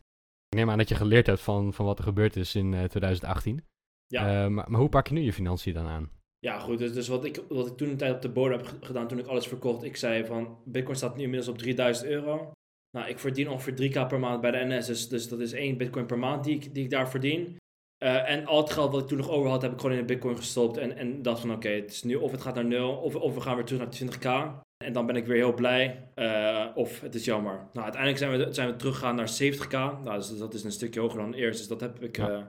Ik 0.48 0.58
neem 0.58 0.70
aan 0.70 0.78
dat 0.78 0.88
je 0.88 0.94
geleerd 0.94 1.26
hebt 1.26 1.40
van, 1.40 1.72
van 1.72 1.86
wat 1.86 1.98
er 1.98 2.04
gebeurd 2.04 2.36
is 2.36 2.54
in 2.54 2.72
uh, 2.72 2.84
2018. 2.84 3.64
Ja. 4.06 4.48
Maar, 4.48 4.70
maar, 4.70 4.80
hoe 4.80 4.88
pak 4.88 5.08
je 5.08 5.14
nu 5.14 5.20
je 5.20 5.32
financiën 5.32 5.74
dan 5.74 5.86
aan? 5.86 6.10
Ja, 6.38 6.58
goed. 6.58 6.78
Dus, 6.78 6.92
dus 6.92 7.08
wat, 7.08 7.24
ik, 7.24 7.42
wat 7.48 7.66
ik 7.66 7.76
toen 7.76 7.88
een 7.88 7.96
tijd 7.96 8.14
op 8.14 8.22
de 8.22 8.28
bodem 8.28 8.58
heb 8.58 8.78
gedaan 8.80 9.08
toen 9.08 9.18
ik 9.18 9.26
alles 9.26 9.46
verkocht. 9.46 9.82
Ik 9.82 9.96
zei 9.96 10.24
van, 10.24 10.58
Bitcoin 10.64 10.96
staat 10.96 11.16
nu 11.16 11.22
inmiddels 11.22 11.50
op 11.50 11.58
3000 11.58 12.08
euro. 12.08 12.52
Nou, 12.94 13.08
ik 13.08 13.18
verdien 13.18 13.48
ongeveer 13.48 13.90
3k 13.90 14.08
per 14.08 14.18
maand 14.18 14.40
bij 14.40 14.50
de 14.50 14.64
NS, 14.64 14.86
dus, 14.86 15.08
dus 15.08 15.28
dat 15.28 15.40
is 15.40 15.52
één 15.52 15.76
bitcoin 15.76 16.06
per 16.06 16.18
maand 16.18 16.44
die 16.44 16.54
ik, 16.54 16.74
die 16.74 16.84
ik 16.84 16.90
daar 16.90 17.10
verdien. 17.10 17.56
Uh, 18.04 18.30
en 18.30 18.46
al 18.46 18.60
het 18.60 18.70
geld 18.70 18.92
wat 18.92 19.02
ik 19.02 19.08
toen 19.08 19.18
nog 19.18 19.30
over 19.30 19.50
had, 19.50 19.62
heb 19.62 19.72
ik 19.72 19.80
gewoon 19.80 19.96
in 19.96 20.06
de 20.06 20.12
bitcoin 20.12 20.36
gestopt. 20.36 20.76
En, 20.76 20.96
en 20.96 21.22
dacht 21.22 21.40
van 21.40 21.52
oké, 21.52 21.68
het 21.68 21.90
is 21.90 22.02
nu 22.02 22.14
of 22.14 22.30
het 22.30 22.40
gaat 22.40 22.54
naar 22.54 22.64
nul, 22.64 22.96
of, 22.96 23.14
of 23.14 23.34
we 23.34 23.40
gaan 23.40 23.56
weer 23.56 23.64
terug 23.64 23.80
naar 23.80 23.94
20k. 23.94 24.62
En 24.84 24.92
dan 24.92 25.06
ben 25.06 25.16
ik 25.16 25.26
weer 25.26 25.36
heel 25.36 25.54
blij. 25.54 26.08
Uh, 26.14 26.66
of 26.74 27.00
het 27.00 27.14
is 27.14 27.24
jammer. 27.24 27.68
Nou, 27.72 27.84
uiteindelijk 27.84 28.18
zijn 28.18 28.38
we, 28.38 28.52
zijn 28.52 28.70
we 28.70 28.76
teruggegaan 28.76 29.14
naar 29.14 29.30
70k. 29.42 30.02
Nou, 30.04 30.16
dus 30.16 30.38
dat 30.38 30.54
is 30.54 30.64
een 30.64 30.72
stukje 30.72 31.00
hoger 31.00 31.18
dan 31.18 31.34
eerst. 31.34 31.58
Dus 31.58 31.68
dat 31.68 31.80
heb 31.80 32.02
ik 32.02 32.18
uh, 32.18 32.40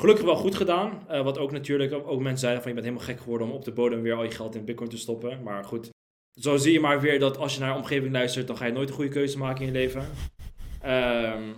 gelukkig 0.00 0.24
wel 0.24 0.36
goed 0.36 0.54
gedaan. 0.54 1.06
wat 1.08 1.38
ook 1.38 1.52
natuurlijk, 1.52 1.92
ook 1.92 2.20
mensen 2.20 2.38
zeiden 2.38 2.62
van 2.62 2.70
je 2.70 2.80
bent 2.80 2.86
helemaal 2.86 3.14
gek 3.14 3.22
geworden 3.22 3.46
om 3.46 3.52
op 3.52 3.64
de 3.64 3.72
bodem 3.72 4.02
weer 4.02 4.14
al 4.14 4.24
je 4.24 4.30
geld 4.30 4.54
in 4.54 4.64
bitcoin 4.64 4.90
te 4.90 4.98
stoppen. 4.98 5.42
Maar 5.42 5.64
goed, 5.64 5.90
zo 6.40 6.56
zie 6.56 6.72
je 6.72 6.80
maar 6.80 7.00
weer 7.00 7.18
dat 7.18 7.36
als 7.36 7.54
je 7.54 7.60
naar 7.60 7.72
de 7.72 7.78
omgeving 7.78 8.12
luistert, 8.12 8.46
dan 8.46 8.56
ga 8.56 8.66
je 8.66 8.72
nooit 8.72 8.88
een 8.88 8.94
goede 8.94 9.10
keuze 9.10 9.38
maken 9.38 9.60
in 9.60 9.66
je 9.66 9.72
leven. 9.72 10.04
Um, 10.86 11.56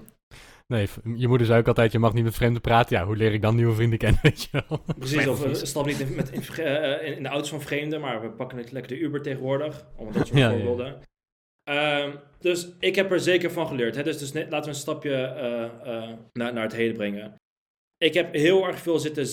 Nee, 0.68 0.88
je 1.16 1.28
moeder 1.28 1.46
zei 1.46 1.60
ook 1.60 1.68
altijd, 1.68 1.92
je 1.92 1.98
mag 1.98 2.12
niet 2.12 2.24
met 2.24 2.34
vreemden 2.34 2.60
praten. 2.60 2.96
Ja, 2.96 3.04
hoe 3.04 3.16
leer 3.16 3.32
ik 3.32 3.42
dan 3.42 3.56
nieuwe 3.56 3.74
vrienden 3.74 3.98
kennen, 3.98 4.20
weet 4.28 4.42
je 4.42 4.64
wel? 4.68 4.80
Precies, 4.98 5.26
of 5.26 5.40
we 5.40 5.66
stappen 5.66 5.92
niet 5.92 6.00
in, 6.00 6.14
met, 6.14 6.30
in, 6.30 6.42
uh, 6.58 7.16
in, 7.16 7.22
de 7.22 7.28
auto's 7.28 7.48
van 7.48 7.60
vreemden, 7.60 8.00
maar 8.00 8.22
we 8.22 8.30
pakken 8.30 8.58
lekker 8.58 8.88
de 8.88 8.98
Uber 8.98 9.22
tegenwoordig. 9.22 9.86
Om 9.96 10.12
dat 10.12 10.26
soort 10.26 10.38
ja, 10.38 10.50
voorbeelden. 10.50 11.02
Ja. 11.62 12.02
Um, 12.02 12.14
dus 12.40 12.68
ik 12.78 12.94
heb 12.94 13.12
er 13.12 13.20
zeker 13.20 13.50
van 13.50 13.66
geleerd. 13.66 13.94
Hè? 13.94 14.02
Dus, 14.02 14.18
dus 14.18 14.32
net, 14.32 14.50
laten 14.50 14.70
we 14.70 14.76
een 14.76 14.82
stapje 14.82 15.10
uh, 15.10 15.92
uh, 15.92 16.10
naar, 16.32 16.52
naar 16.52 16.62
het 16.62 16.74
heden 16.74 16.96
brengen. 16.96 17.34
Ik 17.96 18.14
heb 18.14 18.34
heel 18.34 18.66
erg 18.66 18.78
veel 18.78 18.98
zitten 18.98 19.26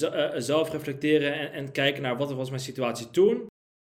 zelf 0.44 0.72
reflecteren 0.72 1.34
en, 1.34 1.52
en 1.52 1.72
kijken 1.72 2.02
naar 2.02 2.18
wat 2.18 2.34
was 2.34 2.50
mijn 2.50 2.62
situatie 2.62 3.10
toen. 3.10 3.48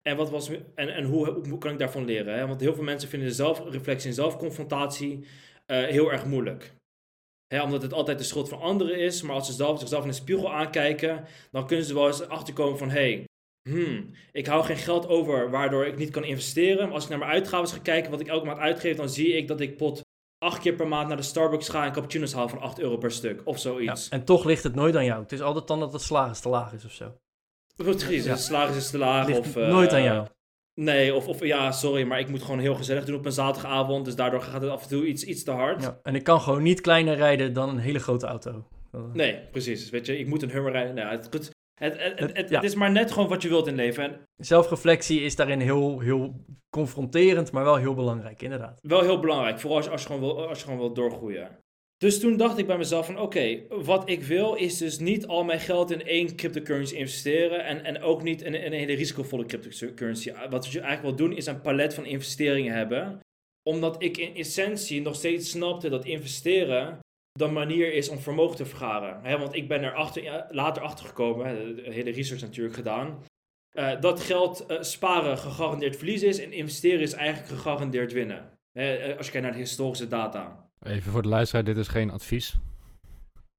En, 0.09 0.17
wat 0.17 0.29
was, 0.29 0.49
en, 0.75 0.89
en 0.89 1.03
hoe, 1.03 1.57
kan 1.57 1.71
ik 1.71 1.79
daarvan 1.79 2.05
leren? 2.05 2.33
Hè? 2.37 2.47
Want 2.47 2.61
heel 2.61 2.73
veel 2.73 2.83
mensen 2.83 3.09
vinden 3.09 3.31
zelfreflectie 3.31 4.09
en 4.09 4.15
zelfconfrontatie 4.15 5.25
heel 5.65 6.11
erg 6.11 6.25
moeilijk 6.25 6.73
omdat 7.57 7.81
het 7.81 7.93
altijd 7.93 8.17
de 8.17 8.23
schuld 8.23 8.49
van 8.49 8.61
anderen 8.61 8.99
is. 8.99 9.21
Maar 9.21 9.35
als 9.35 9.45
ze 9.47 9.53
zelf, 9.53 9.79
zichzelf 9.79 10.03
in 10.03 10.09
de 10.09 10.15
spiegel 10.15 10.53
aankijken, 10.53 11.25
dan 11.51 11.67
kunnen 11.67 11.85
ze 11.85 11.93
wel 11.93 12.07
eens 12.07 12.27
achterkomen 12.27 12.77
van... 12.77 12.89
Hey, 12.89 13.25
hmm, 13.69 14.11
ik 14.31 14.47
hou 14.47 14.63
geen 14.63 14.77
geld 14.77 15.07
over 15.07 15.49
waardoor 15.49 15.85
ik 15.85 15.97
niet 15.97 16.09
kan 16.09 16.23
investeren. 16.23 16.85
Maar 16.85 16.93
als 16.93 17.03
ik 17.03 17.09
naar 17.09 17.19
mijn 17.19 17.31
uitgaven 17.31 17.67
ga 17.67 17.79
kijken, 17.79 18.11
wat 18.11 18.19
ik 18.19 18.27
elke 18.27 18.45
maand 18.45 18.59
uitgeef... 18.59 18.95
dan 18.95 19.09
zie 19.09 19.33
ik 19.33 19.47
dat 19.47 19.59
ik 19.59 19.77
pot 19.77 20.01
acht 20.37 20.59
keer 20.59 20.73
per 20.73 20.87
maand 20.87 21.07
naar 21.07 21.17
de 21.17 21.23
Starbucks 21.23 21.69
ga 21.69 21.85
en 21.85 21.91
cappuccino's 21.91 22.33
haal 22.33 22.49
van 22.49 22.59
8 22.59 22.79
euro 22.79 22.97
per 22.97 23.11
stuk. 23.11 23.41
Of 23.43 23.59
zoiets. 23.59 24.09
En 24.09 24.25
toch 24.25 24.43
ligt 24.43 24.63
het 24.63 24.75
nooit 24.75 24.95
aan 24.95 25.05
jou. 25.05 25.21
Het 25.21 25.31
is 25.31 25.41
altijd 25.41 25.67
dan 25.67 25.79
dat 25.79 25.93
het 25.93 26.01
salaris 26.01 26.39
te 26.39 26.49
laag 26.49 26.73
is 26.73 26.85
of 26.85 26.91
zo. 26.91 27.17
Precies, 27.83 28.25
ja. 28.25 28.35
salaris 28.35 28.75
is 28.75 28.89
te 28.89 28.97
laag. 28.97 29.37
of, 29.37 29.55
nooit 29.55 29.93
aan 29.93 30.03
jou. 30.03 30.27
Nee, 30.73 31.15
of, 31.15 31.27
of 31.27 31.45
ja, 31.45 31.71
sorry, 31.71 32.03
maar 32.03 32.19
ik 32.19 32.29
moet 32.29 32.41
gewoon 32.41 32.59
heel 32.59 32.75
gezellig 32.75 33.05
doen 33.05 33.15
op 33.15 33.25
een 33.25 33.31
zaterdagavond. 33.31 34.05
Dus 34.05 34.15
daardoor 34.15 34.41
gaat 34.41 34.61
het 34.61 34.71
af 34.71 34.83
en 34.83 34.89
toe 34.89 35.05
iets, 35.05 35.23
iets 35.23 35.43
te 35.43 35.51
hard. 35.51 35.81
Ja, 35.81 35.99
en 36.03 36.15
ik 36.15 36.23
kan 36.23 36.41
gewoon 36.41 36.63
niet 36.63 36.81
kleiner 36.81 37.15
rijden 37.15 37.53
dan 37.53 37.69
een 37.69 37.77
hele 37.77 37.99
grote 37.99 38.25
auto. 38.25 38.67
Nee, 39.13 39.39
precies. 39.51 39.89
Weet 39.89 40.05
je, 40.05 40.19
ik 40.19 40.27
moet 40.27 40.41
een 40.41 40.49
Hummer 40.51 40.71
rijden. 40.71 40.95
Nou, 40.95 41.11
het, 41.11 41.27
het, 41.31 41.51
het, 41.73 42.19
het, 42.33 42.49
het 42.49 42.63
is 42.63 42.75
maar 42.75 42.91
net 42.91 43.11
gewoon 43.11 43.29
wat 43.29 43.41
je 43.41 43.49
wilt 43.49 43.67
in 43.67 43.75
leven. 43.75 44.03
En... 44.03 44.19
Zelfreflectie 44.37 45.21
is 45.21 45.35
daarin 45.35 45.59
heel, 45.59 45.99
heel 45.99 46.45
confronterend, 46.69 47.51
maar 47.51 47.63
wel 47.63 47.75
heel 47.75 47.93
belangrijk, 47.93 48.41
inderdaad. 48.41 48.79
Wel 48.81 49.01
heel 49.01 49.19
belangrijk, 49.19 49.59
vooral 49.59 49.77
als 49.77 49.85
je, 49.85 49.91
als 49.91 50.01
je, 50.01 50.07
gewoon, 50.07 50.21
wil, 50.21 50.47
als 50.47 50.57
je 50.59 50.63
gewoon 50.63 50.79
wil 50.79 50.93
doorgroeien. 50.93 51.59
Dus 51.99 52.19
toen 52.19 52.37
dacht 52.37 52.57
ik 52.57 52.67
bij 52.67 52.77
mezelf 52.77 53.05
van 53.05 53.19
oké, 53.19 53.61
wat 53.69 54.09
ik 54.09 54.23
wil 54.23 54.53
is 54.53 54.77
dus 54.77 54.99
niet 54.99 55.27
al 55.27 55.43
mijn 55.43 55.59
geld 55.59 55.91
in 55.91 56.05
één 56.05 56.35
cryptocurrency 56.35 56.95
investeren 56.95 57.65
en, 57.65 57.83
en 57.83 58.01
ook 58.01 58.23
niet 58.23 58.41
in, 58.41 58.53
een 58.53 58.71
hele 58.71 58.93
risicovolle 58.93 59.45
cryptocurrency. 59.45 60.31
Wat 60.49 60.67
je 60.67 60.79
eigenlijk 60.79 61.17
wil 61.17 61.27
doen 61.27 61.37
is 61.37 61.45
een 61.45 61.61
palet 61.61 61.93
van 61.93 62.05
investeringen 62.05 62.73
hebben. 62.73 63.19
Omdat 63.63 64.03
ik 64.03 64.17
in 64.17 64.35
essentie 64.35 65.01
nog 65.01 65.15
steeds 65.15 65.49
snapte 65.49 65.89
dat 65.89 66.05
investeren 66.05 66.99
de 67.31 67.47
manier 67.47 67.93
is 67.93 68.09
om 68.09 68.19
vermogen 68.19 68.55
te 68.55 68.65
vergaren. 68.65 69.39
want 69.39 69.55
ik 69.55 69.67
ben 69.67 69.83
er 69.83 69.93
achter, 69.93 70.45
later 70.49 70.83
achter 70.83 71.05
gekomen, 71.05 71.77
hele 71.83 72.11
research 72.11 72.41
natuurlijk 72.41 72.75
gedaan. 72.75 73.23
Uh, 73.73 74.01
dat 74.01 74.19
geld 74.19 74.65
uh, 74.67 74.81
sparen 74.81 75.37
gegarandeerd 75.37 75.95
verlies 75.95 76.23
is 76.23 76.39
en 76.39 76.51
investeren 76.51 77.01
is 77.01 77.13
eigenlijk 77.13 77.49
gegarandeerd 77.49 78.11
winnen. 78.11 78.57
Uh, 78.73 79.17
als 79.17 79.25
je 79.25 79.31
kijkt 79.31 79.47
naar 79.47 79.51
de 79.51 79.57
historische 79.57 80.07
data. 80.07 80.68
Even 80.85 81.11
voor 81.11 81.21
de 81.21 81.27
luisteraar, 81.27 81.63
dit 81.63 81.77
is 81.77 81.87
geen 81.87 82.11
advies. 82.11 82.57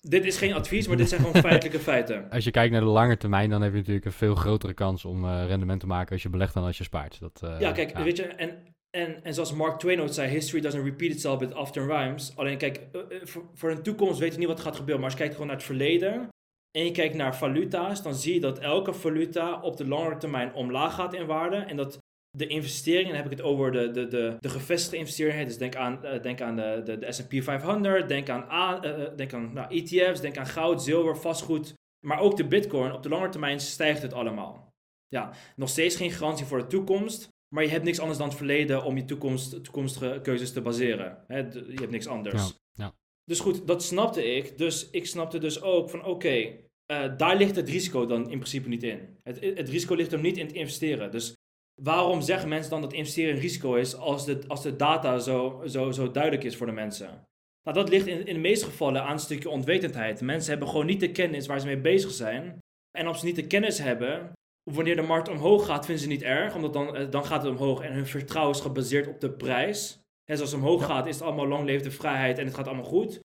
Dit 0.00 0.24
is 0.24 0.38
geen 0.38 0.52
advies, 0.52 0.88
maar 0.88 0.96
dit 0.96 1.08
zijn 1.08 1.20
gewoon 1.20 1.42
feitelijke 1.50 1.78
feiten. 1.78 2.30
Als 2.30 2.44
je 2.44 2.50
kijkt 2.50 2.72
naar 2.72 2.80
de 2.80 2.86
lange 2.86 3.16
termijn, 3.16 3.50
dan 3.50 3.62
heb 3.62 3.72
je 3.72 3.78
natuurlijk 3.78 4.06
een 4.06 4.12
veel 4.12 4.34
grotere 4.34 4.74
kans 4.74 5.04
om 5.04 5.24
uh, 5.24 5.46
rendement 5.46 5.80
te 5.80 5.86
maken 5.86 6.12
als 6.12 6.22
je 6.22 6.28
belegt 6.28 6.54
dan 6.54 6.64
als 6.64 6.78
je 6.78 6.84
spaart. 6.84 7.20
Dat, 7.20 7.40
uh, 7.44 7.60
ja, 7.60 7.72
kijk, 7.72 7.98
weet 7.98 8.16
je, 8.16 8.22
en, 8.22 8.58
en, 8.90 9.24
en 9.24 9.34
zoals 9.34 9.52
Mark 9.52 9.78
Twain 9.78 10.00
ooit 10.00 10.14
zei, 10.14 10.28
history 10.28 10.62
doesn't 10.62 10.84
repeat 10.84 11.12
itself, 11.12 11.38
but 11.38 11.54
often 11.54 11.86
rhymes. 11.86 12.36
Alleen 12.36 12.58
kijk, 12.58 12.80
uh, 12.92 13.02
voor, 13.22 13.44
voor 13.54 13.70
een 13.70 13.82
toekomst 13.82 14.18
weet 14.18 14.32
je 14.32 14.38
niet 14.38 14.48
wat 14.48 14.60
gaat 14.60 14.76
gebeuren, 14.76 15.00
maar 15.00 15.10
als 15.10 15.12
je 15.12 15.18
kijkt 15.18 15.32
gewoon 15.32 15.48
naar 15.48 15.56
het 15.56 15.66
verleden 15.66 16.28
en 16.70 16.84
je 16.84 16.90
kijkt 16.90 17.14
naar 17.14 17.36
valuta's, 17.36 18.02
dan 18.02 18.14
zie 18.14 18.34
je 18.34 18.40
dat 18.40 18.58
elke 18.58 18.92
valuta 18.92 19.60
op 19.60 19.76
de 19.76 19.86
langere 19.86 20.16
termijn 20.16 20.54
omlaag 20.54 20.94
gaat 20.94 21.14
in 21.14 21.26
waarde 21.26 21.56
en 21.56 21.76
dat 21.76 21.98
de 22.30 22.46
investeringen, 22.46 23.08
dan 23.08 23.22
heb 23.22 23.30
ik 23.30 23.38
het 23.38 23.46
over 23.46 23.72
de, 23.72 23.90
de, 23.90 24.08
de, 24.08 24.36
de 24.40 24.48
gevestigde 24.48 24.96
investeringen. 24.96 25.46
Dus 25.46 25.58
denk 25.58 25.76
aan, 25.76 26.00
uh, 26.04 26.22
denk 26.22 26.40
aan 26.40 26.56
de, 26.56 26.82
de, 26.84 26.98
de 26.98 27.12
SP 27.16 27.32
500, 27.42 28.08
denk 28.08 28.28
aan, 28.28 28.84
uh, 28.84 29.16
denk 29.16 29.32
aan 29.32 29.52
nou, 29.52 29.74
ETF's, 29.74 30.20
denk 30.20 30.36
aan 30.36 30.46
goud, 30.46 30.82
zilver, 30.82 31.16
vastgoed. 31.16 31.74
Maar 32.06 32.20
ook 32.20 32.36
de 32.36 32.46
bitcoin, 32.46 32.92
op 32.92 33.02
de 33.02 33.08
lange 33.08 33.28
termijn 33.28 33.60
stijgt 33.60 34.02
het 34.02 34.12
allemaal. 34.12 34.72
Ja, 35.08 35.32
nog 35.56 35.68
steeds 35.68 35.96
geen 35.96 36.10
garantie 36.10 36.46
voor 36.46 36.58
de 36.58 36.66
toekomst. 36.66 37.28
Maar 37.54 37.64
je 37.64 37.70
hebt 37.70 37.84
niks 37.84 37.98
anders 37.98 38.18
dan 38.18 38.28
het 38.28 38.36
verleden 38.36 38.84
om 38.84 38.96
je 38.96 39.04
toekomst, 39.04 39.64
toekomstige 39.64 40.20
keuzes 40.22 40.52
te 40.52 40.60
baseren. 40.60 41.24
Je 41.28 41.74
hebt 41.74 41.90
niks 41.90 42.06
anders. 42.06 42.42
Ja, 42.42 42.84
ja. 42.84 42.94
Dus 43.24 43.40
goed, 43.40 43.66
dat 43.66 43.82
snapte 43.82 44.34
ik. 44.34 44.58
Dus 44.58 44.90
ik 44.90 45.06
snapte 45.06 45.38
dus 45.38 45.62
ook 45.62 45.90
van 45.90 46.04
oké, 46.04 46.58
uh, 46.92 47.16
daar 47.16 47.36
ligt 47.36 47.56
het 47.56 47.68
risico 47.68 48.06
dan 48.06 48.30
in 48.30 48.38
principe 48.38 48.68
niet 48.68 48.82
in. 48.82 49.18
Het, 49.22 49.40
het 49.40 49.68
risico 49.68 49.94
ligt 49.94 50.10
hem 50.10 50.20
niet 50.20 50.36
in 50.36 50.46
het 50.46 50.54
investeren. 50.54 51.10
Dus 51.10 51.36
waarom 51.82 52.20
zeggen 52.20 52.48
mensen 52.48 52.70
dan 52.70 52.80
dat 52.80 52.92
investeren 52.92 53.34
een 53.34 53.40
risico 53.40 53.74
is 53.74 53.96
als 53.96 54.24
de, 54.24 54.38
als 54.48 54.62
de 54.62 54.76
data 54.76 55.18
zo, 55.18 55.62
zo, 55.66 55.90
zo 55.90 56.10
duidelijk 56.10 56.44
is 56.44 56.56
voor 56.56 56.66
de 56.66 56.72
mensen? 56.72 57.28
Nou, 57.62 57.76
dat 57.76 57.88
ligt 57.88 58.06
in, 58.06 58.26
in 58.26 58.34
de 58.34 58.40
meeste 58.40 58.64
gevallen 58.64 59.02
aan 59.02 59.12
een 59.12 59.18
stukje 59.18 59.50
onwetendheid. 59.50 60.20
Mensen 60.20 60.50
hebben 60.50 60.68
gewoon 60.68 60.86
niet 60.86 61.00
de 61.00 61.12
kennis 61.12 61.46
waar 61.46 61.60
ze 61.60 61.66
mee 61.66 61.80
bezig 61.80 62.10
zijn. 62.10 62.58
En 62.98 63.06
als 63.06 63.20
ze 63.20 63.24
niet 63.24 63.36
de 63.36 63.46
kennis 63.46 63.78
hebben, 63.78 64.32
wanneer 64.70 64.96
de 64.96 65.02
markt 65.02 65.28
omhoog 65.28 65.66
gaat, 65.66 65.84
vinden 65.84 66.02
ze 66.04 66.08
niet 66.08 66.22
erg, 66.22 66.54
omdat 66.54 66.72
dan, 66.72 66.96
eh, 66.96 67.10
dan 67.10 67.24
gaat 67.24 67.42
het 67.42 67.52
omhoog 67.52 67.80
en 67.80 67.92
hun 67.92 68.06
vertrouwen 68.06 68.54
is 68.54 68.60
gebaseerd 68.60 69.08
op 69.08 69.20
de 69.20 69.30
prijs. 69.30 69.98
En 70.24 70.36
zoals 70.36 70.52
het 70.52 70.60
omhoog 70.60 70.84
gaat, 70.84 71.06
is 71.06 71.14
het 71.14 71.24
allemaal 71.24 71.48
lang 71.48 71.64
leefde 71.64 71.90
vrijheid 71.90 72.38
en 72.38 72.44
het 72.44 72.54
gaat 72.54 72.66
allemaal 72.66 72.84
goed. 72.84 73.20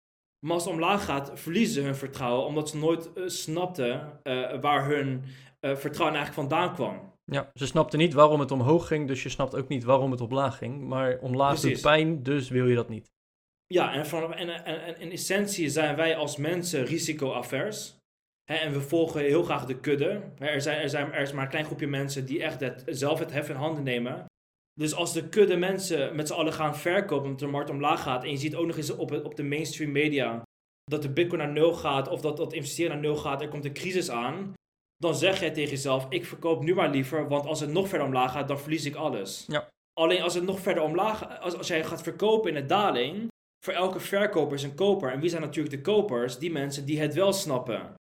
Maar 0.46 0.54
als 0.54 0.64
het 0.64 0.72
omlaag 0.72 1.04
gaat, 1.04 1.30
verliezen 1.34 1.74
ze 1.74 1.80
hun 1.80 1.96
vertrouwen, 1.96 2.46
omdat 2.46 2.68
ze 2.68 2.76
nooit 2.76 3.10
uh, 3.14 3.28
snapten 3.28 4.20
uh, 4.22 4.60
waar 4.60 4.86
hun 4.86 5.24
vertrouwen 5.60 6.16
eigenlijk 6.16 6.48
vandaan 6.48 6.74
kwam. 6.74 7.13
Ja, 7.24 7.50
ze 7.54 7.66
snapte 7.66 7.96
niet 7.96 8.12
waarom 8.12 8.40
het 8.40 8.50
omhoog 8.50 8.86
ging, 8.86 9.08
dus 9.08 9.22
je 9.22 9.28
snapt 9.28 9.56
ook 9.56 9.68
niet 9.68 9.84
waarom 9.84 10.10
het 10.10 10.20
omlaag 10.20 10.58
ging. 10.58 10.80
Maar 10.80 11.18
omlaag 11.18 11.60
doet 11.60 11.80
pijn, 11.80 12.22
dus 12.22 12.48
wil 12.48 12.66
je 12.66 12.74
dat 12.74 12.88
niet. 12.88 13.12
Ja, 13.66 13.92
en, 13.92 14.06
van, 14.06 14.34
en, 14.34 14.64
en, 14.64 15.00
in 15.00 15.10
essentie 15.10 15.68
zijn 15.68 15.96
wij 15.96 16.16
als 16.16 16.36
mensen 16.36 16.84
risicoavers. 16.84 17.96
En 18.50 18.72
we 18.72 18.80
volgen 18.80 19.20
heel 19.20 19.42
graag 19.42 19.64
de 19.64 19.80
kudde. 19.80 20.22
Er, 20.38 20.60
zijn, 20.60 20.80
er, 20.80 20.88
zijn, 20.88 21.12
er 21.12 21.22
is 21.22 21.32
maar 21.32 21.44
een 21.44 21.50
klein 21.50 21.64
groepje 21.64 21.86
mensen 21.86 22.26
die 22.26 22.42
echt 22.42 22.60
het, 22.60 22.82
zelf 22.86 23.18
het 23.18 23.32
hef 23.32 23.48
in 23.48 23.56
handen 23.56 23.84
nemen. 23.84 24.24
Dus 24.72 24.94
als 24.94 25.12
de 25.12 25.28
kudde 25.28 25.56
mensen 25.56 26.16
met 26.16 26.28
z'n 26.28 26.34
allen 26.34 26.52
gaan 26.52 26.76
verkopen 26.76 27.24
omdat 27.24 27.38
de 27.38 27.46
markt 27.46 27.70
omlaag 27.70 28.02
gaat. 28.02 28.24
En 28.24 28.30
je 28.30 28.36
ziet 28.36 28.54
ook 28.54 28.66
nog 28.66 28.76
eens 28.76 28.90
op, 28.90 29.12
op 29.12 29.36
de 29.36 29.42
mainstream 29.42 29.92
media 29.92 30.42
dat 30.84 31.02
de 31.02 31.12
bitcoin 31.12 31.40
naar 31.40 31.52
nul 31.52 31.72
gaat. 31.72 32.08
Of 32.08 32.20
dat, 32.20 32.36
dat 32.36 32.52
investeren 32.52 32.92
naar 32.92 33.00
nul 33.00 33.16
gaat. 33.16 33.42
Er 33.42 33.48
komt 33.48 33.64
een 33.64 33.72
crisis 33.72 34.10
aan 34.10 34.52
dan 35.04 35.14
zeg 35.14 35.40
jij 35.40 35.50
tegen 35.50 35.70
jezelf: 35.70 36.06
ik 36.08 36.24
verkoop 36.24 36.62
nu 36.62 36.74
maar 36.74 36.90
liever, 36.90 37.28
want 37.28 37.46
als 37.46 37.60
het 37.60 37.70
nog 37.70 37.88
verder 37.88 38.06
omlaag 38.06 38.32
gaat, 38.32 38.48
dan 38.48 38.58
verlies 38.58 38.84
ik 38.84 38.94
alles. 38.94 39.44
Ja. 39.46 39.68
Alleen 39.92 40.22
als 40.22 40.34
het 40.34 40.44
nog 40.44 40.60
verder 40.60 40.82
omlaag, 40.82 41.40
als, 41.40 41.56
als 41.56 41.68
jij 41.68 41.84
gaat 41.84 42.02
verkopen 42.02 42.48
in 42.48 42.62
de 42.62 42.66
daling, 42.66 43.28
voor 43.64 43.72
elke 43.72 44.00
verkoper 44.00 44.56
is 44.56 44.62
een 44.62 44.74
koper. 44.74 45.12
En 45.12 45.20
wie 45.20 45.30
zijn 45.30 45.42
natuurlijk 45.42 45.74
de 45.74 45.80
kopers? 45.80 46.38
Die 46.38 46.50
mensen 46.50 46.84
die 46.84 47.00
het 47.00 47.14
wel 47.14 47.32
snappen. 47.32 47.94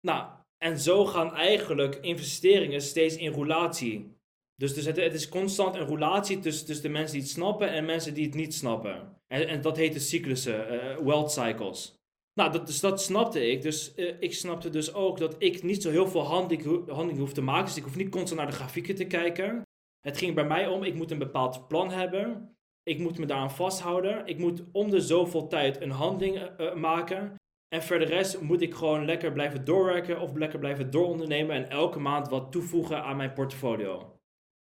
Nou, 0.00 0.26
en 0.64 0.78
zo 0.78 1.04
gaan 1.04 1.34
eigenlijk 1.34 1.94
investeringen 1.94 2.80
steeds 2.80 3.16
in 3.16 3.32
roulatie. 3.32 4.12
Dus, 4.56 4.74
dus 4.74 4.84
het, 4.84 4.96
het, 4.96 5.14
is 5.14 5.28
constant 5.28 5.74
een 5.74 5.86
roulatie 5.86 6.38
tussen, 6.38 6.66
tussen 6.66 6.84
de 6.84 6.90
mensen 6.90 7.12
die 7.12 7.22
het 7.22 7.30
snappen 7.30 7.68
en 7.68 7.84
mensen 7.84 8.14
die 8.14 8.26
het 8.26 8.34
niet 8.34 8.54
snappen. 8.54 9.18
En, 9.26 9.48
en 9.48 9.60
dat 9.60 9.76
heet 9.76 9.92
de 9.92 9.98
cyclussen, 9.98 10.74
uh, 10.74 10.96
wealth 10.98 11.32
cycles. 11.32 11.93
Nou, 12.34 12.52
dat, 12.52 12.66
dus 12.66 12.80
dat 12.80 13.02
snapte 13.02 13.50
ik. 13.50 13.62
Dus 13.62 13.92
uh, 13.96 14.14
ik 14.20 14.34
snapte 14.34 14.70
dus 14.70 14.94
ook 14.94 15.18
dat 15.18 15.34
ik 15.38 15.62
niet 15.62 15.82
zo 15.82 15.90
heel 15.90 16.08
veel 16.08 16.22
handeling, 16.22 17.18
hoef 17.18 17.32
te 17.32 17.42
maken. 17.42 17.64
Dus 17.64 17.76
ik 17.76 17.82
hoef 17.82 17.96
niet 17.96 18.10
constant 18.10 18.40
naar 18.40 18.50
de 18.50 18.56
grafieken 18.56 18.94
te 18.94 19.06
kijken. 19.06 19.62
Het 20.00 20.18
ging 20.18 20.34
bij 20.34 20.44
mij 20.44 20.66
om, 20.66 20.82
ik 20.82 20.94
moet 20.94 21.10
een 21.10 21.18
bepaald 21.18 21.68
plan 21.68 21.90
hebben. 21.90 22.56
Ik 22.82 22.98
moet 22.98 23.18
me 23.18 23.26
daaraan 23.26 23.50
vasthouden. 23.50 24.26
Ik 24.26 24.38
moet 24.38 24.62
om 24.72 24.90
de 24.90 25.00
zoveel 25.00 25.48
tijd 25.48 25.80
een 25.80 25.90
handeling 25.90 26.60
uh, 26.60 26.74
maken. 26.74 27.34
En 27.68 27.82
voor 27.82 27.98
de 27.98 28.04
rest 28.04 28.40
moet 28.40 28.62
ik 28.62 28.74
gewoon 28.74 29.04
lekker 29.04 29.32
blijven 29.32 29.64
doorwerken 29.64 30.20
of 30.20 30.34
lekker 30.34 30.58
blijven 30.58 30.90
doorondernemen. 30.90 31.56
En 31.56 31.70
elke 31.70 31.98
maand 31.98 32.28
wat 32.28 32.52
toevoegen 32.52 33.02
aan 33.02 33.16
mijn 33.16 33.32
portfolio. 33.32 34.18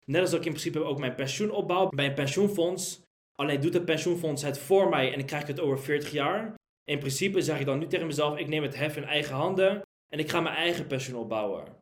Net 0.05 0.21
als 0.21 0.29
dat 0.29 0.39
ik 0.39 0.45
in 0.45 0.51
principe 0.51 0.83
ook 0.83 0.99
mijn 0.99 1.15
pensioen 1.15 1.51
opbouw 1.51 1.89
bij 1.89 2.05
een 2.05 2.13
pensioenfonds. 2.13 3.01
Alleen 3.35 3.61
doet 3.61 3.73
het 3.73 3.85
pensioenfonds 3.85 4.41
het 4.41 4.57
voor 4.57 4.89
mij 4.89 5.13
en 5.13 5.19
ik 5.19 5.25
krijg 5.25 5.47
het 5.47 5.59
over 5.59 5.79
40 5.79 6.11
jaar. 6.11 6.55
In 6.83 6.99
principe 6.99 7.41
zeg 7.41 7.59
ik 7.59 7.65
dan 7.65 7.79
nu 7.79 7.87
tegen 7.87 8.07
mezelf, 8.07 8.37
ik 8.37 8.47
neem 8.47 8.63
het 8.63 8.75
hef 8.75 8.97
in 8.97 9.03
eigen 9.03 9.35
handen 9.35 9.81
en 10.07 10.19
ik 10.19 10.29
ga 10.29 10.41
mijn 10.41 10.55
eigen 10.55 10.87
pensioen 10.87 11.19
opbouwen. 11.19 11.81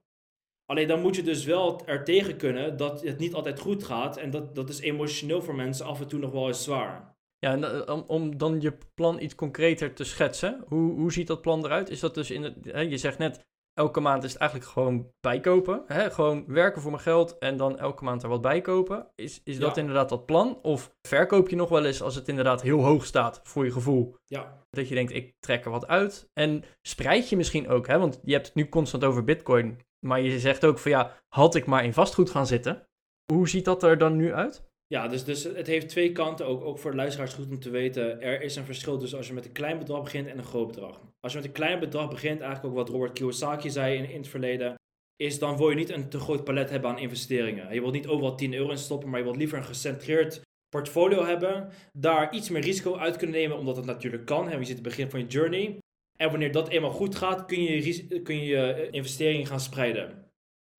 Alleen 0.65 0.87
dan 0.87 1.01
moet 1.01 1.15
je 1.15 1.23
dus 1.23 1.45
wel 1.45 1.85
er 1.85 2.03
tegen 2.03 2.37
kunnen 2.37 2.77
dat 2.77 3.01
het 3.01 3.17
niet 3.17 3.33
altijd 3.33 3.59
goed 3.59 3.83
gaat. 3.83 4.17
En 4.17 4.29
dat, 4.29 4.55
dat 4.55 4.69
is 4.69 4.79
emotioneel 4.79 5.41
voor 5.41 5.55
mensen 5.55 5.85
af 5.85 5.99
en 5.99 6.07
toe 6.07 6.19
nog 6.19 6.31
wel 6.31 6.47
eens 6.47 6.63
zwaar. 6.63 7.15
Ja, 7.37 7.51
en 7.51 7.63
eh, 7.63 7.93
om, 7.95 8.03
om 8.07 8.37
dan 8.37 8.61
je 8.61 8.77
plan 8.93 9.21
iets 9.21 9.35
concreter 9.35 9.93
te 9.93 10.03
schetsen, 10.03 10.63
hoe, 10.67 10.91
hoe 10.91 11.11
ziet 11.11 11.27
dat 11.27 11.41
plan 11.41 11.65
eruit? 11.65 11.89
Is 11.89 11.99
dat 11.99 12.15
dus 12.15 12.31
in 12.31 12.55
hè, 12.61 12.79
je 12.79 12.97
zegt 12.97 13.17
net, 13.17 13.39
elke 13.73 13.99
maand 13.99 14.23
is 14.23 14.31
het 14.31 14.41
eigenlijk 14.41 14.71
gewoon 14.71 15.11
bijkopen. 15.19 15.83
Hè? 15.85 16.11
Gewoon 16.11 16.43
werken 16.47 16.81
voor 16.81 16.91
mijn 16.91 17.03
geld 17.03 17.37
en 17.37 17.57
dan 17.57 17.79
elke 17.79 18.03
maand 18.03 18.23
er 18.23 18.29
wat 18.29 18.41
bijkopen. 18.41 19.07
Is, 19.15 19.41
is 19.43 19.59
dat 19.59 19.77
inderdaad 19.77 20.09
dat 20.09 20.25
plan? 20.25 20.59
Of 20.61 20.95
verkoop 21.07 21.49
je 21.49 21.55
nog 21.55 21.69
wel 21.69 21.85
eens 21.85 22.01
als 22.01 22.15
het 22.15 22.27
inderdaad 22.27 22.61
heel 22.61 22.83
hoog 22.83 23.05
staat 23.05 23.39
voor 23.43 23.65
je 23.65 23.71
gevoel? 23.71 24.15
Ja. 24.25 24.65
Dat 24.69 24.87
je 24.87 24.95
denkt, 24.95 25.13
ik 25.13 25.33
trek 25.39 25.65
er 25.65 25.71
wat 25.71 25.87
uit. 25.87 26.29
En 26.33 26.63
spreid 26.81 27.29
je 27.29 27.37
misschien 27.37 27.69
ook, 27.69 27.87
hè? 27.87 27.99
want 27.99 28.19
je 28.23 28.33
hebt 28.33 28.45
het 28.45 28.55
nu 28.55 28.69
constant 28.69 29.03
over 29.03 29.23
bitcoin. 29.23 29.79
Maar 30.05 30.21
je 30.21 30.39
zegt 30.39 30.65
ook 30.65 30.79
van 30.79 30.91
ja, 30.91 31.17
had 31.27 31.55
ik 31.55 31.65
maar 31.65 31.83
in 31.83 31.93
vastgoed 31.93 32.29
gaan 32.29 32.47
zitten. 32.47 32.87
Hoe 33.33 33.49
ziet 33.49 33.65
dat 33.65 33.83
er 33.83 33.97
dan 33.97 34.15
nu 34.15 34.33
uit? 34.33 34.70
Ja, 34.91 35.07
dus, 35.07 35.23
dus 35.23 35.43
het 35.43 35.67
heeft 35.67 35.89
twee 35.89 36.11
kanten, 36.11 36.45
ook, 36.45 36.63
ook 36.63 36.79
voor 36.79 36.91
de 36.91 36.97
luisteraars 36.97 37.33
goed 37.33 37.49
om 37.49 37.59
te 37.59 37.69
weten. 37.69 38.21
Er 38.21 38.41
is 38.41 38.55
een 38.55 38.65
verschil 38.65 38.97
tussen 38.97 39.17
als 39.17 39.27
je 39.27 39.33
met 39.33 39.45
een 39.45 39.51
klein 39.51 39.77
bedrag 39.77 40.03
begint 40.03 40.27
en 40.27 40.37
een 40.37 40.43
groot 40.43 40.67
bedrag. 40.67 41.01
Als 41.19 41.31
je 41.31 41.37
met 41.37 41.47
een 41.47 41.53
klein 41.53 41.79
bedrag 41.79 42.09
begint, 42.09 42.41
eigenlijk 42.41 42.69
ook 42.69 42.79
wat 42.79 42.89
Robert 42.89 43.13
Kiyosaki 43.13 43.69
zei 43.69 44.03
in, 44.03 44.17
het 44.17 44.27
verleden, 44.27 44.75
is 45.15 45.39
dan 45.39 45.57
wil 45.57 45.69
je 45.69 45.75
niet 45.75 45.89
een 45.89 46.09
te 46.09 46.19
groot 46.19 46.43
palet 46.43 46.69
hebben 46.69 46.89
aan 46.89 46.99
investeringen. 46.99 47.73
Je 47.73 47.81
wilt 47.81 47.93
niet 47.93 48.07
overal 48.07 48.35
10 48.35 48.53
euro 48.53 48.69
in 48.69 48.77
stoppen, 48.77 49.09
maar 49.09 49.19
je 49.19 49.25
wilt 49.25 49.37
liever 49.37 49.57
een 49.57 49.63
gecentreerd 49.63 50.41
portfolio 50.69 51.25
hebben. 51.25 51.69
Daar 51.97 52.33
iets 52.33 52.49
meer 52.49 52.61
risico 52.61 52.97
uit 52.97 53.17
kunnen 53.17 53.35
nemen, 53.35 53.57
omdat 53.57 53.75
het 53.75 53.85
natuurlijk 53.85 54.25
kan. 54.25 54.49
Hè. 54.49 54.55
Je 54.55 54.59
zit 54.59 54.77
in 54.77 54.83
het 54.83 54.83
begin 54.83 55.09
van 55.09 55.19
je 55.19 55.25
journey. 55.25 55.77
En 56.19 56.29
wanneer 56.29 56.51
dat 56.51 56.69
eenmaal 56.69 56.91
goed 56.91 57.15
gaat, 57.15 57.45
kun 57.45 57.63
je 57.63 58.21
kun 58.23 58.43
je 58.43 58.57
eh, 58.57 58.91
investeringen 58.91 59.47
gaan 59.47 59.59
spreiden. 59.59 60.29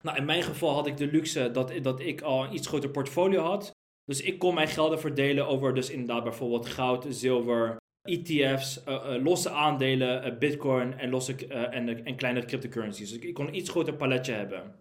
Nou, 0.03 0.17
in 0.17 0.25
mijn 0.25 0.43
geval 0.43 0.73
had 0.73 0.87
ik 0.87 0.97
de 0.97 1.07
luxe 1.07 1.51
dat, 1.51 1.73
dat 1.81 1.99
ik 1.99 2.21
al 2.21 2.43
een 2.43 2.53
iets 2.53 2.67
groter 2.67 2.89
portfolio 2.89 3.41
had. 3.41 3.79
Dus 4.05 4.21
ik 4.21 4.39
kon 4.39 4.53
mijn 4.53 4.67
gelden 4.67 4.99
verdelen 4.99 5.47
over 5.47 5.73
dus 5.73 5.89
inderdaad 5.89 6.23
bijvoorbeeld 6.23 6.65
goud, 6.65 7.05
zilver, 7.09 7.77
ETF's, 8.01 8.83
uh, 8.87 8.93
uh, 8.93 9.23
losse 9.23 9.49
aandelen, 9.49 10.27
uh, 10.27 10.37
bitcoin 10.37 10.93
en, 10.99 11.09
losse, 11.09 11.47
en, 11.47 12.05
en 12.05 12.15
kleinere 12.15 12.45
cryptocurrencies. 12.45 13.09
Dus 13.11 13.19
ik 13.19 13.33
kon 13.33 13.47
een 13.47 13.55
iets 13.55 13.69
groter 13.69 13.95
paletje 13.95 14.33
hebben. 14.33 14.79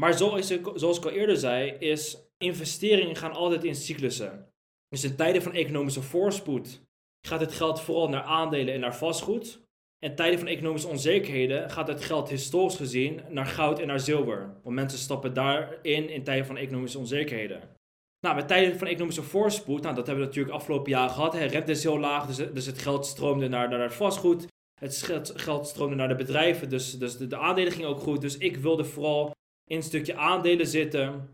Maar 0.00 0.14
zoals 0.14 0.50
ik, 0.50 0.70
zoals 0.74 0.98
ik 0.98 1.04
al 1.04 1.10
eerder 1.10 1.36
zei, 1.36 1.70
is 1.70 2.16
investeringen 2.38 3.16
gaan 3.16 3.32
altijd 3.32 3.64
in 3.64 3.74
cyclussen. 3.74 4.48
Dus 4.88 5.04
in 5.04 5.16
tijden 5.16 5.42
van 5.42 5.52
economische 5.52 6.02
voorspoed 6.02 6.80
gaat 7.26 7.40
het 7.40 7.52
geld 7.52 7.80
vooral 7.80 8.08
naar 8.08 8.22
aandelen 8.22 8.74
en 8.74 8.80
naar 8.80 8.96
vastgoed. 8.96 9.64
En 9.98 10.14
tijden 10.14 10.38
van 10.38 10.48
economische 10.48 10.88
onzekerheden 10.88 11.70
gaat 11.70 11.88
het 11.88 12.04
geld 12.04 12.28
historisch 12.28 12.76
gezien 12.76 13.20
naar 13.28 13.46
goud 13.46 13.78
en 13.78 13.86
naar 13.86 14.00
zilver. 14.00 14.54
Want 14.62 14.74
mensen 14.74 14.98
stappen 14.98 15.34
daarin 15.34 16.08
in 16.08 16.24
tijden 16.24 16.46
van 16.46 16.56
economische 16.56 16.98
onzekerheden. 16.98 17.75
Nou, 18.20 18.34
met 18.34 18.48
tijden 18.48 18.78
van 18.78 18.86
economische 18.86 19.22
voorspoed, 19.22 19.82
nou, 19.82 19.94
dat 19.94 20.06
hebben 20.06 20.24
we 20.24 20.30
natuurlijk 20.30 20.54
afgelopen 20.54 20.90
jaar 20.90 21.08
gehad. 21.08 21.32
Hè. 21.32 21.44
Rente 21.44 21.70
is 21.70 21.82
heel 21.82 21.98
laag, 21.98 22.26
dus, 22.26 22.36
dus 22.36 22.66
het 22.66 22.78
geld 22.78 23.06
stroomde 23.06 23.48
naar, 23.48 23.68
naar 23.68 23.80
het 23.80 23.94
vastgoed. 23.94 24.46
Het 24.80 25.02
geld 25.34 25.66
stroomde 25.66 25.96
naar 25.96 26.08
de 26.08 26.14
bedrijven, 26.14 26.68
dus, 26.68 26.98
dus 26.98 27.16
de, 27.16 27.26
de 27.26 27.36
aandelen 27.36 27.72
gingen 27.72 27.88
ook 27.88 28.00
goed. 28.00 28.20
Dus 28.20 28.38
ik 28.38 28.56
wilde 28.56 28.84
vooral 28.84 29.30
in 29.64 29.76
een 29.76 29.82
stukje 29.82 30.16
aandelen 30.16 30.66
zitten. 30.66 31.28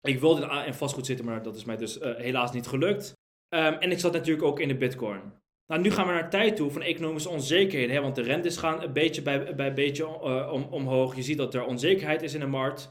Ik 0.00 0.20
wilde 0.20 0.62
in 0.66 0.74
vastgoed 0.74 1.06
zitten, 1.06 1.24
maar 1.24 1.42
dat 1.42 1.56
is 1.56 1.64
mij 1.64 1.76
dus 1.76 2.00
uh, 2.00 2.14
helaas 2.16 2.52
niet 2.52 2.66
gelukt. 2.66 3.12
Um, 3.54 3.72
en 3.72 3.90
ik 3.90 3.98
zat 3.98 4.12
natuurlijk 4.12 4.46
ook 4.46 4.60
in 4.60 4.68
de 4.68 4.76
bitcoin. 4.76 5.20
Nou, 5.66 5.80
nu 5.80 5.90
gaan 5.90 6.06
we 6.06 6.12
naar 6.12 6.30
tijd 6.30 6.56
toe 6.56 6.70
van 6.70 6.82
economische 6.82 7.28
onzekerheden. 7.28 7.94
Hè, 7.94 8.00
want 8.00 8.14
de 8.14 8.22
rentes 8.22 8.56
gaan 8.56 8.82
een 8.82 8.92
beetje 8.92 9.22
bij, 9.22 9.54
bij 9.54 9.74
beetje 9.74 10.02
uh, 10.02 10.50
om, 10.52 10.62
omhoog. 10.62 11.16
Je 11.16 11.22
ziet 11.22 11.38
dat 11.38 11.54
er 11.54 11.64
onzekerheid 11.64 12.22
is 12.22 12.34
in 12.34 12.40
de 12.40 12.46
markt. 12.46 12.88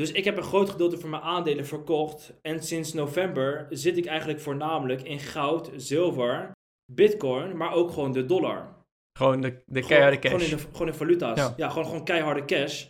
Dus 0.00 0.12
ik 0.12 0.24
heb 0.24 0.36
een 0.36 0.42
groot 0.42 0.70
gedeelte 0.70 0.98
van 0.98 1.10
mijn 1.10 1.22
aandelen 1.22 1.66
verkocht. 1.66 2.32
En 2.42 2.62
sinds 2.62 2.92
november 2.92 3.66
zit 3.70 3.96
ik 3.96 4.06
eigenlijk 4.06 4.40
voornamelijk 4.40 5.02
in 5.02 5.18
goud, 5.18 5.70
zilver, 5.76 6.50
bitcoin, 6.92 7.56
maar 7.56 7.72
ook 7.72 7.90
gewoon 7.90 8.12
de 8.12 8.26
dollar. 8.26 8.76
Gewoon 9.18 9.40
de, 9.40 9.62
de 9.66 9.80
keiharde 9.80 10.18
cash. 10.18 10.32
Gewoon 10.32 10.50
in, 10.50 10.56
de, 10.56 10.62
gewoon 10.72 10.86
in 10.86 10.94
valuta's. 10.94 11.52
Ja, 11.56 11.68
gewoon, 11.68 11.84
gewoon 11.84 12.04
keiharde 12.04 12.44
cash. 12.44 12.86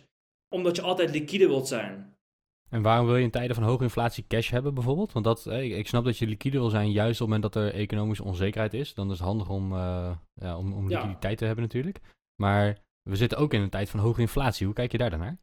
Omdat 0.55 0.75
je 0.75 0.81
altijd 0.81 1.09
liquide 1.11 1.47
wilt 1.47 1.67
zijn. 1.67 2.15
En 2.69 2.81
waarom 2.81 3.05
wil 3.05 3.15
je 3.15 3.23
in 3.23 3.31
tijden 3.31 3.55
van 3.55 3.65
hoge 3.65 3.83
inflatie 3.83 4.25
cash 4.27 4.49
hebben 4.49 4.73
bijvoorbeeld? 4.73 5.11
Want 5.11 5.25
dat, 5.25 5.45
ik 5.47 5.87
snap 5.87 6.05
dat 6.05 6.17
je 6.17 6.27
liquide 6.27 6.57
wil 6.57 6.69
zijn 6.69 6.91
juist 6.91 7.21
op 7.21 7.27
het 7.27 7.35
moment 7.35 7.53
dat 7.53 7.63
er 7.63 7.73
economische 7.73 8.23
onzekerheid 8.23 8.73
is. 8.73 8.93
Dan 8.93 9.11
is 9.11 9.17
het 9.17 9.27
handig 9.27 9.49
om, 9.49 9.73
uh, 9.73 10.11
ja, 10.33 10.57
om, 10.57 10.73
om 10.73 10.87
liquiditeit 10.87 11.37
te 11.37 11.45
hebben 11.45 11.63
natuurlijk. 11.63 11.99
Maar 12.41 12.77
we 13.09 13.15
zitten 13.15 13.37
ook 13.37 13.53
in 13.53 13.61
een 13.61 13.69
tijd 13.69 13.89
van 13.89 13.99
hoge 13.99 14.21
inflatie. 14.21 14.65
Hoe 14.65 14.75
kijk 14.75 14.91
je 14.91 14.97
daar 14.97 15.09
dan 15.09 15.19
naar? 15.19 15.39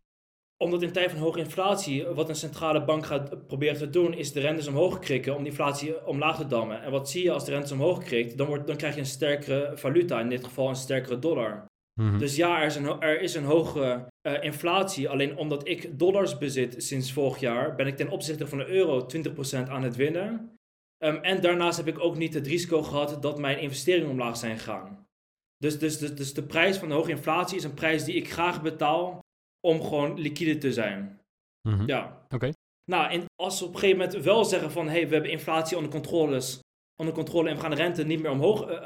Omdat 0.65 0.83
in 0.83 0.93
tijd 0.93 1.11
van 1.11 1.21
hoge 1.21 1.39
inflatie, 1.39 2.07
wat 2.07 2.29
een 2.29 2.35
centrale 2.35 2.85
bank 2.85 3.07
gaat 3.07 3.47
proberen 3.47 3.77
te 3.77 3.91
doen, 3.91 4.15
is 4.15 4.33
de 4.33 4.41
rentes 4.41 4.67
omhoog 4.67 4.99
krikken 4.99 5.33
om 5.35 5.39
die 5.39 5.51
inflatie 5.51 6.07
omlaag 6.07 6.37
te 6.37 6.47
dammen. 6.47 6.83
En 6.83 6.91
wat 6.91 7.11
zie 7.11 7.23
je 7.23 7.33
als 7.33 7.45
de 7.45 7.51
rentes 7.51 7.73
omhoog 7.73 8.05
krikt? 8.05 8.39
Dan, 8.39 8.47
wordt, 8.47 8.67
dan 8.67 8.77
krijg 8.77 8.95
je 8.95 9.01
een 9.01 9.07
sterkere 9.07 9.73
valuta, 9.75 10.21
in 10.21 10.29
dit 10.29 10.45
geval 10.45 10.69
een 10.69 10.77
sterkere 10.77 11.19
dollar. 11.19 11.67
Mhm. 12.01 12.19
Dus 12.19 12.37
ja, 12.37 12.61
er 12.61 12.67
is 12.67 12.77
een, 12.77 13.01
er 13.01 13.21
is 13.21 13.35
een 13.35 13.45
hoge 13.45 14.07
uh, 14.27 14.43
inflatie. 14.43 15.09
Alleen 15.09 15.37
omdat 15.37 15.69
ik 15.69 15.99
dollars 15.99 16.39
bezit 16.39 16.75
sinds 16.83 17.13
vorig 17.13 17.41
jaar, 17.41 17.75
ben 17.75 17.87
ik 17.87 17.97
ten 17.97 18.11
opzichte 18.11 18.47
van 18.47 18.59
de 18.59 18.67
euro 18.67 19.07
20% 19.65 19.69
aan 19.69 19.83
het 19.83 19.97
winnen. 19.97 20.57
Um, 21.05 21.17
en 21.17 21.41
daarnaast 21.41 21.77
heb 21.77 21.87
ik 21.87 22.01
ook 22.01 22.17
niet 22.17 22.35
het 22.35 22.47
risico 22.47 22.83
gehad 22.83 23.23
dat 23.23 23.39
mijn 23.39 23.59
investeringen 23.59 24.11
omlaag 24.11 24.37
zijn 24.37 24.59
gegaan. 24.59 25.07
Dus, 25.57 25.79
dus, 25.79 25.99
dus, 25.99 26.15
dus 26.15 26.35
de 26.35 26.43
prijs 26.43 26.77
van 26.77 26.89
de 26.89 26.95
hoge 26.95 27.11
inflatie 27.11 27.57
is 27.57 27.65
een 27.65 27.75
prijs 27.75 28.05
die 28.05 28.15
ik 28.15 28.31
graag 28.31 28.63
betaal 28.63 29.21
om 29.61 29.83
gewoon 29.83 30.21
liquide 30.21 30.59
te 30.59 30.73
zijn. 30.73 31.21
Mm 31.69 31.87
Ja. 31.87 32.27
Oké. 32.29 32.51
Nou, 32.91 33.11
en 33.11 33.25
als 33.43 33.59
we 33.59 33.67
op 33.67 33.75
een 33.75 33.79
gegeven 33.79 34.01
moment 34.05 34.25
wel 34.25 34.45
zeggen 34.45 34.71
van, 34.71 34.87
hé, 34.87 34.93
hey, 34.93 35.09
we 35.09 35.13
hebben 35.13 35.31
inflatie 35.31 35.77
onder 35.77 35.93
controle, 35.93 36.43
onder 36.97 37.15
controle 37.15 37.49
en 37.49 37.55
we 37.55 37.61
gaan 37.61 37.71
de 37.71 37.77
rente 37.77 38.05
niet 38.05 38.23
meer 38.23 38.31
omhoog 38.31 38.69
uh, 38.69 38.73
uh, 38.73 38.79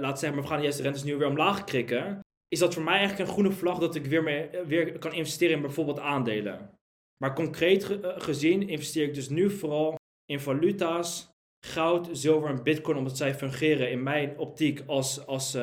laten 0.00 0.18
zeggen, 0.18 0.34
maar 0.34 0.42
we 0.42 0.54
gaan 0.54 0.62
juist 0.62 0.76
de 0.76 0.82
rentes 0.82 1.02
nu 1.02 1.16
weer 1.16 1.28
omlaag 1.28 1.64
krikken, 1.64 2.20
is 2.48 2.58
dat 2.58 2.74
voor 2.74 2.82
mij 2.82 2.98
eigenlijk 2.98 3.28
een 3.28 3.34
groene 3.34 3.52
vlag 3.52 3.78
dat 3.78 3.94
ik 3.94 4.06
weer, 4.06 4.22
meer, 4.22 4.66
weer 4.66 4.98
kan 4.98 5.12
investeren 5.12 5.54
in 5.54 5.62
bijvoorbeeld 5.62 5.98
aandelen. 5.98 6.70
Maar 7.16 7.34
concreet 7.34 7.98
gezien 8.02 8.68
investeer 8.68 9.04
ik 9.04 9.14
dus 9.14 9.28
nu 9.28 9.50
vooral 9.50 9.94
in 10.24 10.40
valuta's, 10.40 11.28
goud, 11.66 12.08
zilver 12.12 12.48
en 12.48 12.62
bitcoin, 12.62 12.96
omdat 12.96 13.16
zij 13.16 13.34
fungeren 13.34 13.90
in 13.90 14.02
mijn 14.02 14.38
optiek 14.38 14.82
als, 14.86 15.26
als 15.26 15.54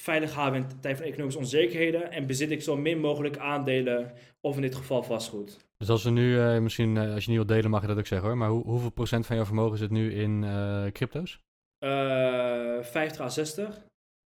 veilig 0.00 0.32
houden 0.32 0.62
in 0.62 0.80
tijd 0.80 0.96
van 0.96 1.06
economische 1.06 1.38
onzekerheden. 1.38 2.12
En 2.12 2.26
bezit 2.26 2.50
ik 2.50 2.62
zo 2.62 2.76
min 2.76 3.00
mogelijk 3.00 3.38
aandelen 3.38 4.12
of 4.40 4.56
in 4.56 4.62
dit 4.62 4.74
geval 4.74 5.02
vastgoed. 5.02 5.58
Dus 5.76 5.88
als 5.88 6.04
we 6.04 6.10
nu, 6.10 6.34
uh, 6.34 6.58
misschien 6.58 6.96
uh, 6.96 7.14
als 7.14 7.24
je 7.24 7.28
niet 7.28 7.38
wilt 7.38 7.48
delen 7.48 7.70
mag 7.70 7.80
je 7.80 7.86
dat 7.86 7.98
ook 7.98 8.06
zeggen 8.06 8.28
hoor. 8.28 8.36
Maar 8.36 8.48
hoe, 8.48 8.64
hoeveel 8.64 8.90
procent 8.90 9.26
van 9.26 9.36
jouw 9.36 9.44
vermogen 9.44 9.78
zit 9.78 9.90
nu 9.90 10.12
in 10.14 10.42
uh, 10.42 10.86
crypto's? 10.86 11.40
50 11.78 13.20
à 13.20 13.28
60. 13.28 13.86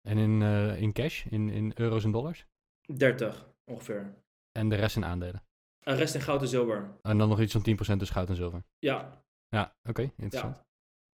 En 0.08 0.18
in, 0.18 0.42
in 0.76 0.92
cash, 0.92 1.24
in, 1.24 1.48
in 1.48 1.72
euro's 1.74 2.04
en 2.04 2.10
dollars? 2.10 2.46
30 2.94 3.48
ongeveer. 3.64 4.14
En 4.52 4.68
de 4.68 4.74
rest 4.74 4.96
in 4.96 5.04
aandelen? 5.04 5.42
De 5.78 5.94
rest 5.94 6.14
in 6.14 6.20
goud 6.20 6.40
en 6.40 6.48
zilver. 6.48 6.90
En 7.02 7.18
dan 7.18 7.28
nog 7.28 7.40
iets 7.40 7.52
van 7.52 7.94
10% 7.94 7.96
dus 7.96 8.10
goud 8.10 8.28
en 8.28 8.36
zilver? 8.36 8.62
Ja. 8.78 9.22
Ja, 9.48 9.74
oké, 9.88 10.02
interessant. 10.16 10.64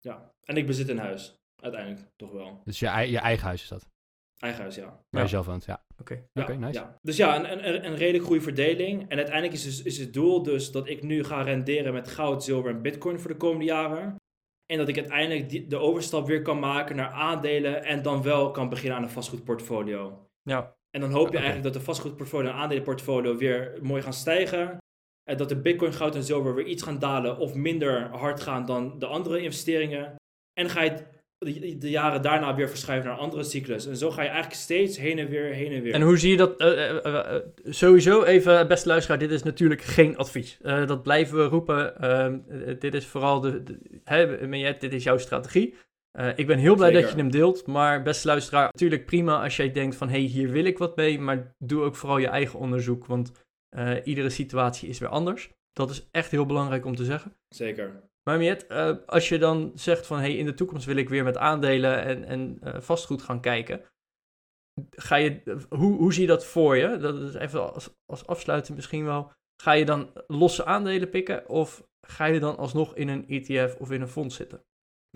Ja. 0.00 0.12
ja, 0.12 0.32
en 0.44 0.56
ik 0.56 0.66
bezit 0.66 0.88
een 0.88 0.98
huis, 0.98 1.40
uiteindelijk 1.62 2.06
toch 2.16 2.32
wel. 2.32 2.60
Dus 2.64 2.78
je, 2.78 2.86
je 2.86 3.18
eigen 3.18 3.46
huis 3.46 3.62
is 3.62 3.68
dat? 3.68 3.92
Eigen 4.38 4.60
huis, 4.60 4.74
ja. 4.74 5.00
Waar 5.10 5.22
je 5.22 5.28
zelf 5.28 5.46
woont, 5.46 5.64
ja. 5.64 5.84
Oké, 5.98 6.24
okay. 6.34 6.54
ja, 6.54 6.60
nice. 6.60 6.78
Ja. 6.78 6.98
Dus 7.00 7.16
ja, 7.16 7.36
een, 7.36 7.68
een, 7.68 7.86
een 7.86 7.96
redelijk 7.96 8.24
goede 8.24 8.40
verdeling. 8.42 9.08
En 9.08 9.16
uiteindelijk 9.16 9.54
is, 9.54 9.64
dus, 9.64 9.82
is 9.82 9.98
het 9.98 10.12
doel 10.12 10.42
dus 10.42 10.70
dat 10.70 10.88
ik 10.88 11.02
nu 11.02 11.24
ga 11.24 11.42
renderen 11.42 11.92
met 11.92 12.08
goud, 12.08 12.44
zilver 12.44 12.70
en 12.70 12.82
bitcoin 12.82 13.20
voor 13.20 13.30
de 13.30 13.36
komende 13.36 13.64
jaren. 13.64 14.16
En 14.66 14.78
dat 14.78 14.88
ik 14.88 14.96
uiteindelijk 14.96 15.48
die, 15.48 15.66
de 15.66 15.76
overstap 15.76 16.26
weer 16.26 16.42
kan 16.42 16.58
maken 16.58 16.96
naar 16.96 17.10
aandelen 17.10 17.84
en 17.84 18.02
dan 18.02 18.22
wel 18.22 18.50
kan 18.50 18.68
beginnen 18.68 18.96
aan 18.98 19.04
een 19.04 19.10
vastgoedportfolio. 19.10 20.28
Ja. 20.42 20.76
En 20.90 21.00
dan 21.00 21.10
hoop 21.10 21.30
je 21.30 21.36
eigenlijk 21.36 21.64
dat 21.64 21.72
de 21.72 21.80
vastgoedportfolio 21.80 22.48
en 22.48 22.54
aandelenportfolio 22.54 23.36
weer 23.36 23.78
mooi 23.82 24.02
gaan 24.02 24.12
stijgen. 24.12 24.78
En 25.30 25.36
dat 25.36 25.48
de 25.48 25.60
bitcoin, 25.60 25.92
goud 25.92 26.14
en 26.14 26.24
zilver 26.24 26.54
weer 26.54 26.66
iets 26.66 26.82
gaan 26.82 26.98
dalen 26.98 27.38
of 27.38 27.54
minder 27.54 28.08
hard 28.08 28.40
gaan 28.40 28.66
dan 28.66 28.98
de 28.98 29.06
andere 29.06 29.40
investeringen. 29.40 30.14
En 30.52 30.70
ga 30.70 30.82
je 30.82 31.06
de, 31.38 31.90
jaren 31.90 32.22
daarna 32.22 32.54
weer 32.54 32.68
verschuiven 32.68 33.08
naar 33.08 33.18
een 33.18 33.24
andere 33.24 33.42
cyclus. 33.42 33.86
En 33.86 33.96
zo 33.96 34.10
ga 34.10 34.22
je 34.22 34.28
eigenlijk 34.28 34.60
steeds 34.60 34.98
heen 34.98 35.18
en 35.18 35.28
weer, 35.28 35.44
heen 35.44 35.72
en 35.72 35.82
weer. 35.82 35.94
En 35.94 36.02
hoe 36.02 36.18
zie 36.18 36.30
je 36.30 36.36
dat? 36.36 36.60
Uh, 36.60 36.92
uh, 37.04 37.36
sowieso 37.64 38.22
even, 38.22 38.68
beste 38.68 38.88
luisteraar, 38.88 39.18
dit 39.18 39.30
is 39.30 39.42
natuurlijk 39.42 39.82
geen 39.82 40.16
advies. 40.16 40.58
dat 40.62 41.02
blijven 41.02 41.36
we 41.36 41.44
roepen. 41.44 42.00
Ehm, 42.00 42.38
dit 42.78 42.94
is 42.94 43.06
vooral 43.06 43.40
de, 43.40 43.62
de 43.62 43.78
hè, 44.04 44.76
dit 44.78 44.92
is 44.92 45.02
jouw 45.02 45.18
strategie. 45.18 45.74
ik 46.36 46.46
ben 46.46 46.58
heel 46.58 46.76
blij 46.76 46.90
dat 46.90 47.10
je 47.10 47.16
hem 47.16 47.30
deelt, 47.30 47.66
maar 47.66 48.02
beste 48.02 48.26
luisteraar, 48.26 48.64
natuurlijk 48.64 49.06
prima 49.06 49.42
als 49.42 49.56
jij 49.56 49.72
denkt 49.72 49.96
van, 49.96 50.08
hé, 50.08 50.18
hey, 50.18 50.28
hier 50.28 50.50
wil 50.50 50.64
ik 50.64 50.78
wat 50.78 50.96
mee, 50.96 51.20
maar 51.20 51.54
doe 51.58 51.82
ook 51.82 51.96
vooral 51.96 52.18
je 52.18 52.28
eigen 52.28 52.58
onderzoek, 52.58 53.06
want 53.06 53.32
iedere 54.04 54.30
situatie 54.30 54.88
is 54.88 54.98
weer 54.98 55.08
anders. 55.08 55.50
Dat 55.72 55.90
is 55.90 56.08
echt 56.10 56.30
heel 56.30 56.46
belangrijk 56.46 56.84
om 56.84 56.96
te 56.96 57.04
zeggen. 57.04 57.36
Zeker. 57.48 58.02
Maar 58.24 58.38
Miet, 58.38 58.66
uh, 58.68 58.96
als 59.06 59.28
je 59.28 59.38
dan 59.38 59.72
zegt 59.74 60.06
van 60.06 60.18
hey, 60.18 60.36
in 60.36 60.44
de 60.44 60.54
toekomst 60.54 60.86
wil 60.86 60.96
ik 60.96 61.08
weer 61.08 61.24
met 61.24 61.36
aandelen 61.36 62.02
en, 62.02 62.24
en 62.24 62.58
uh, 62.64 62.80
vastgoed 62.80 63.22
gaan 63.22 63.40
kijken. 63.40 63.82
Ga 64.90 65.16
je, 65.16 65.64
hoe, 65.68 65.96
hoe 65.96 66.12
zie 66.12 66.22
je 66.22 66.28
dat 66.28 66.44
voor 66.44 66.76
je? 66.76 66.96
Dat 66.96 67.20
is 67.20 67.34
even 67.34 67.72
als, 67.72 67.88
als 68.06 68.26
afsluiting 68.26 68.76
misschien 68.76 69.04
wel. 69.04 69.32
Ga 69.62 69.72
je 69.72 69.84
dan 69.84 70.10
losse 70.26 70.64
aandelen 70.64 71.10
pikken 71.10 71.48
of 71.48 71.88
ga 72.06 72.24
je 72.24 72.40
dan 72.40 72.56
alsnog 72.56 72.96
in 72.96 73.08
een 73.08 73.28
ETF 73.28 73.76
of 73.78 73.90
in 73.90 74.00
een 74.00 74.08
fonds 74.08 74.36
zitten? 74.36 74.62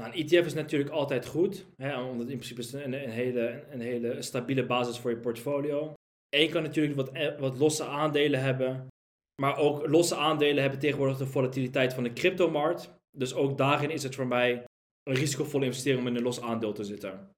Nou, 0.01 0.13
een 0.13 0.19
ETF 0.19 0.47
is 0.47 0.55
natuurlijk 0.55 0.91
altijd 0.91 1.27
goed, 1.27 1.67
hè, 1.77 2.03
omdat 2.03 2.29
in 2.29 2.39
principe 2.39 2.85
een, 2.85 2.93
een, 2.93 3.11
hele, 3.11 3.65
een 3.71 3.81
hele 3.81 4.23
stabiele 4.23 4.67
basis 4.67 4.99
voor 4.99 5.11
je 5.11 5.17
portfolio. 5.17 5.95
En 6.29 6.41
je 6.41 6.49
kan 6.49 6.63
natuurlijk 6.63 6.97
wat, 6.97 7.13
eh, 7.13 7.39
wat 7.39 7.59
losse 7.59 7.85
aandelen 7.85 8.41
hebben, 8.41 8.87
maar 9.43 9.59
ook 9.59 9.87
losse 9.87 10.17
aandelen 10.17 10.63
hebben 10.63 10.81
tegenwoordig 10.81 11.17
de 11.17 11.27
volatiliteit 11.27 11.95
van 11.95 12.03
de 12.03 12.13
cryptomarkt. 12.13 12.98
Dus 13.17 13.35
ook 13.35 13.59
daarin 13.59 13.91
is 13.91 14.03
het 14.03 14.15
voor 14.15 14.27
mij 14.27 14.65
een 15.03 15.15
risicovolle 15.15 15.65
investering 15.65 16.01
om 16.01 16.07
in 16.07 16.17
een 16.17 16.23
los 16.23 16.41
aandeel 16.41 16.73
te 16.73 16.85
zitten. 16.85 17.31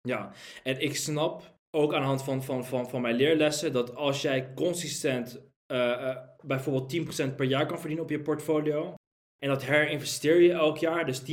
Ja, 0.00 0.32
en 0.62 0.80
ik 0.80 0.96
snap 0.96 1.54
ook 1.70 1.94
aan 1.94 2.00
de 2.00 2.06
hand 2.06 2.22
van, 2.22 2.42
van, 2.42 2.64
van, 2.64 2.88
van 2.88 3.00
mijn 3.00 3.14
leerlessen 3.14 3.72
dat 3.72 3.94
als 3.94 4.22
jij 4.22 4.54
consistent 4.54 5.40
uh, 5.72 5.78
uh, 5.78 6.16
bijvoorbeeld 6.42 7.16
10% 7.32 7.34
per 7.34 7.46
jaar 7.46 7.66
kan 7.66 7.78
verdienen 7.78 8.04
op 8.04 8.10
je 8.10 8.20
portfolio, 8.20 8.94
en 9.38 9.48
dat 9.48 9.64
herinvesteer 9.64 10.40
je 10.40 10.52
elk 10.52 10.78
jaar, 10.78 11.06
dus 11.06 11.20
10% 11.20 11.24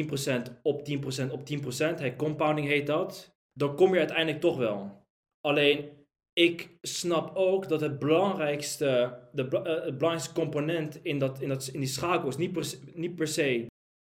op 0.62 0.90
10% 0.90 1.32
op 1.32 1.42
10%, 1.42 1.44
hey, 1.78 2.16
compounding 2.16 2.68
heet 2.68 2.88
dat, 2.88 3.36
dan 3.54 3.76
kom 3.76 3.94
je 3.94 4.00
uiteindelijk 4.00 4.42
toch 4.42 4.58
wel. 4.58 5.06
Alleen, 5.40 6.01
ik 6.34 6.70
snap 6.82 7.36
ook 7.36 7.68
dat 7.68 7.82
het 7.82 8.00
belangrijkste, 8.00 9.20
de, 9.32 9.44
uh, 9.44 9.64
het 9.64 9.98
belangrijkste 9.98 10.34
component 10.34 11.00
in, 11.04 11.20
dat, 11.20 11.42
in, 11.42 11.50
dat, 11.50 11.68
in 11.68 11.80
die 11.80 11.90
schakel 11.90 12.30
is 12.30 12.38
niet 12.38 12.52
per, 12.52 12.74
niet 12.94 13.16
per 13.16 13.28
se 13.28 13.66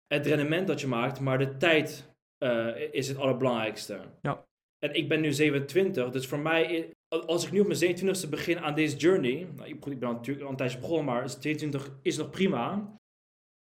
het 0.08 0.26
rendement 0.26 0.68
dat 0.68 0.82
je 0.82 0.88
maakt, 0.88 1.20
maar 1.20 1.38
de 1.38 1.58
tijd 1.58 2.14
uh, 2.44 2.78
is 2.92 3.08
het 3.08 3.18
allerbelangrijkste. 3.18 4.00
Ja. 4.22 4.46
En 4.80 4.94
ik 4.94 5.10
ben 5.10 5.22
nu 5.22 5.32
27, 5.32 6.10
dus 6.10 6.28
voor 6.28 6.40
mij, 6.40 6.92
als 7.26 7.46
ik 7.46 7.52
nu 7.52 7.60
op 7.60 7.68
mijn 7.68 7.98
27e 8.26 8.30
begin 8.30 8.60
aan 8.60 8.76
deze 8.76 8.98
journey, 8.98 9.48
nou, 9.56 9.70
ik, 9.70 10.00
ben 10.00 10.00
natuurlijk 10.00 10.46
al 10.46 10.52
een 10.52 10.58
tijdje 10.58 10.80
begonnen, 10.80 11.06
maar 11.06 11.40
22 11.40 12.00
is 12.02 12.18
nog 12.18 12.30
prima 12.30 12.96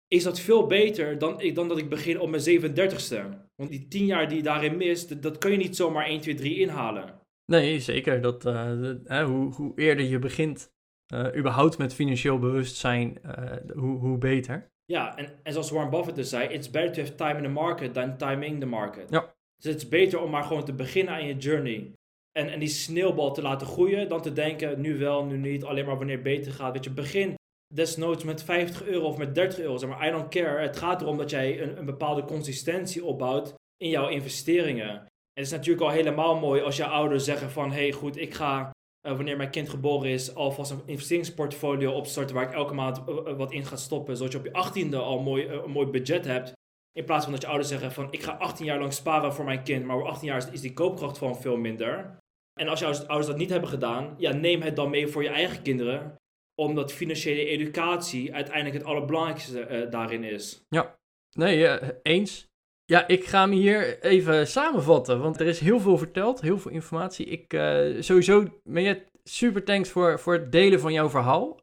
is 0.08 0.22
dat 0.22 0.40
veel 0.40 0.66
beter 0.66 1.18
dan, 1.18 1.52
dan 1.54 1.68
dat 1.68 1.78
ik 1.78 1.88
begin 1.88 2.20
op 2.20 2.28
mijn 2.28 2.42
37ste. 2.42 3.44
Want 3.54 3.70
die 3.70 3.88
10 3.88 4.06
jaar 4.06 4.28
die 4.28 4.36
je 4.36 4.42
daarin 4.42 4.76
mist, 4.76 5.22
dat, 5.22 5.38
kun 5.38 5.50
je 5.50 5.56
niet 5.56 5.76
zomaar 5.76 6.06
1, 6.06 6.20
2, 6.20 6.34
3 6.34 6.58
inhalen. 6.58 7.20
Nee, 7.46 7.80
zeker. 7.80 8.20
Dat, 8.20 8.46
uh, 8.46 9.24
hoe, 9.24 9.54
hoe 9.54 9.72
eerder 9.76 10.04
je 10.04 10.18
begint, 10.18 10.72
uh, 11.14 11.36
überhaupt 11.36 11.78
met 11.78 11.94
financieel 11.94 12.38
bewustzijn, 12.38 13.18
uh, 13.26 13.32
hoe, 13.74 13.98
hoe 13.98 14.18
beter. 14.18 14.68
Ja, 14.84 15.16
en, 15.16 15.38
en 15.42 15.52
zoals 15.52 15.70
Warren 15.70 15.90
Buffett 15.90 16.16
dus 16.16 16.28
zei, 16.28 16.48
it's 16.48 16.70
better 16.70 16.92
to 16.92 17.00
have 17.00 17.14
time 17.14 17.36
in 17.36 17.42
the 17.42 17.60
market 17.60 17.94
than 17.94 18.16
timing 18.16 18.60
the 18.60 18.66
market. 18.66 19.10
Ja. 19.10 19.34
Dus 19.56 19.72
het 19.72 19.82
is 19.82 19.88
beter 19.88 20.20
om 20.20 20.30
maar 20.30 20.44
gewoon 20.44 20.64
te 20.64 20.72
beginnen 20.72 21.14
aan 21.14 21.26
je 21.26 21.36
journey. 21.36 21.92
En, 22.32 22.48
en 22.48 22.58
die 22.58 22.68
sneeuwbal 22.68 23.32
te 23.32 23.42
laten 23.42 23.66
groeien, 23.66 24.08
dan 24.08 24.22
te 24.22 24.32
denken, 24.32 24.80
nu 24.80 24.98
wel, 24.98 25.24
nu 25.24 25.36
niet, 25.36 25.64
alleen 25.64 25.84
maar 25.84 25.96
wanneer 25.96 26.14
het 26.14 26.24
beter 26.24 26.52
gaat. 26.52 26.72
Weet 26.72 26.84
je, 26.84 26.90
begin 26.90 27.34
desnoods 27.74 28.24
met 28.24 28.42
50 28.42 28.86
euro 28.86 29.06
of 29.06 29.16
met 29.16 29.34
30 29.34 29.58
euro. 29.58 29.76
Zeg 29.76 29.88
maar, 29.88 30.08
I 30.08 30.10
don't 30.10 30.28
care. 30.28 30.62
Het 30.62 30.76
gaat 30.76 31.00
erom 31.00 31.16
dat 31.16 31.30
jij 31.30 31.62
een, 31.62 31.78
een 31.78 31.84
bepaalde 31.84 32.24
consistentie 32.24 33.04
opbouwt 33.04 33.54
in 33.76 33.88
jouw 33.88 34.08
investeringen. 34.08 35.06
Het 35.36 35.44
is 35.44 35.50
natuurlijk 35.50 35.86
al 35.86 35.90
helemaal 35.90 36.38
mooi 36.38 36.62
als 36.62 36.76
je 36.76 36.86
ouders 36.86 37.24
zeggen 37.24 37.50
van... 37.50 37.72
hey, 37.72 37.92
goed, 37.92 38.16
ik 38.16 38.34
ga 38.34 38.70
uh, 39.06 39.16
wanneer 39.16 39.36
mijn 39.36 39.50
kind 39.50 39.68
geboren 39.68 40.10
is 40.10 40.34
alvast 40.34 40.70
een 40.70 40.82
investeringsportfolio 40.86 41.92
opstarten... 41.92 42.34
waar 42.34 42.48
ik 42.48 42.54
elke 42.54 42.74
maand 42.74 42.98
uh, 43.08 43.36
wat 43.36 43.52
in 43.52 43.64
ga 43.64 43.76
stoppen. 43.76 44.16
Zodat 44.16 44.32
je 44.32 44.38
op 44.38 44.44
je 44.44 44.86
18e 44.90 44.94
al 44.94 45.22
mooi, 45.22 45.46
een 45.46 45.70
mooi 45.70 45.86
budget 45.86 46.24
hebt. 46.24 46.52
In 46.92 47.04
plaats 47.04 47.24
van 47.24 47.32
dat 47.32 47.42
je 47.42 47.48
ouders 47.48 47.68
zeggen 47.68 47.92
van... 47.92 48.12
ik 48.12 48.22
ga 48.22 48.32
18 48.32 48.64
jaar 48.64 48.78
lang 48.78 48.92
sparen 48.92 49.32
voor 49.32 49.44
mijn 49.44 49.62
kind... 49.62 49.84
maar 49.84 49.96
over 49.96 50.08
18 50.08 50.28
jaar 50.28 50.52
is, 50.52 50.60
die 50.60 50.72
koopkracht 50.72 51.18
gewoon 51.18 51.40
veel 51.40 51.56
minder. 51.56 52.18
En 52.60 52.68
als 52.68 52.78
je 52.78 52.86
ouders 52.86 53.26
dat 53.26 53.36
niet 53.36 53.50
hebben 53.50 53.68
gedaan... 53.68 54.14
ja, 54.18 54.32
neem 54.32 54.62
het 54.62 54.76
dan 54.76 54.90
mee 54.90 55.06
voor 55.06 55.22
je 55.22 55.28
eigen 55.28 55.62
kinderen 55.62 56.16
omdat 56.60 56.92
financiële 56.92 57.44
educatie 57.44 58.34
uiteindelijk 58.34 58.74
het 58.76 58.84
allerbelangrijkste 58.84 59.88
daarin 59.90 60.24
is. 60.24 60.64
Ja, 60.68 60.96
nee, 61.32 61.78
eens. 62.02 62.46
Ja, 62.88 63.06
ik 63.06 63.24
ga 63.24 63.46
me 63.46 63.54
hier 63.54 64.02
even 64.02 64.46
samenvatten, 64.46 65.20
want 65.20 65.40
er 65.40 65.46
is 65.46 65.60
heel 65.60 65.80
veel 65.80 65.98
verteld, 65.98 66.40
heel 66.40 66.58
veel 66.58 66.70
informatie. 66.70 67.26
Ik 67.26 67.52
uh, 67.52 68.02
sowieso, 68.02 68.60
je 68.64 69.04
super 69.24 69.64
thanks 69.64 69.90
voor, 69.90 70.20
voor 70.20 70.32
het 70.32 70.52
delen 70.52 70.80
van 70.80 70.92
jouw 70.92 71.08
verhaal. 71.08 71.60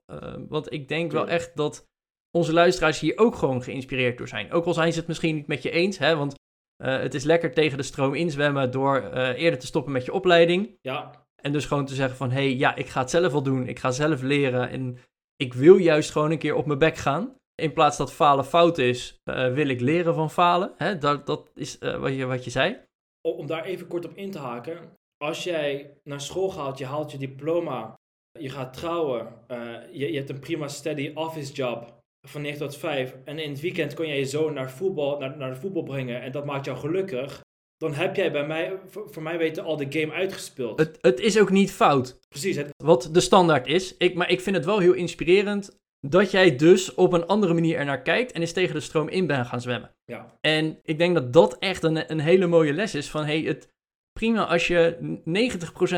want 0.47 0.73
ik 0.73 0.87
denk 0.87 1.11
wel 1.11 1.27
echt 1.27 1.55
dat 1.55 1.87
onze 2.31 2.53
luisteraars 2.53 2.99
hier 2.99 3.17
ook 3.17 3.35
gewoon 3.35 3.63
geïnspireerd 3.63 4.17
door 4.17 4.27
zijn. 4.27 4.51
Ook 4.51 4.65
al 4.65 4.73
zijn 4.73 4.93
ze 4.93 4.99
het 4.99 5.07
misschien 5.07 5.35
niet 5.35 5.47
met 5.47 5.63
je 5.63 5.71
eens, 5.71 5.97
hè, 5.97 6.15
want 6.15 6.35
het 6.83 7.13
is 7.13 7.23
lekker 7.23 7.53
tegen 7.53 7.77
de 7.77 7.83
stroom 7.83 8.13
inzwemmen 8.13 8.71
door 8.71 9.01
eerder 9.13 9.59
te 9.59 9.65
stoppen 9.65 9.91
met 9.91 10.05
je 10.05 10.13
opleiding. 10.13 10.77
Ja. 10.81 11.25
En 11.35 11.51
dus 11.51 11.65
gewoon 11.65 11.85
te 11.85 11.95
zeggen 11.95 12.17
van, 12.17 12.31
hé, 12.31 12.35
hey, 12.35 12.55
ja, 12.55 12.75
ik 12.75 12.87
ga 12.87 12.99
het 12.99 13.09
zelf 13.09 13.31
wel 13.31 13.43
doen. 13.43 13.67
Ik 13.67 13.79
ga 13.79 13.91
zelf 13.91 14.21
leren 14.21 14.69
en 14.69 14.97
ik 15.35 15.53
wil 15.53 15.77
juist 15.77 16.11
gewoon 16.11 16.31
een 16.31 16.37
keer 16.37 16.55
op 16.55 16.65
mijn 16.65 16.79
bek 16.79 16.95
gaan. 16.95 17.35
In 17.61 17.73
plaats 17.73 17.97
dat 17.97 18.13
falen 18.13 18.45
fout 18.45 18.77
is, 18.77 19.21
uh, 19.25 19.53
wil 19.53 19.67
ik 19.67 19.79
leren 19.79 20.13
van 20.13 20.29
falen. 20.29 20.73
Hè? 20.77 20.97
Dat, 20.97 21.25
dat 21.25 21.51
is 21.55 21.77
uh, 21.79 21.99
wat, 21.99 22.15
je, 22.15 22.25
wat 22.25 22.43
je 22.43 22.49
zei. 22.49 22.77
Om 23.21 23.47
daar 23.47 23.63
even 23.63 23.87
kort 23.87 24.05
op 24.05 24.15
in 24.15 24.31
te 24.31 24.39
haken. 24.39 24.91
Als 25.17 25.43
jij 25.43 25.97
naar 26.03 26.21
school 26.21 26.49
gaat, 26.49 26.77
je 26.77 26.85
haalt 26.85 27.11
je 27.11 27.17
diploma, 27.17 27.93
je 28.39 28.49
gaat 28.49 28.73
trouwen, 28.73 29.27
uh, 29.47 29.75
je, 29.91 30.11
je 30.11 30.17
hebt 30.17 30.29
een 30.29 30.39
prima 30.39 30.67
steady 30.67 31.11
office 31.13 31.53
job 31.53 32.01
van 32.27 32.41
9 32.41 32.59
tot 32.59 32.77
5. 32.77 33.15
En 33.23 33.39
in 33.39 33.49
het 33.49 33.61
weekend 33.61 33.93
kon 33.93 34.07
jij 34.07 34.17
je 34.17 34.25
zoon 34.25 34.53
naar, 34.53 34.71
voetbal, 34.71 35.19
naar, 35.19 35.37
naar 35.37 35.49
de 35.49 35.59
voetbal 35.59 35.83
brengen 35.83 36.21
en 36.21 36.31
dat 36.31 36.45
maakt 36.45 36.65
jou 36.65 36.77
gelukkig 36.77 37.41
dan 37.83 37.93
heb 37.93 38.15
jij 38.15 38.31
bij 38.31 38.47
mij, 38.47 38.79
voor, 38.87 39.21
mij 39.23 39.37
weten, 39.37 39.63
al 39.63 39.77
de 39.77 39.85
game 39.89 40.11
uitgespeeld. 40.11 40.79
Het, 40.79 40.97
het 41.01 41.19
is 41.19 41.39
ook 41.39 41.49
niet 41.49 41.71
fout. 41.71 42.19
Precies. 42.29 42.55
Het... 42.55 42.69
Wat 42.83 43.09
de 43.11 43.19
standaard 43.19 43.67
is. 43.67 43.97
Ik, 43.97 44.15
maar 44.15 44.29
ik 44.29 44.41
vind 44.41 44.55
het 44.55 44.65
wel 44.65 44.79
heel 44.79 44.93
inspirerend 44.93 45.79
dat 46.07 46.31
jij 46.31 46.55
dus 46.55 46.93
op 46.93 47.13
een 47.13 47.25
andere 47.25 47.53
manier 47.53 47.77
ernaar 47.77 48.01
kijkt 48.01 48.31
en 48.31 48.41
eens 48.41 48.51
tegen 48.51 48.75
de 48.75 48.81
stroom 48.81 49.07
in 49.09 49.27
bent 49.27 49.47
gaan 49.47 49.61
zwemmen. 49.61 49.95
Ja. 50.05 50.37
En 50.41 50.79
ik 50.83 50.97
denk 50.97 51.13
dat 51.13 51.33
dat 51.33 51.57
echt 51.57 51.83
een, 51.83 52.11
een 52.11 52.19
hele 52.19 52.47
mooie 52.47 52.73
les 52.73 52.95
is 52.95 53.09
van, 53.09 53.25
hey, 53.25 53.41
het 53.41 53.71
prima 54.13 54.45
als 54.45 54.67
je 54.67 54.97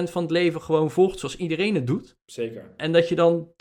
90% 0.08 0.12
van 0.12 0.22
het 0.22 0.32
leven 0.32 0.62
gewoon 0.62 0.92
volgt 0.92 1.20
zoals 1.20 1.36
iedereen 1.36 1.76
het 1.76 1.88
doet. 1.88 2.18
Zeker. 2.26 2.74
En 2.78 2.92
dat 2.92 3.10
je 3.10 3.16
dan 3.16 3.54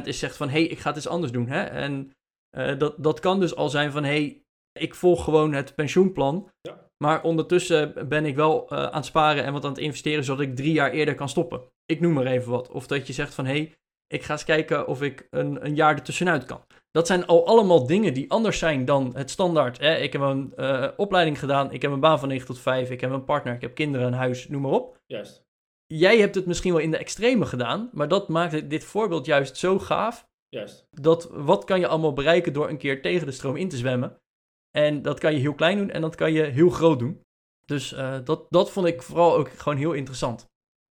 10% 0.00 0.02
is 0.04 0.18
zegt 0.18 0.36
van, 0.36 0.48
hey, 0.48 0.62
ik 0.62 0.78
ga 0.78 0.88
het 0.88 0.96
eens 0.96 1.08
anders 1.08 1.32
doen. 1.32 1.46
Hè? 1.46 1.62
En 1.62 2.10
uh, 2.56 2.78
dat, 2.78 2.94
dat 2.98 3.20
kan 3.20 3.40
dus 3.40 3.56
al 3.56 3.68
zijn 3.68 3.90
van, 3.90 4.04
hey, 4.04 4.42
ik 4.72 4.94
volg 4.94 5.24
gewoon 5.24 5.52
het 5.52 5.74
pensioenplan. 5.74 6.50
Ja. 6.60 6.88
Maar 6.96 7.22
ondertussen 7.22 8.08
ben 8.08 8.24
ik 8.24 8.36
wel 8.36 8.72
uh, 8.72 8.78
aan 8.78 8.94
het 8.94 9.04
sparen 9.04 9.44
en 9.44 9.52
wat 9.52 9.64
aan 9.64 9.70
het 9.70 9.80
investeren, 9.80 10.24
zodat 10.24 10.46
ik 10.46 10.56
drie 10.56 10.72
jaar 10.72 10.90
eerder 10.90 11.14
kan 11.14 11.28
stoppen. 11.28 11.62
Ik 11.84 12.00
noem 12.00 12.12
maar 12.12 12.26
even 12.26 12.50
wat. 12.50 12.68
Of 12.68 12.86
dat 12.86 13.06
je 13.06 13.12
zegt 13.12 13.34
van, 13.34 13.46
hé, 13.46 13.52
hey, 13.52 13.74
ik 14.12 14.22
ga 14.22 14.32
eens 14.32 14.44
kijken 14.44 14.86
of 14.86 15.02
ik 15.02 15.26
een, 15.30 15.64
een 15.64 15.74
jaar 15.74 15.94
ertussenuit 15.94 16.44
kan. 16.44 16.64
Dat 16.90 17.06
zijn 17.06 17.26
al 17.26 17.46
allemaal 17.46 17.86
dingen 17.86 18.14
die 18.14 18.30
anders 18.30 18.58
zijn 18.58 18.84
dan 18.84 19.16
het 19.16 19.30
standaard. 19.30 19.78
Hè? 19.78 19.96
Ik 19.96 20.12
heb 20.12 20.22
een 20.22 20.52
uh, 20.56 20.88
opleiding 20.96 21.38
gedaan, 21.38 21.72
ik 21.72 21.82
heb 21.82 21.90
een 21.90 22.00
baan 22.00 22.18
van 22.18 22.28
9 22.28 22.46
tot 22.46 22.58
5, 22.58 22.90
ik 22.90 23.00
heb 23.00 23.10
een 23.10 23.24
partner, 23.24 23.54
ik 23.54 23.60
heb 23.60 23.74
kinderen, 23.74 24.06
een 24.06 24.12
huis, 24.12 24.48
noem 24.48 24.62
maar 24.62 24.70
op. 24.70 25.00
Juist. 25.06 25.48
Jij 25.86 26.18
hebt 26.18 26.34
het 26.34 26.46
misschien 26.46 26.72
wel 26.72 26.82
in 26.82 26.90
de 26.90 26.96
extreme 26.96 27.46
gedaan, 27.46 27.90
maar 27.92 28.08
dat 28.08 28.28
maakt 28.28 28.70
dit 28.70 28.84
voorbeeld 28.84 29.26
juist 29.26 29.56
zo 29.56 29.78
gaaf. 29.78 30.28
Juist. 30.48 30.86
Dat 30.90 31.28
wat 31.32 31.64
kan 31.64 31.80
je 31.80 31.86
allemaal 31.86 32.12
bereiken 32.12 32.52
door 32.52 32.68
een 32.68 32.78
keer 32.78 33.02
tegen 33.02 33.26
de 33.26 33.32
stroom 33.32 33.56
in 33.56 33.68
te 33.68 33.76
zwemmen? 33.76 34.16
En 34.70 35.02
dat 35.02 35.18
kan 35.18 35.32
je 35.32 35.38
heel 35.38 35.54
klein 35.54 35.76
doen 35.76 35.90
en 35.90 36.00
dat 36.00 36.14
kan 36.14 36.32
je 36.32 36.42
heel 36.42 36.70
groot 36.70 36.98
doen. 36.98 37.20
Dus 37.66 37.92
uh, 37.92 38.18
dat, 38.24 38.46
dat 38.48 38.70
vond 38.70 38.86
ik 38.86 39.02
vooral 39.02 39.36
ook 39.36 39.48
gewoon 39.48 39.78
heel 39.78 39.92
interessant. 39.92 40.49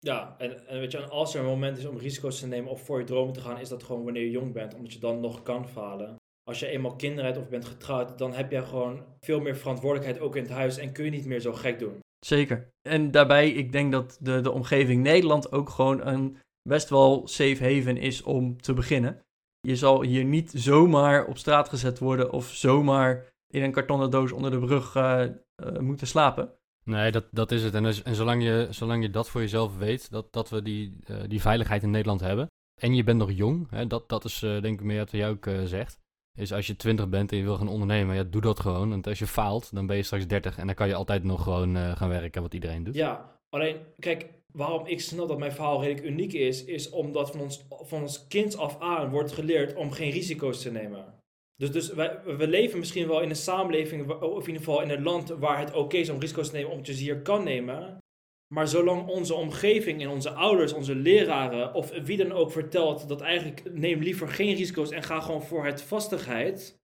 Ja, 0.00 0.34
en, 0.38 0.66
en 0.66 0.78
weet 0.78 0.92
je, 0.92 0.98
als 0.98 1.34
er 1.34 1.40
een 1.40 1.46
moment 1.46 1.78
is 1.78 1.86
om 1.86 1.98
risico's 1.98 2.40
te 2.40 2.46
nemen 2.46 2.70
of 2.70 2.84
voor 2.84 2.98
je 2.98 3.04
dromen 3.04 3.32
te 3.32 3.40
gaan, 3.40 3.60
is 3.60 3.68
dat 3.68 3.82
gewoon 3.82 4.04
wanneer 4.04 4.22
je 4.22 4.30
jong 4.30 4.52
bent, 4.52 4.74
omdat 4.74 4.92
je 4.92 4.98
dan 4.98 5.20
nog 5.20 5.42
kan 5.42 5.68
falen. 5.68 6.16
Als 6.42 6.60
je 6.60 6.66
eenmaal 6.66 6.96
kinderen 6.96 7.24
hebt 7.24 7.38
of 7.38 7.48
bent 7.48 7.64
getrouwd, 7.64 8.18
dan 8.18 8.32
heb 8.32 8.50
je 8.50 8.62
gewoon 8.62 9.04
veel 9.20 9.40
meer 9.40 9.56
verantwoordelijkheid 9.56 10.22
ook 10.22 10.36
in 10.36 10.42
het 10.42 10.52
huis 10.52 10.78
en 10.78 10.92
kun 10.92 11.04
je 11.04 11.10
niet 11.10 11.26
meer 11.26 11.40
zo 11.40 11.52
gek 11.52 11.78
doen. 11.78 11.98
Zeker. 12.26 12.70
En 12.88 13.10
daarbij, 13.10 13.50
ik 13.50 13.72
denk 13.72 13.92
dat 13.92 14.18
de, 14.20 14.40
de 14.40 14.50
omgeving 14.50 15.02
Nederland 15.02 15.52
ook 15.52 15.68
gewoon 15.68 16.06
een 16.06 16.36
best 16.68 16.88
wel 16.88 17.28
safe 17.28 17.62
haven 17.62 17.96
is 17.96 18.22
om 18.22 18.60
te 18.60 18.74
beginnen. 18.74 19.20
Je 19.60 19.76
zal 19.76 20.02
hier 20.02 20.24
niet 20.24 20.52
zomaar 20.54 21.26
op 21.26 21.38
straat 21.38 21.68
gezet 21.68 21.98
worden 21.98 22.32
of 22.32 22.46
zomaar 22.46 23.28
in 23.46 23.62
een 23.62 23.72
kartonnen 23.72 24.10
doos 24.10 24.32
onder 24.32 24.50
de 24.50 24.58
brug 24.58 24.94
uh, 24.94 25.24
uh, 25.64 25.78
moeten 25.78 26.06
slapen. 26.06 26.52
Nee, 26.84 27.10
dat, 27.10 27.24
dat 27.30 27.52
is 27.52 27.62
het. 27.62 27.74
En, 27.74 27.82
dus, 27.82 28.02
en 28.02 28.14
zolang, 28.14 28.42
je, 28.42 28.66
zolang 28.70 29.02
je 29.02 29.10
dat 29.10 29.28
voor 29.28 29.40
jezelf 29.40 29.78
weet, 29.78 30.10
dat, 30.10 30.32
dat 30.32 30.50
we 30.50 30.62
die, 30.62 30.96
uh, 31.10 31.16
die 31.28 31.40
veiligheid 31.40 31.82
in 31.82 31.90
Nederland 31.90 32.20
hebben. 32.20 32.46
En 32.80 32.94
je 32.94 33.04
bent 33.04 33.18
nog 33.18 33.32
jong, 33.32 33.70
hè, 33.70 33.86
dat, 33.86 34.08
dat 34.08 34.24
is 34.24 34.38
denk 34.38 34.64
ik 34.64 34.82
meer 34.82 34.98
wat 34.98 35.10
jij 35.10 35.28
ook 35.28 35.48
zegt. 35.64 35.98
Is 36.38 36.52
als 36.52 36.66
je 36.66 36.76
20 36.76 37.08
bent 37.08 37.32
en 37.32 37.38
je 37.38 37.44
wil 37.44 37.56
gaan 37.56 37.68
ondernemen, 37.68 38.16
ja, 38.16 38.22
doe 38.22 38.40
dat 38.40 38.60
gewoon. 38.60 38.88
Want 38.88 39.06
als 39.06 39.18
je 39.18 39.26
faalt, 39.26 39.74
dan 39.74 39.86
ben 39.86 39.96
je 39.96 40.02
straks 40.02 40.26
30 40.26 40.58
en 40.58 40.66
dan 40.66 40.74
kan 40.74 40.88
je 40.88 40.94
altijd 40.94 41.24
nog 41.24 41.42
gewoon 41.42 41.76
gaan 41.76 42.08
werken, 42.08 42.42
wat 42.42 42.54
iedereen 42.54 42.84
doet. 42.84 42.94
Ja, 42.94 43.38
alleen, 43.48 43.76
kijk, 43.98 44.28
waarom 44.52 44.86
ik 44.86 45.00
snap 45.00 45.28
dat 45.28 45.38
mijn 45.38 45.52
verhaal 45.52 45.82
redelijk 45.82 46.06
uniek 46.06 46.32
is, 46.32 46.64
is 46.64 46.90
omdat 46.90 47.30
van 47.30 47.40
ons, 47.40 47.66
van 47.68 48.00
ons 48.00 48.26
kind 48.26 48.56
af 48.56 48.80
aan 48.80 49.10
wordt 49.10 49.32
geleerd 49.32 49.74
om 49.74 49.90
geen 49.90 50.10
risico's 50.10 50.62
te 50.62 50.70
nemen. 50.70 51.19
Dus, 51.60 51.70
dus 51.70 51.92
wij, 51.92 52.20
we 52.24 52.48
leven 52.48 52.78
misschien 52.78 53.08
wel 53.08 53.20
in 53.20 53.30
een 53.30 53.36
samenleving, 53.36 54.10
of 54.10 54.42
in 54.42 54.52
ieder 54.52 54.64
geval 54.64 54.82
in 54.82 54.90
een 54.90 55.02
land 55.02 55.28
waar 55.28 55.58
het 55.58 55.74
oké 55.74 55.96
is 55.96 56.08
om 56.08 56.20
risico's 56.20 56.50
te 56.50 56.56
nemen, 56.56 56.70
omdat 56.70 56.86
je 56.86 56.92
hier 56.92 57.22
kan 57.22 57.44
nemen. 57.44 57.98
Maar 58.54 58.68
zolang 58.68 59.06
onze 59.08 59.34
omgeving 59.34 60.02
en 60.02 60.08
onze 60.08 60.30
ouders, 60.30 60.72
onze 60.72 60.94
leraren 60.94 61.74
of 61.74 61.90
wie 61.90 62.16
dan 62.16 62.32
ook 62.32 62.52
vertelt 62.52 63.08
dat 63.08 63.20
eigenlijk 63.20 63.74
neem 63.74 64.00
liever 64.00 64.28
geen 64.28 64.54
risico's 64.54 64.90
en 64.90 65.02
ga 65.02 65.20
gewoon 65.20 65.42
voor 65.42 65.64
het 65.64 65.82
vastigheid, 65.82 66.78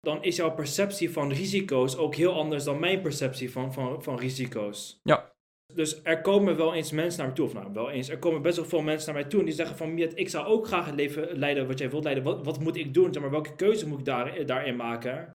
dan 0.00 0.22
is 0.22 0.36
jouw 0.36 0.54
perceptie 0.54 1.10
van 1.10 1.32
risico's 1.32 1.96
ook 1.96 2.14
heel 2.14 2.32
anders 2.32 2.64
dan 2.64 2.80
mijn 2.80 3.02
perceptie 3.02 3.52
van, 3.52 3.72
van, 3.72 4.02
van 4.02 4.18
risico's. 4.18 5.00
Ja. 5.02 5.31
Dus 5.74 6.00
er 6.02 6.20
komen 6.20 6.56
wel 6.56 6.74
eens 6.74 6.90
mensen 6.90 7.20
naar 7.20 7.28
me 7.28 7.34
toe, 7.34 7.46
of 7.46 7.52
nou 7.52 7.72
wel 7.72 7.90
eens, 7.90 8.08
er 8.08 8.18
komen 8.18 8.42
best 8.42 8.56
wel 8.56 8.64
veel 8.64 8.82
mensen 8.82 9.12
naar 9.12 9.22
mij 9.22 9.30
toe 9.30 9.40
en 9.40 9.46
die 9.46 9.54
zeggen 9.54 9.76
van 9.76 9.94
Miet, 9.94 10.12
ik 10.14 10.28
zou 10.28 10.46
ook 10.46 10.66
graag 10.66 10.86
het 10.86 10.94
leven 10.94 11.38
leiden 11.38 11.66
wat 11.66 11.78
jij 11.78 11.90
wilt 11.90 12.04
leiden. 12.04 12.24
Wat, 12.24 12.44
wat 12.44 12.60
moet 12.60 12.76
ik 12.76 12.94
doen? 12.94 13.12
Zeg 13.12 13.22
maar, 13.22 13.30
welke 13.30 13.54
keuze 13.54 13.88
moet 13.88 13.98
ik 13.98 14.04
daar, 14.04 14.46
daarin 14.46 14.76
maken? 14.76 15.30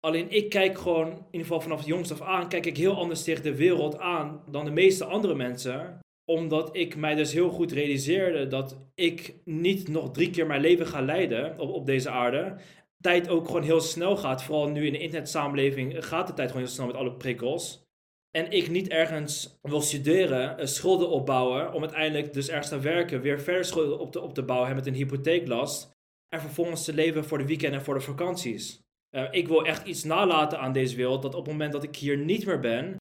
Alleen 0.00 0.30
ik 0.30 0.48
kijk 0.48 0.78
gewoon, 0.78 1.08
in 1.08 1.16
ieder 1.30 1.40
geval 1.40 1.60
vanaf 1.60 1.78
het 1.78 1.86
jongst 1.86 2.12
af 2.12 2.20
aan, 2.20 2.48
kijk 2.48 2.66
ik 2.66 2.76
heel 2.76 2.96
anders 2.96 3.24
tegen 3.24 3.42
de 3.42 3.54
wereld 3.54 3.98
aan 3.98 4.42
dan 4.50 4.64
de 4.64 4.70
meeste 4.70 5.04
andere 5.04 5.34
mensen. 5.34 5.98
Omdat 6.30 6.76
ik 6.76 6.96
mij 6.96 7.14
dus 7.14 7.32
heel 7.32 7.50
goed 7.50 7.72
realiseerde 7.72 8.46
dat 8.46 8.76
ik 8.94 9.34
niet 9.44 9.88
nog 9.88 10.10
drie 10.10 10.30
keer 10.30 10.46
mijn 10.46 10.60
leven 10.60 10.86
ga 10.86 11.00
leiden 11.00 11.58
op, 11.58 11.70
op 11.70 11.86
deze 11.86 12.10
aarde. 12.10 12.56
Tijd 13.00 13.28
ook 13.28 13.46
gewoon 13.46 13.62
heel 13.62 13.80
snel 13.80 14.16
gaat. 14.16 14.42
Vooral 14.42 14.68
nu 14.68 14.86
in 14.86 14.92
de 14.92 14.98
internetsamenleving 14.98 16.06
gaat 16.06 16.26
de 16.26 16.34
tijd 16.34 16.48
gewoon 16.48 16.64
heel 16.64 16.74
snel 16.74 16.86
met 16.86 16.96
alle 16.96 17.12
prikkels. 17.12 17.83
En 18.36 18.50
ik 18.50 18.70
niet 18.70 18.88
ergens 18.88 19.58
wil 19.62 19.80
studeren, 19.80 20.58
eh, 20.58 20.66
schulden 20.66 21.08
opbouwen, 21.08 21.72
om 21.72 21.82
uiteindelijk 21.82 22.32
dus 22.32 22.48
ergens 22.48 22.68
te 22.68 22.80
werken, 22.80 23.20
weer 23.20 23.40
verder 23.40 23.64
schulden 23.64 23.98
op 23.98 24.12
te, 24.12 24.20
op 24.20 24.34
te 24.34 24.42
bouwen 24.42 24.74
met 24.74 24.86
een 24.86 24.94
hypotheeklast. 24.94 25.90
En 26.28 26.40
vervolgens 26.40 26.84
te 26.84 26.94
leven 26.94 27.24
voor 27.24 27.38
de 27.38 27.46
weekenden 27.46 27.78
en 27.78 27.84
voor 27.84 27.94
de 27.94 28.00
vakanties. 28.00 28.80
Uh, 29.16 29.28
ik 29.30 29.48
wil 29.48 29.64
echt 29.64 29.86
iets 29.86 30.04
nalaten 30.04 30.58
aan 30.58 30.72
deze 30.72 30.96
wereld, 30.96 31.22
dat 31.22 31.34
op 31.34 31.44
het 31.44 31.52
moment 31.52 31.72
dat 31.72 31.82
ik 31.82 31.96
hier 31.96 32.18
niet 32.18 32.46
meer 32.46 32.60
ben, 32.60 32.96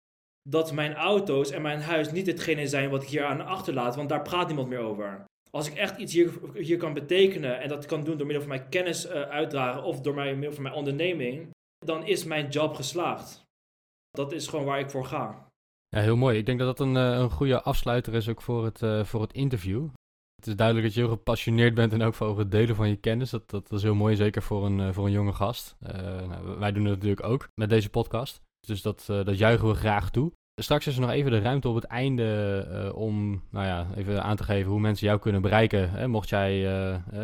dat 0.49 0.71
mijn 0.71 0.93
auto's 0.93 1.51
en 1.51 1.61
mijn 1.61 1.81
huis 1.81 2.11
niet 2.11 2.27
hetgene 2.27 2.67
zijn 2.67 2.89
wat 2.89 3.03
ik 3.03 3.09
hier 3.09 3.23
aan 3.23 3.45
achterlaat, 3.45 3.95
want 3.95 4.09
daar 4.09 4.21
praat 4.21 4.47
niemand 4.47 4.69
meer 4.69 4.79
over. 4.79 5.25
Als 5.51 5.67
ik 5.67 5.75
echt 5.75 5.97
iets 5.97 6.13
hier, 6.13 6.31
hier 6.53 6.77
kan 6.77 6.93
betekenen 6.93 7.59
en 7.59 7.69
dat 7.69 7.85
kan 7.85 8.03
doen 8.03 8.17
door 8.17 8.25
middel 8.25 8.45
van 8.45 8.57
mijn 8.57 8.69
kennis 8.69 9.05
uh, 9.05 9.21
uitdragen 9.21 9.83
of 9.83 10.01
door 10.01 10.13
mijn, 10.13 10.33
middel 10.33 10.53
van 10.53 10.63
mijn 10.63 10.75
onderneming, 10.75 11.49
dan 11.85 12.05
is 12.05 12.23
mijn 12.23 12.49
job 12.49 12.75
geslaagd. 12.75 13.42
Dat 14.17 14.31
is 14.31 14.47
gewoon 14.47 14.65
waar 14.65 14.79
ik 14.79 14.89
voor 14.89 15.05
ga. 15.05 15.51
Ja, 15.87 15.99
heel 15.99 16.17
mooi. 16.17 16.37
Ik 16.37 16.45
denk 16.45 16.59
dat 16.59 16.77
dat 16.77 16.87
een, 16.87 16.95
uh, 16.95 17.19
een 17.19 17.29
goede 17.29 17.61
afsluiter 17.61 18.13
is 18.13 18.29
ook 18.29 18.41
voor 18.41 18.65
het, 18.65 19.07
voor 19.07 19.21
het 19.21 19.33
interview. 19.33 19.87
Het 20.43 20.51
is 20.51 20.57
duidelijk 20.57 20.87
dat 20.87 20.95
je 20.95 21.01
heel 21.01 21.15
gepassioneerd 21.15 21.73
bent 21.73 21.93
en 21.93 22.01
ook 22.01 22.13
voor 22.13 22.39
het 22.39 22.51
delen 22.51 22.75
van 22.75 22.89
je 22.89 22.95
kennis. 22.95 23.29
Dat, 23.29 23.49
dat 23.49 23.71
is 23.71 23.83
heel 23.83 23.95
mooi, 23.95 24.15
zeker 24.15 24.41
voor 24.41 24.65
een, 24.65 24.79
eh, 24.79 24.93
voor 24.93 25.05
een 25.05 25.11
jonge 25.11 25.33
gast. 25.33 25.75
Nou, 25.79 26.59
wij 26.59 26.71
doen 26.71 26.85
het 26.85 26.93
natuurlijk 26.93 27.25
ook 27.25 27.47
met 27.55 27.69
deze 27.69 27.89
podcast. 27.89 28.41
Dus 28.59 28.81
dat, 28.81 29.03
dat 29.05 29.37
juichen 29.37 29.67
we 29.67 29.73
graag 29.73 30.11
toe. 30.11 30.31
Straks 30.61 30.87
is 30.87 30.95
er 30.95 31.01
nog 31.01 31.09
even 31.09 31.31
de 31.31 31.39
ruimte 31.39 31.67
op 31.67 31.75
het 31.75 31.83
einde 31.83 32.67
uh, 32.71 32.95
om 32.95 33.43
nou 33.49 33.65
ja, 33.65 33.87
even 33.95 34.23
aan 34.23 34.35
te 34.35 34.43
geven 34.43 34.71
hoe 34.71 34.79
mensen 34.79 35.07
jou 35.07 35.19
kunnen 35.19 35.41
bereiken. 35.41 35.89
Hè, 35.89 36.07
mocht 36.07 36.29
jij, 36.29 36.67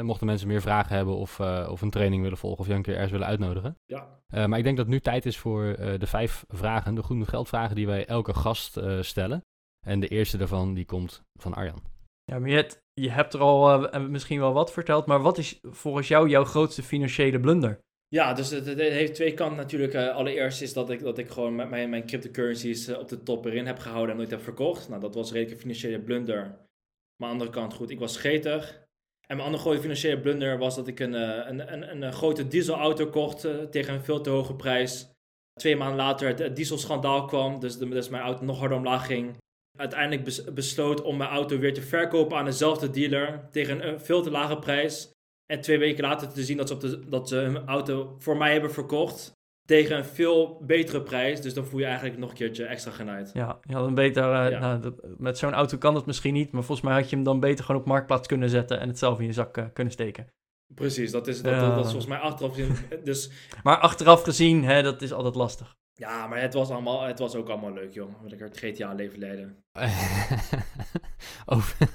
mochten 0.01 0.27
mensen 0.27 0.47
meer 0.47 0.61
vragen 0.61 0.95
hebben 0.95 1.15
of, 1.15 1.39
of 1.69 1.81
een 1.81 1.89
training 1.89 2.21
willen 2.21 2.37
volgen 2.37 2.59
of 2.59 2.67
je 2.67 2.73
een 2.73 2.81
keer 2.81 2.93
ergens 2.93 3.11
willen 3.11 3.27
uitnodigen. 3.27 3.77
Ja. 3.85 4.47
maar 4.47 4.57
ik 4.57 4.63
denk 4.63 4.77
dat 4.77 4.87
nu 4.87 4.99
tijd 4.99 5.25
is 5.25 5.37
voor 5.37 5.63
de 5.99 6.07
vijf 6.07 6.45
vragen, 6.47 6.95
de 6.95 7.03
goed 7.03 7.17
met 7.17 7.27
geld 7.27 7.47
vragen 7.47 7.75
die 7.75 7.87
wij 7.87 8.05
elke 8.05 8.33
gast 8.33 8.79
stellen. 9.01 9.43
En 9.85 9.99
de 9.99 10.07
eerste 10.07 10.37
daarvan 10.37 10.73
die 10.73 10.85
komt 10.85 11.23
van 11.33 11.53
Arjan. 11.53 11.81
Ja, 12.23 12.39
maar 12.39 12.49
je, 12.49 12.69
je 12.93 13.09
hebt 13.09 13.33
er 13.33 13.39
al 13.39 13.83
uh, 13.95 14.07
misschien 14.07 14.39
wel 14.39 14.53
wat 14.53 14.71
verteld, 14.71 15.05
maar 15.05 15.21
wat 15.21 15.37
is 15.37 15.59
volgens 15.61 16.07
jou 16.07 16.29
jouw 16.29 16.43
grootste 16.43 16.83
financiële 16.83 17.39
blunder? 17.39 17.79
Ja, 18.09 18.33
dus 18.33 18.49
het, 18.49 18.65
heeft 18.65 19.15
twee 19.15 19.33
kanten 19.33 19.57
natuurlijk. 19.57 19.93
Uh, 19.93 20.15
allereerst 20.15 20.61
is 20.61 20.73
dat 20.73 20.89
ik, 20.89 20.99
dat 20.99 21.17
ik 21.17 21.29
gewoon 21.29 21.55
met 21.55 21.69
mijn, 21.69 21.89
mijn 21.89 22.05
cryptocurrencies 22.05 22.89
uh, 22.89 22.99
op 22.99 23.07
de 23.07 23.23
top 23.23 23.45
erin 23.45 23.65
heb 23.65 23.79
gehouden 23.79 24.11
en 24.11 24.17
nooit 24.17 24.29
heb 24.29 24.41
verkocht. 24.41 24.89
Nou, 24.89 25.01
dat 25.01 25.15
was 25.15 25.31
redelijk 25.31 25.53
een 25.53 25.61
financiële 25.61 25.99
blunder. 25.99 26.37
Maar 26.41 27.29
aan 27.29 27.37
de 27.37 27.43
andere 27.43 27.49
kant, 27.49 27.73
goed, 27.73 27.89
ik 27.89 27.99
was 27.99 28.13
schetig. 28.13 28.87
En 29.27 29.35
mijn 29.35 29.41
andere 29.47 29.63
grote 29.63 29.81
financiële 29.81 30.19
blunder 30.19 30.57
was 30.57 30.75
dat 30.75 30.87
ik 30.87 30.99
een, 30.99 31.13
een, 31.13 31.73
een, 31.73 32.03
een, 32.03 32.13
grote 32.13 32.47
dieselauto 32.47 33.07
kocht 33.07 33.71
tegen 33.71 33.93
een 33.93 34.03
veel 34.03 34.21
te 34.21 34.29
hoge 34.29 34.55
prijs. 34.55 35.09
Twee 35.53 35.75
maanden 35.75 35.97
later 35.97 36.27
het, 36.27 36.39
het 36.39 36.55
dieselschandaal 36.55 37.25
kwam, 37.25 37.59
dus, 37.59 37.77
dus 37.77 38.09
mijn 38.09 38.23
auto 38.23 38.43
nog 38.43 38.59
harder 38.59 38.77
omlaag 38.77 39.05
ging 39.05 39.37
uiteindelijk 39.79 40.53
besloot 40.53 41.01
om 41.01 41.17
mijn 41.17 41.29
auto 41.29 41.57
weer 41.57 41.73
te 41.73 41.81
verkopen 41.81 42.37
aan 42.37 42.45
dezelfde 42.45 42.89
dealer 42.89 43.49
tegen 43.51 43.87
een 43.87 43.99
veel 43.99 44.21
te 44.21 44.31
lage 44.31 44.57
prijs. 44.57 45.11
En 45.51 45.61
twee 45.61 45.79
weken 45.79 46.03
later 46.03 46.29
te 46.29 46.43
zien 46.43 46.57
dat 46.57 46.67
ze, 46.67 46.73
op 46.73 46.79
de, 46.81 47.09
dat 47.09 47.27
ze 47.27 47.35
hun 47.35 47.67
auto 47.67 48.15
voor 48.17 48.37
mij 48.37 48.51
hebben 48.51 48.71
verkocht 48.71 49.31
tegen 49.65 49.97
een 49.97 50.05
veel 50.05 50.61
betere 50.65 51.01
prijs. 51.01 51.41
Dus 51.41 51.53
dan 51.53 51.65
voel 51.65 51.79
je 51.79 51.85
eigenlijk 51.85 52.17
nog 52.17 52.29
een 52.29 52.35
keertje 52.35 52.65
extra 52.65 52.91
genaaid. 52.91 53.31
Ja, 53.33 53.59
je 53.61 53.73
had 53.73 53.85
een 53.85 53.93
beter, 53.93 54.23
uh, 54.23 54.59
nou, 54.59 54.93
met 55.17 55.37
zo'n 55.37 55.53
auto 55.53 55.77
kan 55.77 55.93
dat 55.93 56.05
misschien 56.05 56.33
niet, 56.33 56.51
maar 56.51 56.63
volgens 56.63 56.87
mij 56.87 56.99
had 56.99 57.09
je 57.09 57.15
hem 57.15 57.25
dan 57.25 57.39
beter 57.39 57.65
gewoon 57.65 57.81
op 57.81 57.87
marktplaats 57.87 58.27
kunnen 58.27 58.49
zetten 58.49 58.79
en 58.79 58.87
het 58.87 58.97
zelf 58.97 59.19
in 59.19 59.25
je 59.25 59.33
zak 59.33 59.57
uh, 59.57 59.65
kunnen 59.73 59.93
steken. 59.93 60.27
Precies, 60.75 61.11
dat 61.11 61.27
is, 61.27 61.41
dat, 61.41 61.59
dat, 61.59 61.75
dat 61.75 61.85
is 61.85 61.91
volgens 61.91 62.05
mij 62.05 62.17
achteraf 62.17 62.53
gezien. 62.53 62.75
Dus... 63.03 63.31
maar 63.63 63.77
achteraf 63.77 64.23
gezien, 64.23 64.63
hè, 64.63 64.81
dat 64.83 65.01
is 65.01 65.13
altijd 65.13 65.35
lastig. 65.35 65.75
Ja, 65.99 66.27
maar 66.27 66.41
het 66.41 66.53
was, 66.53 66.69
allemaal, 66.69 67.01
het 67.01 67.19
was 67.19 67.35
ook 67.35 67.49
allemaal 67.49 67.73
leuk, 67.73 67.93
joh. 67.93 68.21
Wil 68.21 68.31
ik 68.31 68.39
er 68.39 68.47
het 68.47 68.57
GTA-leven 68.57 69.19
leiden. 69.19 69.63
over, 71.55 71.89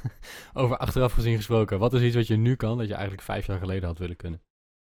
over 0.52 0.76
achteraf 0.76 1.12
gezien 1.12 1.36
gesproken. 1.36 1.78
Wat 1.78 1.94
is 1.94 2.02
iets 2.02 2.14
wat 2.14 2.26
je 2.26 2.36
nu 2.36 2.56
kan, 2.56 2.78
dat 2.78 2.86
je 2.86 2.92
eigenlijk 2.92 3.22
vijf 3.22 3.46
jaar 3.46 3.58
geleden 3.58 3.88
had 3.88 3.98
willen 3.98 4.16
kunnen? 4.16 4.42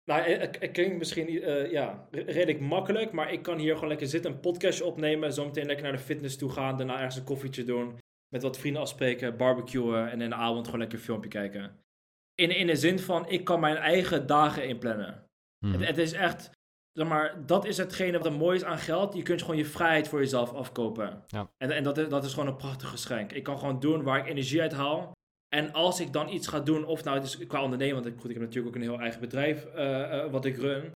Nou, 0.05 0.23
het, 0.23 0.71
klinkt 0.71 0.99
misschien 0.99 1.33
uh, 1.33 1.71
ja, 1.71 2.09
redelijk 2.11 2.61
makkelijk, 2.61 3.13
maar 3.13 3.33
ik 3.33 3.43
kan 3.43 3.59
hier 3.59 3.75
gewoon 3.75 3.89
lekker 3.89 4.07
zitten, 4.07 4.33
een 4.33 4.41
podcastje 4.41 4.85
opnemen, 4.85 5.33
zometeen 5.33 5.67
lekker 5.67 5.85
naar 5.85 5.97
de 5.97 5.99
fitness 5.99 6.37
toe 6.37 6.51
gaan, 6.51 6.77
daarna 6.77 6.97
ergens 6.97 7.17
een 7.17 7.25
koffietje 7.25 7.65
doen, 7.65 7.99
met 8.29 8.43
wat 8.43 8.59
vrienden 8.59 8.83
afspreken, 8.83 9.37
barbecuen 9.37 10.11
en 10.11 10.21
in 10.21 10.31
de 10.31 10.37
avond 10.37 10.65
gewoon 10.65 10.81
lekker 10.81 10.99
een 10.99 11.05
filmpje 11.05 11.31
kijken. 11.31 11.81
In, 12.35 12.57
in 12.57 12.67
de 12.67 12.77
zin 12.77 12.99
van, 12.99 13.29
ik 13.29 13.45
kan 13.45 13.61
mijn 13.61 13.77
eigen 13.77 14.27
dagen 14.27 14.69
inplannen. 14.69 15.25
Hmm. 15.59 15.73
Het, 15.73 15.87
het, 15.87 15.99
is 15.99 16.13
echt, 16.13 16.51
zeg 16.93 17.09
maar, 17.09 17.47
dat 17.47 17.65
is 17.65 17.77
hetgene 17.77 18.19
wat 18.19 18.27
er 18.27 18.33
mooi 18.33 18.57
is 18.57 18.65
aan 18.65 18.79
geld. 18.79 19.15
Je 19.15 19.23
kunt 19.23 19.41
gewoon 19.41 19.57
je 19.57 19.65
vrijheid 19.65 20.09
voor 20.09 20.19
jezelf 20.19 20.53
afkopen. 20.53 21.25
Ja. 21.27 21.51
En, 21.57 21.71
en 21.71 21.83
dat, 21.83 21.99
is, 21.99 22.09
dat 22.09 22.25
is 22.25 22.33
gewoon 22.33 22.49
een 22.49 22.57
prachtig 22.57 22.89
geschenk. 22.89 23.33
Ik 23.33 23.43
kan 23.43 23.59
gewoon 23.59 23.81
doen 23.81 24.03
waar 24.03 24.19
ik 24.19 24.27
energie 24.27 24.61
uit 24.61 24.73
haal. 24.73 25.13
En 25.49 25.73
als 25.73 26.01
ik 26.01 26.13
dan 26.13 26.29
iets 26.29 26.47
ga 26.47 26.61
doen, 26.61 26.85
of 26.85 27.05
nou, 27.05 27.17
het 27.17 27.27
is 27.27 27.47
qua 27.47 27.63
ondernemen, 27.63 27.95
want 27.95 28.07
ik, 28.07 28.21
goed, 28.21 28.31
ik 28.31 28.37
heb 28.37 28.45
natuurlijk 28.45 28.77
ook 28.77 28.83
een 28.83 28.89
heel 28.89 29.01
eigen 29.01 29.21
bedrijf 29.21 29.67
uh, 29.75 29.83
uh, 29.83 30.31
wat 30.31 30.45
ik 30.45 30.57
run. 30.57 30.91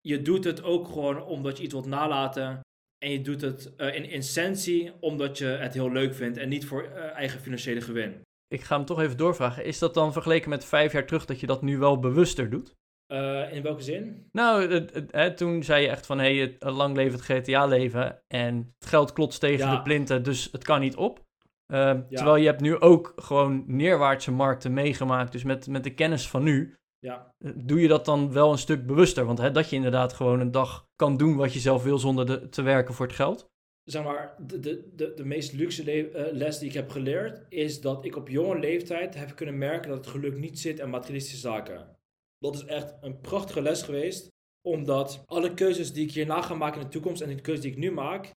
Je 0.00 0.22
doet 0.22 0.44
het 0.44 0.62
ook 0.62 0.86
gewoon 0.86 1.22
omdat 1.22 1.56
je 1.56 1.62
iets 1.62 1.72
wilt 1.72 1.86
nalaten. 1.86 2.60
En 2.98 3.10
je 3.10 3.20
doet 3.20 3.40
het 3.40 3.72
uh, 3.76 3.94
in 3.94 4.10
essentie 4.10 4.92
omdat 5.00 5.38
je 5.38 5.44
het 5.44 5.74
heel 5.74 5.92
leuk 5.92 6.14
vindt 6.14 6.38
en 6.38 6.48
niet 6.48 6.66
voor 6.66 6.84
eigen 6.92 7.40
financiële 7.40 7.80
gewin. 7.80 8.22
Ik 8.48 8.62
ga 8.62 8.76
hem 8.76 8.84
toch 8.84 9.00
even 9.00 9.16
doorvragen. 9.16 9.64
Is 9.64 9.78
dat 9.78 9.94
dan 9.94 10.12
vergeleken 10.12 10.50
met 10.50 10.64
vijf 10.64 10.92
jaar 10.92 11.06
terug 11.06 11.24
dat 11.24 11.40
je 11.40 11.46
dat 11.46 11.62
nu 11.62 11.78
wel 11.78 11.98
bewuster 11.98 12.50
doet? 12.50 12.74
Uh, 13.12 13.52
in 13.52 13.62
welke 13.62 13.82
zin? 13.82 14.28
Nou, 14.32 14.72
het, 14.72 14.94
het, 14.94 15.12
het, 15.12 15.36
toen 15.36 15.62
zei 15.62 15.82
je 15.82 15.88
echt 15.88 16.06
van, 16.06 16.18
hé, 16.18 16.36
hey, 16.36 16.56
lang 16.58 16.96
leven 16.96 17.18
het 17.18 17.24
GTA-leven 17.24 18.22
en 18.28 18.74
het 18.78 18.88
geld 18.88 19.12
klotst 19.12 19.40
tegen 19.40 19.66
ja. 19.66 19.76
de 19.76 19.82
plinten, 19.82 20.22
dus 20.22 20.48
het 20.52 20.64
kan 20.64 20.80
niet 20.80 20.96
op. 20.96 21.18
Uh, 21.18 21.78
ja. 21.78 22.04
Terwijl 22.08 22.36
je 22.36 22.46
hebt 22.46 22.60
nu 22.60 22.80
ook 22.80 23.12
gewoon 23.16 23.64
neerwaartse 23.66 24.30
markten 24.30 24.72
meegemaakt, 24.72 25.32
dus 25.32 25.44
met, 25.44 25.66
met 25.66 25.84
de 25.84 25.94
kennis 25.94 26.28
van 26.28 26.42
nu, 26.42 26.76
ja. 26.98 27.34
doe 27.38 27.80
je 27.80 27.88
dat 27.88 28.04
dan 28.04 28.32
wel 28.32 28.52
een 28.52 28.58
stuk 28.58 28.86
bewuster. 28.86 29.24
Want 29.24 29.38
hè, 29.38 29.50
dat 29.50 29.70
je 29.70 29.76
inderdaad 29.76 30.12
gewoon 30.12 30.40
een 30.40 30.50
dag 30.50 30.88
kan 30.96 31.16
doen 31.16 31.36
wat 31.36 31.52
je 31.52 31.60
zelf 31.60 31.82
wil 31.82 31.98
zonder 31.98 32.26
de, 32.26 32.48
te 32.48 32.62
werken 32.62 32.94
voor 32.94 33.06
het 33.06 33.14
geld. 33.14 33.50
Zeg 33.84 34.04
maar, 34.04 34.34
de, 34.38 34.60
de, 34.60 34.90
de, 34.94 35.12
de 35.14 35.24
meest 35.24 35.52
luxe 35.52 35.84
le 35.84 36.10
uh, 36.10 36.32
les 36.32 36.58
die 36.58 36.68
ik 36.68 36.74
heb 36.74 36.90
geleerd, 36.90 37.46
is 37.48 37.80
dat 37.80 38.04
ik 38.04 38.16
op 38.16 38.28
jonge 38.28 38.58
leeftijd 38.58 39.14
heb 39.14 39.36
kunnen 39.36 39.58
merken 39.58 39.88
dat 39.88 39.98
het 39.98 40.14
geluk 40.14 40.38
niet 40.38 40.58
zit 40.58 40.78
in 40.78 40.90
materialistische 40.90 41.40
zaken. 41.40 42.00
Dat 42.42 42.54
is 42.54 42.64
echt 42.64 42.94
een 43.00 43.20
prachtige 43.20 43.62
les 43.62 43.82
geweest. 43.82 44.30
Omdat 44.68 45.22
alle 45.26 45.54
keuzes 45.54 45.92
die 45.92 46.04
ik 46.04 46.12
hierna 46.12 46.42
ga 46.42 46.54
maken 46.54 46.80
in 46.80 46.86
de 46.86 46.92
toekomst 46.92 47.22
en 47.22 47.28
de 47.28 47.40
keuzes 47.40 47.64
die 47.64 47.72
ik 47.72 47.78
nu 47.78 47.92
maak, 47.92 48.30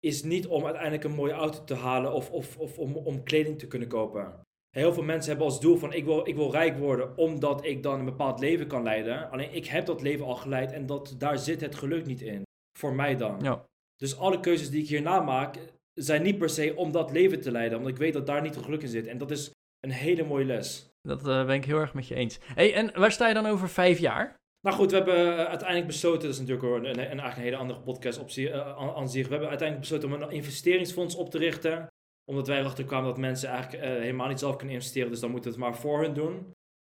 is 0.00 0.22
niet 0.22 0.46
om 0.46 0.64
uiteindelijk 0.64 1.04
een 1.04 1.14
mooie 1.14 1.32
auto 1.32 1.64
te 1.64 1.74
halen 1.74 2.12
of, 2.12 2.30
of, 2.30 2.58
of 2.58 2.78
om, 2.78 2.96
om 2.96 3.22
kleding 3.22 3.58
te 3.58 3.66
kunnen 3.66 3.88
kopen. 3.88 4.40
Heel 4.70 4.92
veel 4.92 5.02
mensen 5.02 5.30
hebben 5.30 5.46
als 5.46 5.60
doel 5.60 5.76
van 5.76 5.92
ik 5.92 6.04
wil, 6.04 6.28
ik 6.28 6.34
wil 6.34 6.50
rijk 6.50 6.78
worden 6.78 7.16
omdat 7.16 7.64
ik 7.64 7.82
dan 7.82 7.98
een 7.98 8.04
bepaald 8.04 8.40
leven 8.40 8.66
kan 8.66 8.82
leiden. 8.82 9.30
Alleen 9.30 9.54
ik 9.54 9.66
heb 9.66 9.86
dat 9.86 10.02
leven 10.02 10.26
al 10.26 10.36
geleid 10.36 10.72
en 10.72 10.86
dat, 10.86 11.14
daar 11.18 11.38
zit 11.38 11.60
het 11.60 11.74
geluk 11.74 12.06
niet 12.06 12.20
in. 12.20 12.42
Voor 12.78 12.94
mij 12.94 13.16
dan. 13.16 13.40
Ja. 13.42 13.64
Dus 13.96 14.16
alle 14.16 14.40
keuzes 14.40 14.70
die 14.70 14.82
ik 14.82 14.88
hierna 14.88 15.20
maak 15.20 15.58
zijn 15.94 16.22
niet 16.22 16.38
per 16.38 16.50
se 16.50 16.76
om 16.76 16.92
dat 16.92 17.10
leven 17.10 17.40
te 17.40 17.50
leiden. 17.50 17.78
Omdat 17.78 17.92
ik 17.92 17.98
weet 17.98 18.12
dat 18.12 18.26
daar 18.26 18.42
niet 18.42 18.54
het 18.54 18.64
geluk 18.64 18.82
in 18.82 18.88
zit. 18.88 19.06
En 19.06 19.18
dat 19.18 19.30
is 19.30 19.50
een 19.80 19.90
hele 19.90 20.24
mooie 20.24 20.44
les. 20.44 20.91
Dat 21.02 21.26
uh, 21.26 21.46
ben 21.46 21.54
ik 21.54 21.64
heel 21.64 21.78
erg 21.78 21.94
met 21.94 22.06
je 22.06 22.14
eens. 22.14 22.38
hey, 22.42 22.74
en 22.74 22.92
waar 23.00 23.12
sta 23.12 23.28
je 23.28 23.34
dan 23.34 23.46
over 23.46 23.68
vijf 23.68 23.98
jaar? 23.98 24.40
Nou 24.60 24.76
goed, 24.76 24.90
we 24.90 24.96
hebben 24.96 25.48
uiteindelijk 25.48 25.86
besloten, 25.86 26.22
dat 26.22 26.30
is 26.30 26.38
natuurlijk 26.38 26.66
een, 26.66 26.84
een, 26.84 26.98
een, 26.98 26.98
eigenlijk 26.98 27.36
een 27.36 27.42
hele 27.42 27.56
andere 27.56 27.80
podcast 27.80 28.18
op 28.18 28.30
zich, 28.30 28.50
uh, 28.50 28.96
aan 28.96 29.08
zich. 29.08 29.24
We 29.24 29.30
hebben 29.30 29.48
uiteindelijk 29.48 29.88
besloten 29.88 30.16
om 30.16 30.22
een 30.22 30.36
investeringsfonds 30.36 31.14
op 31.14 31.30
te 31.30 31.38
richten. 31.38 31.86
Omdat 32.24 32.46
wij 32.46 32.58
erachter 32.58 32.84
kwamen 32.84 33.08
dat 33.08 33.18
mensen 33.18 33.48
eigenlijk 33.48 33.84
uh, 33.84 33.90
helemaal 33.90 34.28
niet 34.28 34.38
zelf 34.38 34.56
kunnen 34.56 34.74
investeren. 34.74 35.10
Dus 35.10 35.20
dan 35.20 35.30
moeten 35.30 35.50
we 35.50 35.56
het 35.56 35.66
maar 35.66 35.76
voor 35.76 36.02
hun 36.02 36.14
doen. 36.14 36.52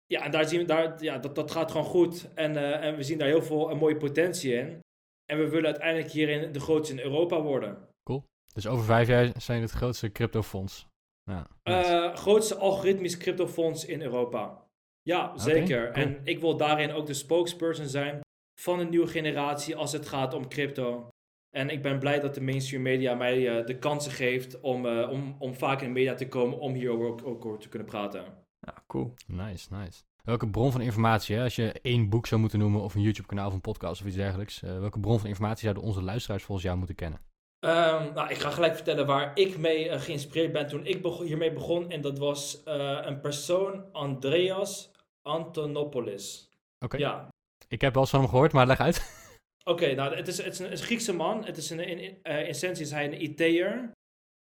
ja, 0.06 0.24
en 0.24 0.30
daar 0.30 0.48
zien 0.48 0.60
we, 0.60 0.66
daar, 0.66 1.02
ja, 1.02 1.18
dat, 1.18 1.34
dat 1.34 1.50
gaat 1.50 1.70
gewoon 1.70 1.86
goed. 1.86 2.34
En, 2.34 2.52
uh, 2.54 2.84
en 2.84 2.96
we 2.96 3.02
zien 3.02 3.18
daar 3.18 3.28
heel 3.28 3.42
veel 3.42 3.70
een 3.70 3.78
mooie 3.78 3.96
potentie 3.96 4.54
in. 4.54 4.80
En 5.24 5.38
we 5.38 5.48
willen 5.48 5.66
uiteindelijk 5.66 6.12
hierin 6.12 6.52
de 6.52 6.60
grootste 6.60 6.94
in 6.94 7.00
Europa 7.00 7.42
worden. 7.42 7.88
Cool. 8.02 8.24
Dus 8.54 8.66
over 8.66 8.84
vijf 8.84 9.08
jaar 9.08 9.30
zijn 9.38 9.62
het 9.62 9.70
grootste 9.70 10.12
cryptofonds. 10.12 10.86
Ja, 11.30 11.46
uh, 11.64 12.14
grootste 12.14 12.56
algoritmisch 12.56 13.16
cryptofonds 13.16 13.84
in 13.84 14.02
Europa. 14.02 14.64
Ja, 15.02 15.38
zeker. 15.38 15.90
En 15.90 16.20
ik 16.24 16.40
wil 16.40 16.56
daarin 16.56 16.92
ook 16.92 17.06
de 17.06 17.14
spokesperson 17.14 17.86
zijn 17.86 18.20
van 18.60 18.78
een 18.78 18.88
nieuwe 18.88 19.06
generatie 19.06 19.76
als 19.76 19.92
het 19.92 20.08
gaat 20.08 20.34
om 20.34 20.48
crypto. 20.48 21.08
En 21.50 21.70
ik 21.70 21.82
ben 21.82 21.98
blij 21.98 22.20
dat 22.20 22.34
de 22.34 22.40
mainstream 22.40 22.82
media 22.82 23.14
mij 23.14 23.58
uh, 23.58 23.66
de 23.66 23.78
kansen 23.78 24.12
geeft 24.12 24.60
om, 24.60 24.86
uh, 24.86 25.10
om, 25.10 25.36
om 25.38 25.54
vaak 25.54 25.80
in 25.80 25.86
de 25.86 25.92
media 25.92 26.14
te 26.14 26.28
komen 26.28 26.58
om 26.58 26.74
hierover 26.74 27.06
ook, 27.06 27.26
ook 27.26 27.44
over 27.44 27.58
te 27.58 27.68
kunnen 27.68 27.88
praten. 27.88 28.24
Ja, 28.60 28.74
cool. 28.86 29.14
Nice, 29.26 29.74
nice. 29.74 30.02
Welke 30.24 30.50
bron 30.50 30.72
van 30.72 30.80
informatie, 30.80 31.36
hè, 31.36 31.42
als 31.42 31.56
je 31.56 31.72
één 31.72 32.08
boek 32.08 32.26
zou 32.26 32.40
moeten 32.40 32.58
noemen 32.58 32.82
of 32.82 32.94
een 32.94 33.02
YouTube-kanaal 33.02 33.46
of 33.46 33.54
een 33.54 33.60
podcast 33.60 34.00
of 34.00 34.06
iets 34.06 34.16
dergelijks, 34.16 34.62
uh, 34.62 34.78
welke 34.78 35.00
bron 35.00 35.18
van 35.18 35.28
informatie 35.28 35.62
zouden 35.62 35.82
onze 35.82 36.02
luisteraars 36.02 36.42
volgens 36.42 36.66
jou 36.66 36.78
moeten 36.78 36.96
kennen? 36.96 37.20
Um, 37.60 38.12
nou, 38.14 38.30
ik 38.30 38.38
ga 38.38 38.50
gelijk 38.50 38.74
vertellen 38.74 39.06
waar 39.06 39.30
ik 39.34 39.58
mee 39.58 39.98
geïnspireerd 39.98 40.52
ben 40.52 40.66
toen 40.66 40.86
ik 40.86 41.04
hiermee 41.04 41.52
begon. 41.52 41.90
En 41.90 42.00
dat 42.00 42.18
was 42.18 42.62
een 42.64 43.20
persoon, 43.20 43.92
Andreas 43.92 44.90
Antonopoulos. 45.22 46.50
Oké. 46.84 46.96
Ja. 46.96 47.28
Ik 47.68 47.80
heb 47.80 47.92
wel 47.92 48.02
eens 48.02 48.10
van 48.10 48.20
hem 48.20 48.28
gehoord, 48.28 48.52
maar 48.52 48.66
leg 48.66 48.80
uit. 48.80 49.24
Oké, 49.72 49.94
nou, 49.94 50.14
het 50.14 50.28
is, 50.28 50.42
het 50.42 50.52
is 50.52 50.58
een, 50.58 50.76
Griekse 50.76 51.12
man. 51.12 51.44
Het 51.44 51.56
is 51.56 51.70
een, 51.70 51.80
in, 51.80 51.98
in 51.98 52.18
uh, 52.22 52.48
essentie 52.48 52.84
is 52.84 52.90
hij 52.90 53.04
een 53.04 53.22
IT'er. 53.22 53.90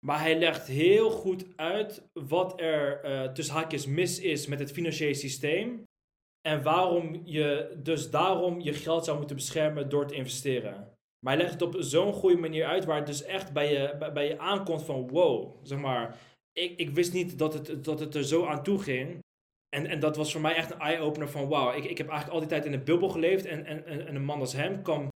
Maar 0.06 0.20
hij 0.20 0.38
legt 0.38 0.68
heel 0.68 1.10
goed 1.10 1.46
uit 1.56 2.10
wat 2.14 2.62
er 2.62 3.06
uh, 3.06 3.32
tussen 3.32 3.56
haakjes 3.56 3.86
mis 3.86 4.20
is 4.20 4.48
met 4.48 4.60
het 4.60 4.72
financiële 4.72 5.14
systeem. 5.14 5.84
En 6.42 6.64
waarom 6.64 7.22
je 7.24 7.76
dus 7.78 8.10
daarom 8.10 8.60
je 8.60 8.74
geld 8.74 9.06
zou 9.06 9.18
moeten 9.18 9.36
beschermen 9.36 9.90
door 9.90 10.08
te 10.08 10.16
investeren. 10.16 10.95
Maar 11.26 11.34
hij 11.34 11.44
legt 11.44 11.60
het 11.60 11.76
op 11.76 11.76
zo'n 11.80 12.14
goede 12.14 12.38
manier 12.38 12.66
uit 12.66 12.86
waar 12.86 12.98
het 12.98 13.08
dus 13.08 13.24
echt 13.24 13.54
bij 13.54 13.72
je, 13.72 14.12
bij, 14.14 14.28
je 14.28 14.40
aankomt 14.40 14.84
van 14.84 15.08
wow, 15.08 15.56
zeg 15.64 15.80
maar. 15.80 16.18
Ik, 16.52 16.78
ik 16.80 16.90
wist 16.90 17.14
niet 17.14 17.38
dat 17.40 17.54
het, 17.54 17.84
dat 17.84 18.00
het 18.00 18.16
er 18.16 18.24
zo 18.24 18.46
aan 18.46 18.64
toe 18.64 18.80
ging. 18.80 19.20
En, 19.70 19.86
en 19.86 20.00
dat 20.00 20.16
was 20.16 20.32
voor 20.32 20.42
mij 20.42 20.56
echt 20.56 20.72
een 20.72 20.80
eye-opener 20.80 21.30
van 21.30 21.48
wauw, 21.48 21.74
ik, 21.74 21.84
ik 21.84 21.98
heb 21.98 22.08
eigenlijk 22.08 22.34
al 22.34 22.40
die 22.40 22.50
tijd 22.50 22.66
in 22.66 22.74
een 22.74 22.84
bubbel 22.84 23.10
geleefd. 23.10 23.46
En, 23.46 23.66
en, 23.66 23.86
en 23.86 24.16
een 24.16 24.24
man 24.24 24.40
als 24.40 24.54
hem 24.54 24.82
kan 24.82 25.08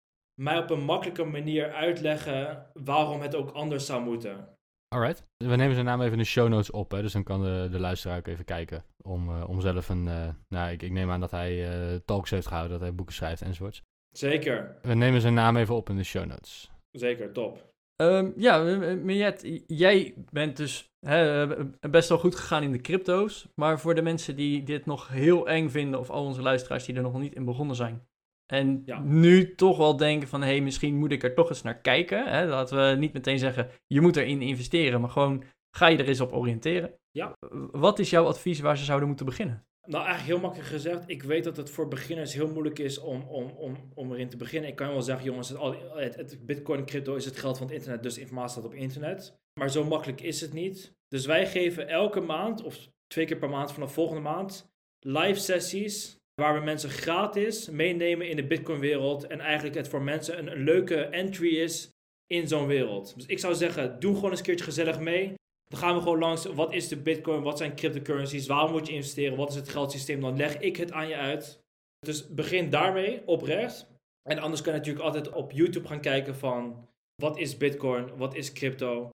mij 0.41 0.57
op 0.57 0.69
een 0.69 0.83
makkelijke 0.83 1.23
manier 1.23 1.73
uitleggen 1.73 2.65
waarom 2.73 3.21
het 3.21 3.35
ook 3.35 3.51
anders 3.51 3.85
zou 3.85 4.03
moeten. 4.03 4.57
Alright. 4.95 5.23
We 5.37 5.55
nemen 5.55 5.73
zijn 5.73 5.85
naam 5.85 6.01
even 6.01 6.13
in 6.13 6.17
de 6.17 6.23
show 6.23 6.47
notes 6.47 6.71
op, 6.71 6.91
hè, 6.91 7.01
dus 7.01 7.13
dan 7.13 7.23
kan 7.23 7.41
de, 7.41 7.67
de 7.71 7.79
luisteraar 7.79 8.17
ook 8.17 8.27
even 8.27 8.45
kijken. 8.45 8.83
Om, 9.03 9.29
uh, 9.29 9.49
om 9.49 9.61
zelf 9.61 9.89
een. 9.89 10.05
Uh, 10.05 10.29
nou, 10.47 10.71
ik, 10.71 10.81
ik 10.81 10.91
neem 10.91 11.11
aan 11.11 11.19
dat 11.19 11.31
hij 11.31 11.81
uh, 11.91 11.95
talks 12.05 12.29
heeft 12.29 12.47
gehouden, 12.47 12.71
dat 12.71 12.87
hij 12.87 12.95
boeken 12.95 13.15
schrijft 13.15 13.41
enzovoorts. 13.41 13.83
Zeker. 14.11 14.77
We 14.81 14.93
nemen 14.93 15.21
zijn 15.21 15.33
naam 15.33 15.57
even 15.57 15.75
op 15.75 15.89
in 15.89 15.95
de 15.95 16.03
show 16.03 16.25
notes. 16.25 16.71
Zeker, 16.91 17.31
top. 17.31 17.67
Um, 18.01 18.33
ja, 18.35 18.63
Miet, 18.93 19.63
jij 19.67 20.13
bent 20.31 20.57
dus 20.57 20.91
hè, 21.05 21.47
best 21.89 22.09
wel 22.09 22.17
goed 22.17 22.35
gegaan 22.35 22.63
in 22.63 22.71
de 22.71 22.81
crypto's. 22.81 23.47
Maar 23.55 23.79
voor 23.79 23.95
de 23.95 24.01
mensen 24.01 24.35
die 24.35 24.63
dit 24.63 24.85
nog 24.85 25.07
heel 25.07 25.47
eng 25.47 25.69
vinden, 25.69 25.99
of 25.99 26.09
al 26.09 26.25
onze 26.25 26.41
luisteraars 26.41 26.85
die 26.85 26.95
er 26.95 27.01
nog 27.01 27.19
niet 27.19 27.35
in 27.35 27.45
begonnen 27.45 27.75
zijn, 27.75 28.07
en 28.45 28.83
nu 29.03 29.55
toch 29.55 29.77
wel 29.77 29.97
denken 29.97 30.27
van, 30.27 30.41
hé, 30.41 30.47
hey, 30.47 30.61
misschien 30.61 30.97
moet 30.97 31.11
ik 31.11 31.23
er 31.23 31.33
toch 31.33 31.49
eens 31.49 31.61
naar 31.61 31.79
kijken. 31.79 32.27
Hè? 32.27 32.47
Dat 32.47 32.71
we 32.71 32.95
niet 32.99 33.13
meteen 33.13 33.39
zeggen, 33.39 33.69
je 33.87 34.01
moet 34.01 34.15
erin 34.15 34.41
investeren, 34.41 35.01
maar 35.01 35.09
gewoon 35.09 35.43
ga 35.75 35.87
je 35.87 35.97
er 35.97 36.07
eens 36.07 36.21
op 36.21 36.33
oriënteren. 36.33 36.93
Ja. 37.11 37.35
Wat 37.71 37.99
is 37.99 38.09
jouw 38.09 38.25
advies 38.25 38.59
waar 38.59 38.77
ze 38.77 38.83
zouden 38.83 39.07
moeten 39.07 39.25
beginnen? 39.25 39.67
Nou, 39.89 40.05
eigenlijk 40.05 40.33
heel 40.33 40.47
makkelijk 40.47 40.69
gezegd. 40.69 41.03
Ik 41.09 41.23
weet 41.23 41.43
dat 41.43 41.57
het 41.57 41.69
voor 41.69 41.87
beginners 41.87 42.33
heel 42.33 42.51
moeilijk 42.51 42.79
is 42.79 42.99
om, 42.99 43.21
om, 43.21 43.49
om, 43.49 43.91
om 43.93 44.11
erin 44.11 44.29
te 44.29 44.37
beginnen. 44.37 44.69
Ik 44.69 44.75
kan 44.75 44.89
wel 44.89 45.01
zeggen, 45.01 45.25
jongens, 45.25 45.49
het, 45.93 46.15
het, 46.15 46.45
bitcoin 46.45 46.85
crypto 46.85 47.15
is 47.15 47.25
het 47.25 47.37
geld 47.37 47.57
van 47.57 47.67
het 47.67 47.75
internet, 47.75 48.03
dus 48.03 48.17
informatie 48.17 48.51
staat 48.51 48.65
op 48.65 48.73
internet. 48.73 49.37
Maar 49.59 49.69
zo 49.69 49.83
makkelijk 49.83 50.21
is 50.21 50.41
het 50.41 50.53
niet. 50.53 50.95
Dus 51.07 51.25
wij 51.25 51.47
geven 51.47 51.87
elke 51.87 52.19
maand, 52.19 52.63
of 52.63 52.89
twee 53.07 53.25
keer 53.25 53.37
per 53.37 53.49
maand 53.49 53.71
vanaf 53.71 53.93
volgende 53.93 54.21
maand, 54.21 54.71
live 54.99 55.39
sessies 55.39 56.19
Waar 56.39 56.53
we 56.53 56.59
mensen 56.59 56.89
gratis 56.89 57.69
meenemen 57.69 58.29
in 58.29 58.35
de 58.35 58.47
Bitcoin-wereld. 58.47 59.27
En 59.27 59.39
eigenlijk 59.39 59.75
het 59.75 59.87
voor 59.87 60.01
mensen 60.01 60.37
een, 60.37 60.51
een 60.51 60.63
leuke 60.63 60.95
entry 60.95 61.57
is 61.57 61.89
in 62.27 62.47
zo'n 62.47 62.67
wereld. 62.67 63.15
Dus 63.15 63.25
ik 63.25 63.39
zou 63.39 63.55
zeggen, 63.55 63.99
doe 63.99 64.15
gewoon 64.15 64.29
eens 64.29 64.39
een 64.39 64.45
keertje 64.45 64.65
gezellig 64.65 64.99
mee. 64.99 65.33
Dan 65.69 65.79
gaan 65.79 65.95
we 65.95 66.01
gewoon 66.01 66.19
langs, 66.19 66.45
wat 66.45 66.73
is 66.73 66.87
de 66.87 66.97
Bitcoin, 66.97 67.43
wat 67.43 67.57
zijn 67.57 67.75
cryptocurrencies, 67.75 68.47
waarom 68.47 68.71
moet 68.71 68.87
je 68.87 68.93
investeren, 68.93 69.37
wat 69.37 69.49
is 69.49 69.55
het 69.55 69.69
geldsysteem. 69.69 70.21
Dan 70.21 70.37
leg 70.37 70.59
ik 70.59 70.77
het 70.77 70.91
aan 70.91 71.07
je 71.07 71.15
uit. 71.15 71.61
Dus 71.99 72.27
begin 72.27 72.69
daarmee, 72.69 73.27
oprecht. 73.27 73.87
En 74.29 74.39
anders 74.39 74.61
kan 74.61 74.73
je 74.73 74.77
natuurlijk 74.79 75.05
altijd 75.05 75.29
op 75.29 75.51
YouTube 75.51 75.87
gaan 75.87 76.01
kijken 76.01 76.35
van, 76.35 76.87
wat 77.15 77.37
is 77.37 77.57
Bitcoin, 77.57 78.17
wat 78.17 78.35
is 78.35 78.51
crypto. 78.51 79.09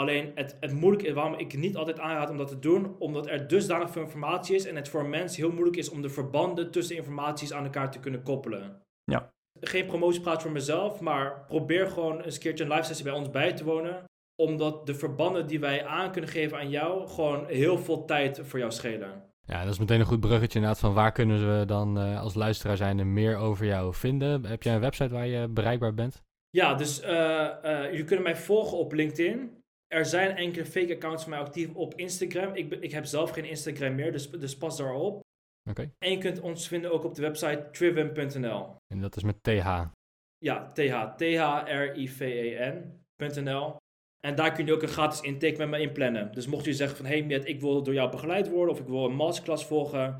Alleen 0.00 0.32
het, 0.34 0.56
het 0.60 0.72
moeilijk 0.72 1.02
is, 1.02 1.12
waarom 1.12 1.34
ik 1.34 1.56
niet 1.56 1.76
altijd 1.76 1.98
aanraad 1.98 2.30
om 2.30 2.36
dat 2.36 2.48
te 2.48 2.58
doen, 2.58 2.98
omdat 2.98 3.26
er 3.26 3.48
dusdanig 3.48 3.90
veel 3.90 4.02
informatie 4.02 4.54
is 4.54 4.64
en 4.64 4.76
het 4.76 4.88
voor 4.88 5.06
mensen 5.06 5.42
heel 5.42 5.52
moeilijk 5.52 5.76
is 5.76 5.88
om 5.88 6.02
de 6.02 6.08
verbanden 6.08 6.70
tussen 6.70 6.96
informaties 6.96 7.52
aan 7.52 7.64
elkaar 7.64 7.90
te 7.90 8.00
kunnen 8.00 8.22
koppelen. 8.22 8.82
Ja. 9.04 9.30
Geen 9.60 9.86
promotiepraat 9.86 10.42
voor 10.42 10.50
mezelf, 10.50 11.00
maar 11.00 11.44
probeer 11.46 11.88
gewoon 11.88 12.20
eens 12.20 12.34
een 12.34 12.40
keertje 12.40 12.64
een 12.64 12.70
live 12.70 12.82
sessie 12.82 13.04
bij 13.04 13.14
ons 13.14 13.30
bij 13.30 13.52
te 13.52 13.64
wonen. 13.64 14.04
Omdat 14.38 14.86
de 14.86 14.94
verbanden 14.94 15.46
die 15.46 15.60
wij 15.60 15.86
aan 15.86 16.12
kunnen 16.12 16.30
geven 16.30 16.58
aan 16.58 16.70
jou 16.70 17.08
gewoon 17.08 17.46
heel 17.46 17.78
veel 17.78 18.04
tijd 18.04 18.40
voor 18.42 18.58
jou 18.58 18.72
schelen. 18.72 19.26
Ja, 19.44 19.64
dat 19.64 19.72
is 19.72 19.78
meteen 19.78 20.00
een 20.00 20.06
goed 20.06 20.20
bruggetje 20.20 20.58
inderdaad 20.58 20.80
van 20.80 20.94
waar 20.94 21.12
kunnen 21.12 21.58
we 21.58 21.64
dan 21.64 21.98
uh, 21.98 22.20
als 22.20 22.34
luisteraar 22.34 22.76
zijn 22.76 23.12
meer 23.12 23.36
over 23.36 23.66
jou 23.66 23.94
vinden. 23.94 24.44
Heb 24.44 24.62
jij 24.62 24.74
een 24.74 24.80
website 24.80 25.14
waar 25.14 25.26
je 25.26 25.48
bereikbaar 25.48 25.94
bent? 25.94 26.22
Ja, 26.50 26.74
dus 26.74 27.02
uh, 27.02 27.08
uh, 27.64 27.84
jullie 27.84 28.04
kunnen 28.04 28.24
mij 28.24 28.36
volgen 28.36 28.78
op 28.78 28.92
LinkedIn. 28.92 29.62
Er 29.86 30.06
zijn 30.06 30.36
enkele 30.36 30.64
fake 30.64 30.94
accounts 30.94 31.22
van 31.22 31.30
mij 31.30 31.40
actief 31.40 31.74
op 31.74 31.94
Instagram. 31.94 32.54
Ik, 32.54 32.72
ik 32.72 32.92
heb 32.92 33.04
zelf 33.04 33.30
geen 33.30 33.44
Instagram 33.44 33.94
meer, 33.94 34.12
dus, 34.12 34.30
dus 34.30 34.56
pas 34.56 34.76
daarop. 34.76 35.20
Oké. 35.70 35.90
En 35.98 36.10
je 36.10 36.18
kunt 36.18 36.40
ons 36.40 36.68
vinden 36.68 36.92
ook 36.92 37.04
op 37.04 37.14
de 37.14 37.22
website 37.22 37.68
triven.nl. 37.72 38.76
En 38.86 39.00
dat 39.00 39.16
is 39.16 39.22
met 39.22 39.42
TH? 39.42 39.82
Ja, 40.38 40.66
TH. 40.72 41.14
T-H-R-I-V-E-N.nl. 41.16 42.66
En 44.26 44.34
daar 44.34 44.52
kun 44.52 44.66
je 44.66 44.72
ook 44.72 44.82
een 44.82 44.88
gratis 44.88 45.20
intake 45.20 45.58
met 45.58 45.68
me 45.68 45.80
inplannen. 45.80 46.32
Dus 46.32 46.46
mocht 46.46 46.64
je 46.64 46.74
zeggen 46.74 46.96
van, 46.96 47.06
hey 47.06 47.22
Miet, 47.22 47.48
ik 47.48 47.60
wil 47.60 47.82
door 47.82 47.94
jou 47.94 48.10
begeleid 48.10 48.48
worden, 48.48 48.74
of 48.74 48.80
ik 48.80 48.86
wil 48.86 49.04
een 49.04 49.14
masterclass 49.14 49.64
volgen, 49.64 50.16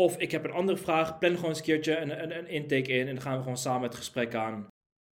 of 0.00 0.18
ik 0.18 0.30
heb 0.30 0.44
een 0.44 0.50
andere 0.50 0.78
vraag, 0.78 1.18
plan 1.18 1.34
gewoon 1.34 1.48
eens 1.48 1.58
een 1.58 1.64
keertje 1.64 1.98
een, 1.98 2.22
een, 2.22 2.38
een 2.38 2.48
intake 2.48 2.92
in 2.92 3.08
en 3.08 3.14
dan 3.14 3.22
gaan 3.22 3.36
we 3.36 3.42
gewoon 3.42 3.56
samen 3.56 3.82
het 3.82 3.94
gesprek 3.94 4.34
aan. 4.34 4.66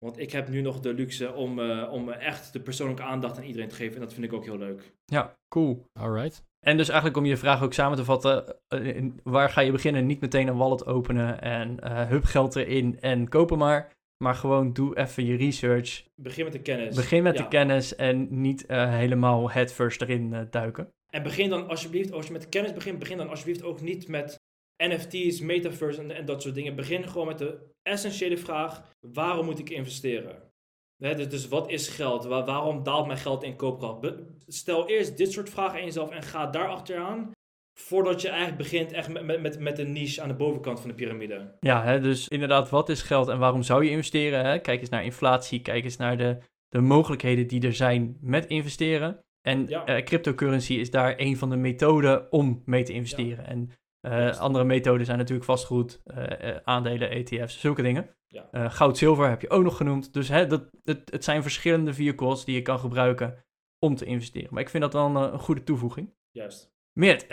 Want 0.05 0.19
ik 0.19 0.33
heb 0.33 0.49
nu 0.49 0.61
nog 0.61 0.81
de 0.81 0.95
luxe 0.95 1.33
om, 1.33 1.59
uh, 1.59 1.93
om 1.93 2.11
echt 2.11 2.53
de 2.53 2.61
persoonlijke 2.61 3.03
aandacht 3.03 3.37
aan 3.37 3.45
iedereen 3.45 3.69
te 3.69 3.75
geven. 3.75 3.95
En 3.95 4.01
dat 4.01 4.13
vind 4.13 4.27
ik 4.27 4.33
ook 4.33 4.45
heel 4.45 4.59
leuk. 4.59 4.93
Ja, 5.05 5.35
cool. 5.49 5.85
Alright. 5.93 6.45
En 6.67 6.77
dus 6.77 6.89
eigenlijk 6.89 7.19
om 7.19 7.25
je 7.25 7.37
vraag 7.37 7.63
ook 7.63 7.73
samen 7.73 7.97
te 7.97 8.05
vatten, 8.05 8.57
uh, 8.75 9.11
waar 9.23 9.51
ga 9.51 9.61
je 9.61 9.73
beginnen? 9.73 10.07
Niet 10.07 10.21
meteen 10.21 10.49
een 10.49 10.57
wallet 10.57 10.87
openen 10.87 11.41
en 11.41 11.79
uh, 11.85 12.09
hup 12.09 12.25
geld 12.25 12.57
erin 12.57 13.01
en 13.01 13.29
kopen 13.29 13.59
maar. 13.59 13.91
Maar 14.23 14.35
gewoon 14.35 14.73
doe 14.73 14.97
even 14.97 15.25
je 15.25 15.37
research. 15.37 16.05
Begin 16.15 16.45
met 16.45 16.53
de 16.53 16.63
kennis. 16.63 16.95
Begin 16.95 17.23
met 17.23 17.37
de 17.37 17.49
kennis 17.49 17.97
en 17.97 18.41
niet 18.41 18.65
helemaal 18.69 19.51
het 19.51 19.73
first 19.73 20.03
erin 20.03 20.47
duiken. 20.51 20.93
En 21.09 21.23
begin 21.23 21.51
dan 21.51 21.69
alsjeblieft, 21.69 22.13
als 22.13 22.27
je 22.27 22.33
met 22.33 22.43
de 22.43 22.49
kennis 22.49 22.73
begint, 22.73 22.99
begin 22.99 23.17
dan 23.17 23.29
alsjeblieft 23.29 23.63
ook 23.63 23.81
niet 23.81 24.09
met 24.09 24.41
NFT's, 24.77 25.41
metaverse 25.41 26.01
en, 26.01 26.11
en, 26.11 26.25
dat 26.25 26.43
soort 26.43 26.55
dingen. 26.55 26.77
Begin 26.77 27.09
gewoon 27.09 27.27
met 27.27 27.39
de 27.39 27.59
essentiële 27.83 28.37
vraag: 28.37 28.83
waarom 29.01 29.45
moet 29.45 29.59
ik 29.59 29.71
investeren? 29.71 30.51
dus, 30.97 31.29
dus, 31.29 31.49
wat 31.49 31.71
is 31.71 31.89
geld? 31.89 32.25
waarom 32.25 32.83
daalt 32.83 33.07
mijn 33.07 33.19
geld 33.19 33.43
in 33.43 33.57
koopkracht? 33.57 34.15
stel 34.47 34.89
eerst 34.89 35.17
dit 35.17 35.33
soort 35.33 35.51
vragen 35.51 35.79
aan 35.79 35.85
jezelf 35.85 36.11
en 36.11 36.23
ga 36.23 36.47
daar 36.47 36.69
achteraan. 36.69 37.31
Voordat 37.75 38.21
je 38.21 38.29
eigenlijk 38.29 38.59
begint 38.59 38.93
echt 38.93 39.09
met, 39.09 39.41
met, 39.41 39.59
met 39.59 39.79
een 39.79 39.93
niche 39.93 40.23
aan 40.23 40.29
de 40.29 40.35
bovenkant 40.35 40.81
van 40.81 40.89
de 40.89 40.95
piramide. 40.95 41.57
Ja, 41.61 41.85
hè, 41.85 42.01
dus 42.01 42.29
inderdaad, 42.29 42.71
wat 42.71 42.89
is 42.89 43.03
geld 43.03 43.29
en 43.29 43.39
waarom 43.39 43.63
zou 43.63 43.85
je 43.85 43.91
investeren? 43.91 44.45
Hè? 44.45 44.59
Kijk 44.59 44.81
eens 44.81 44.89
naar 44.89 45.05
inflatie, 45.05 45.63
kijk 45.63 45.85
eens 45.85 45.97
naar 45.97 46.17
de, 46.17 46.39
de 46.69 46.81
mogelijkheden 46.81 47.47
die 47.47 47.67
er 47.67 47.75
zijn 47.75 48.17
met 48.21 48.47
investeren. 48.47 49.21
En 49.41 49.69
eh, 49.69 50.05
cryptocurrency 50.05 50.75
is 50.75 50.91
daar 50.91 51.15
een 51.17 51.37
van 51.37 51.51
de 51.51 51.57
methoden 51.57 52.33
om 52.33 52.63
mee 52.65 52.83
te 52.83 52.93
investeren. 52.93 53.47
En 53.47 53.71
uh, 54.07 54.39
andere 54.39 54.65
methoden 54.65 55.07
zijn 55.07 55.19
natuurlijk 55.19 55.47
vastgoed, 55.47 56.03
uh, 56.05 56.57
aandelen, 56.65 57.11
ETF's, 57.11 57.61
zulke 57.61 57.83
dingen. 57.83 58.11
Ja. 58.27 58.69
goud, 58.69 58.99
zilver 58.99 59.29
heb 59.29 59.41
je 59.41 59.51
ook 59.51 59.63
nog 59.63 59.77
genoemd. 59.77 60.13
Dus 60.13 60.29
hè, 60.29 60.47
dat, 60.47 60.71
het, 60.85 61.11
het 61.11 61.25
zijn 61.25 61.43
verschillende 61.43 61.95
vehicles 61.95 62.45
die 62.45 62.55
je 62.55 62.63
kan 62.63 62.79
gebruiken 62.79 63.45
om 63.79 63.95
te 63.95 64.05
investeren. 64.05 64.49
Maar 64.51 64.63
ik 64.63 64.69
vind 64.69 64.83
dat 64.83 64.93
wel 64.93 65.07
een, 65.07 65.33
een 65.33 65.39
goede 65.39 65.63
toevoeging. 65.63 66.15
Juist. 66.31 66.72
Meert, 66.93 67.27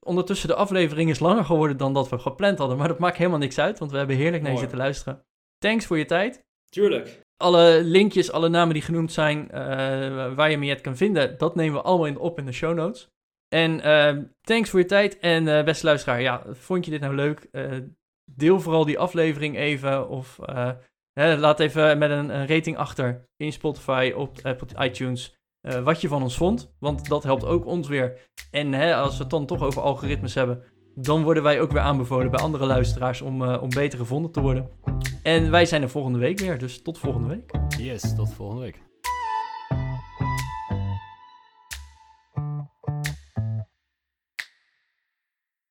ondertussen 0.00 0.48
de 0.48 0.54
aflevering 0.54 1.10
is 1.10 1.18
langer 1.18 1.44
geworden 1.44 1.76
dan 1.76 1.92
dat 1.92 2.08
we 2.08 2.18
gepland 2.18 2.58
hadden. 2.58 2.76
Maar 2.76 2.88
dat 2.88 2.98
maakt 2.98 3.16
helemaal 3.16 3.38
niks 3.38 3.58
uit, 3.58 3.78
want 3.78 3.90
we 3.90 3.96
hebben 3.96 4.16
heerlijk 4.16 4.42
naar 4.42 4.52
je 4.52 4.58
zitten 4.58 4.78
luisteren. 4.78 5.24
Thanks 5.58 5.86
voor 5.86 5.98
je 5.98 6.04
tijd. 6.04 6.44
Tuurlijk. 6.68 7.20
Alle 7.36 7.80
linkjes, 7.84 8.32
alle 8.32 8.48
namen 8.48 8.74
die 8.74 8.82
genoemd 8.82 9.12
zijn, 9.12 9.48
waar 10.34 10.50
je 10.50 10.58
Miet 10.58 10.80
kan 10.80 10.96
vinden, 10.96 11.38
dat 11.38 11.54
nemen 11.54 11.74
we 11.74 11.82
allemaal 11.82 12.06
in, 12.06 12.18
op 12.18 12.38
in 12.38 12.44
de 12.44 12.52
show 12.52 12.74
notes. 12.74 13.08
En 13.52 13.86
uh, 13.86 14.24
thanks 14.40 14.70
voor 14.70 14.78
je 14.78 14.86
tijd. 14.86 15.18
En 15.18 15.46
uh, 15.46 15.64
beste 15.64 15.86
luisteraar, 15.86 16.20
ja, 16.20 16.42
vond 16.48 16.84
je 16.84 16.90
dit 16.90 17.00
nou 17.00 17.14
leuk? 17.14 17.48
Uh, 17.52 17.78
deel 18.24 18.60
vooral 18.60 18.84
die 18.84 18.98
aflevering 18.98 19.56
even. 19.56 20.08
Of 20.08 20.38
hè, 21.12 21.36
laat 21.36 21.60
even 21.60 21.98
met 21.98 22.10
een, 22.10 22.28
een, 22.28 22.46
rating 22.46 22.76
achter 22.76 23.28
in 23.36 23.52
Spotify, 23.52 24.12
op, 24.16 24.38
op 24.60 24.80
iTunes. 24.80 25.34
Wat 25.84 26.00
je 26.00 26.08
van 26.08 26.22
ons 26.22 26.36
vond. 26.36 26.74
Want 26.78 27.08
dat 27.08 27.22
helpt 27.22 27.44
ook 27.44 27.66
ons 27.66 27.88
weer. 27.88 28.30
En 28.50 28.72
hè, 28.72 28.94
als 28.94 29.16
we 29.16 29.22
het 29.22 29.30
dan 29.30 29.46
toch 29.46 29.62
over 29.62 29.82
algoritmes 29.82 30.34
hebben. 30.34 30.62
Dan 30.94 31.22
worden 31.22 31.42
wij 31.42 31.60
ook 31.60 31.72
weer 31.72 31.80
aanbevolen 31.80 32.30
bij 32.30 32.40
andere 32.40 32.66
luisteraars 32.66 33.20
om, 33.20 33.42
om 33.42 33.68
beter 33.68 33.98
gevonden 33.98 34.30
te 34.30 34.40
worden. 34.40 34.70
En 35.22 35.50
wij 35.50 35.66
zijn 35.66 35.82
er 35.82 35.90
volgende 35.90 36.18
week 36.18 36.38
weer. 36.38 36.58
Dus 36.58 36.82
tot 36.82 36.98
volgende 36.98 37.28
week. 37.28 37.50
Yes, 37.78 38.14
tot 38.14 38.32
volgende 38.34 38.62
week. 38.62 38.91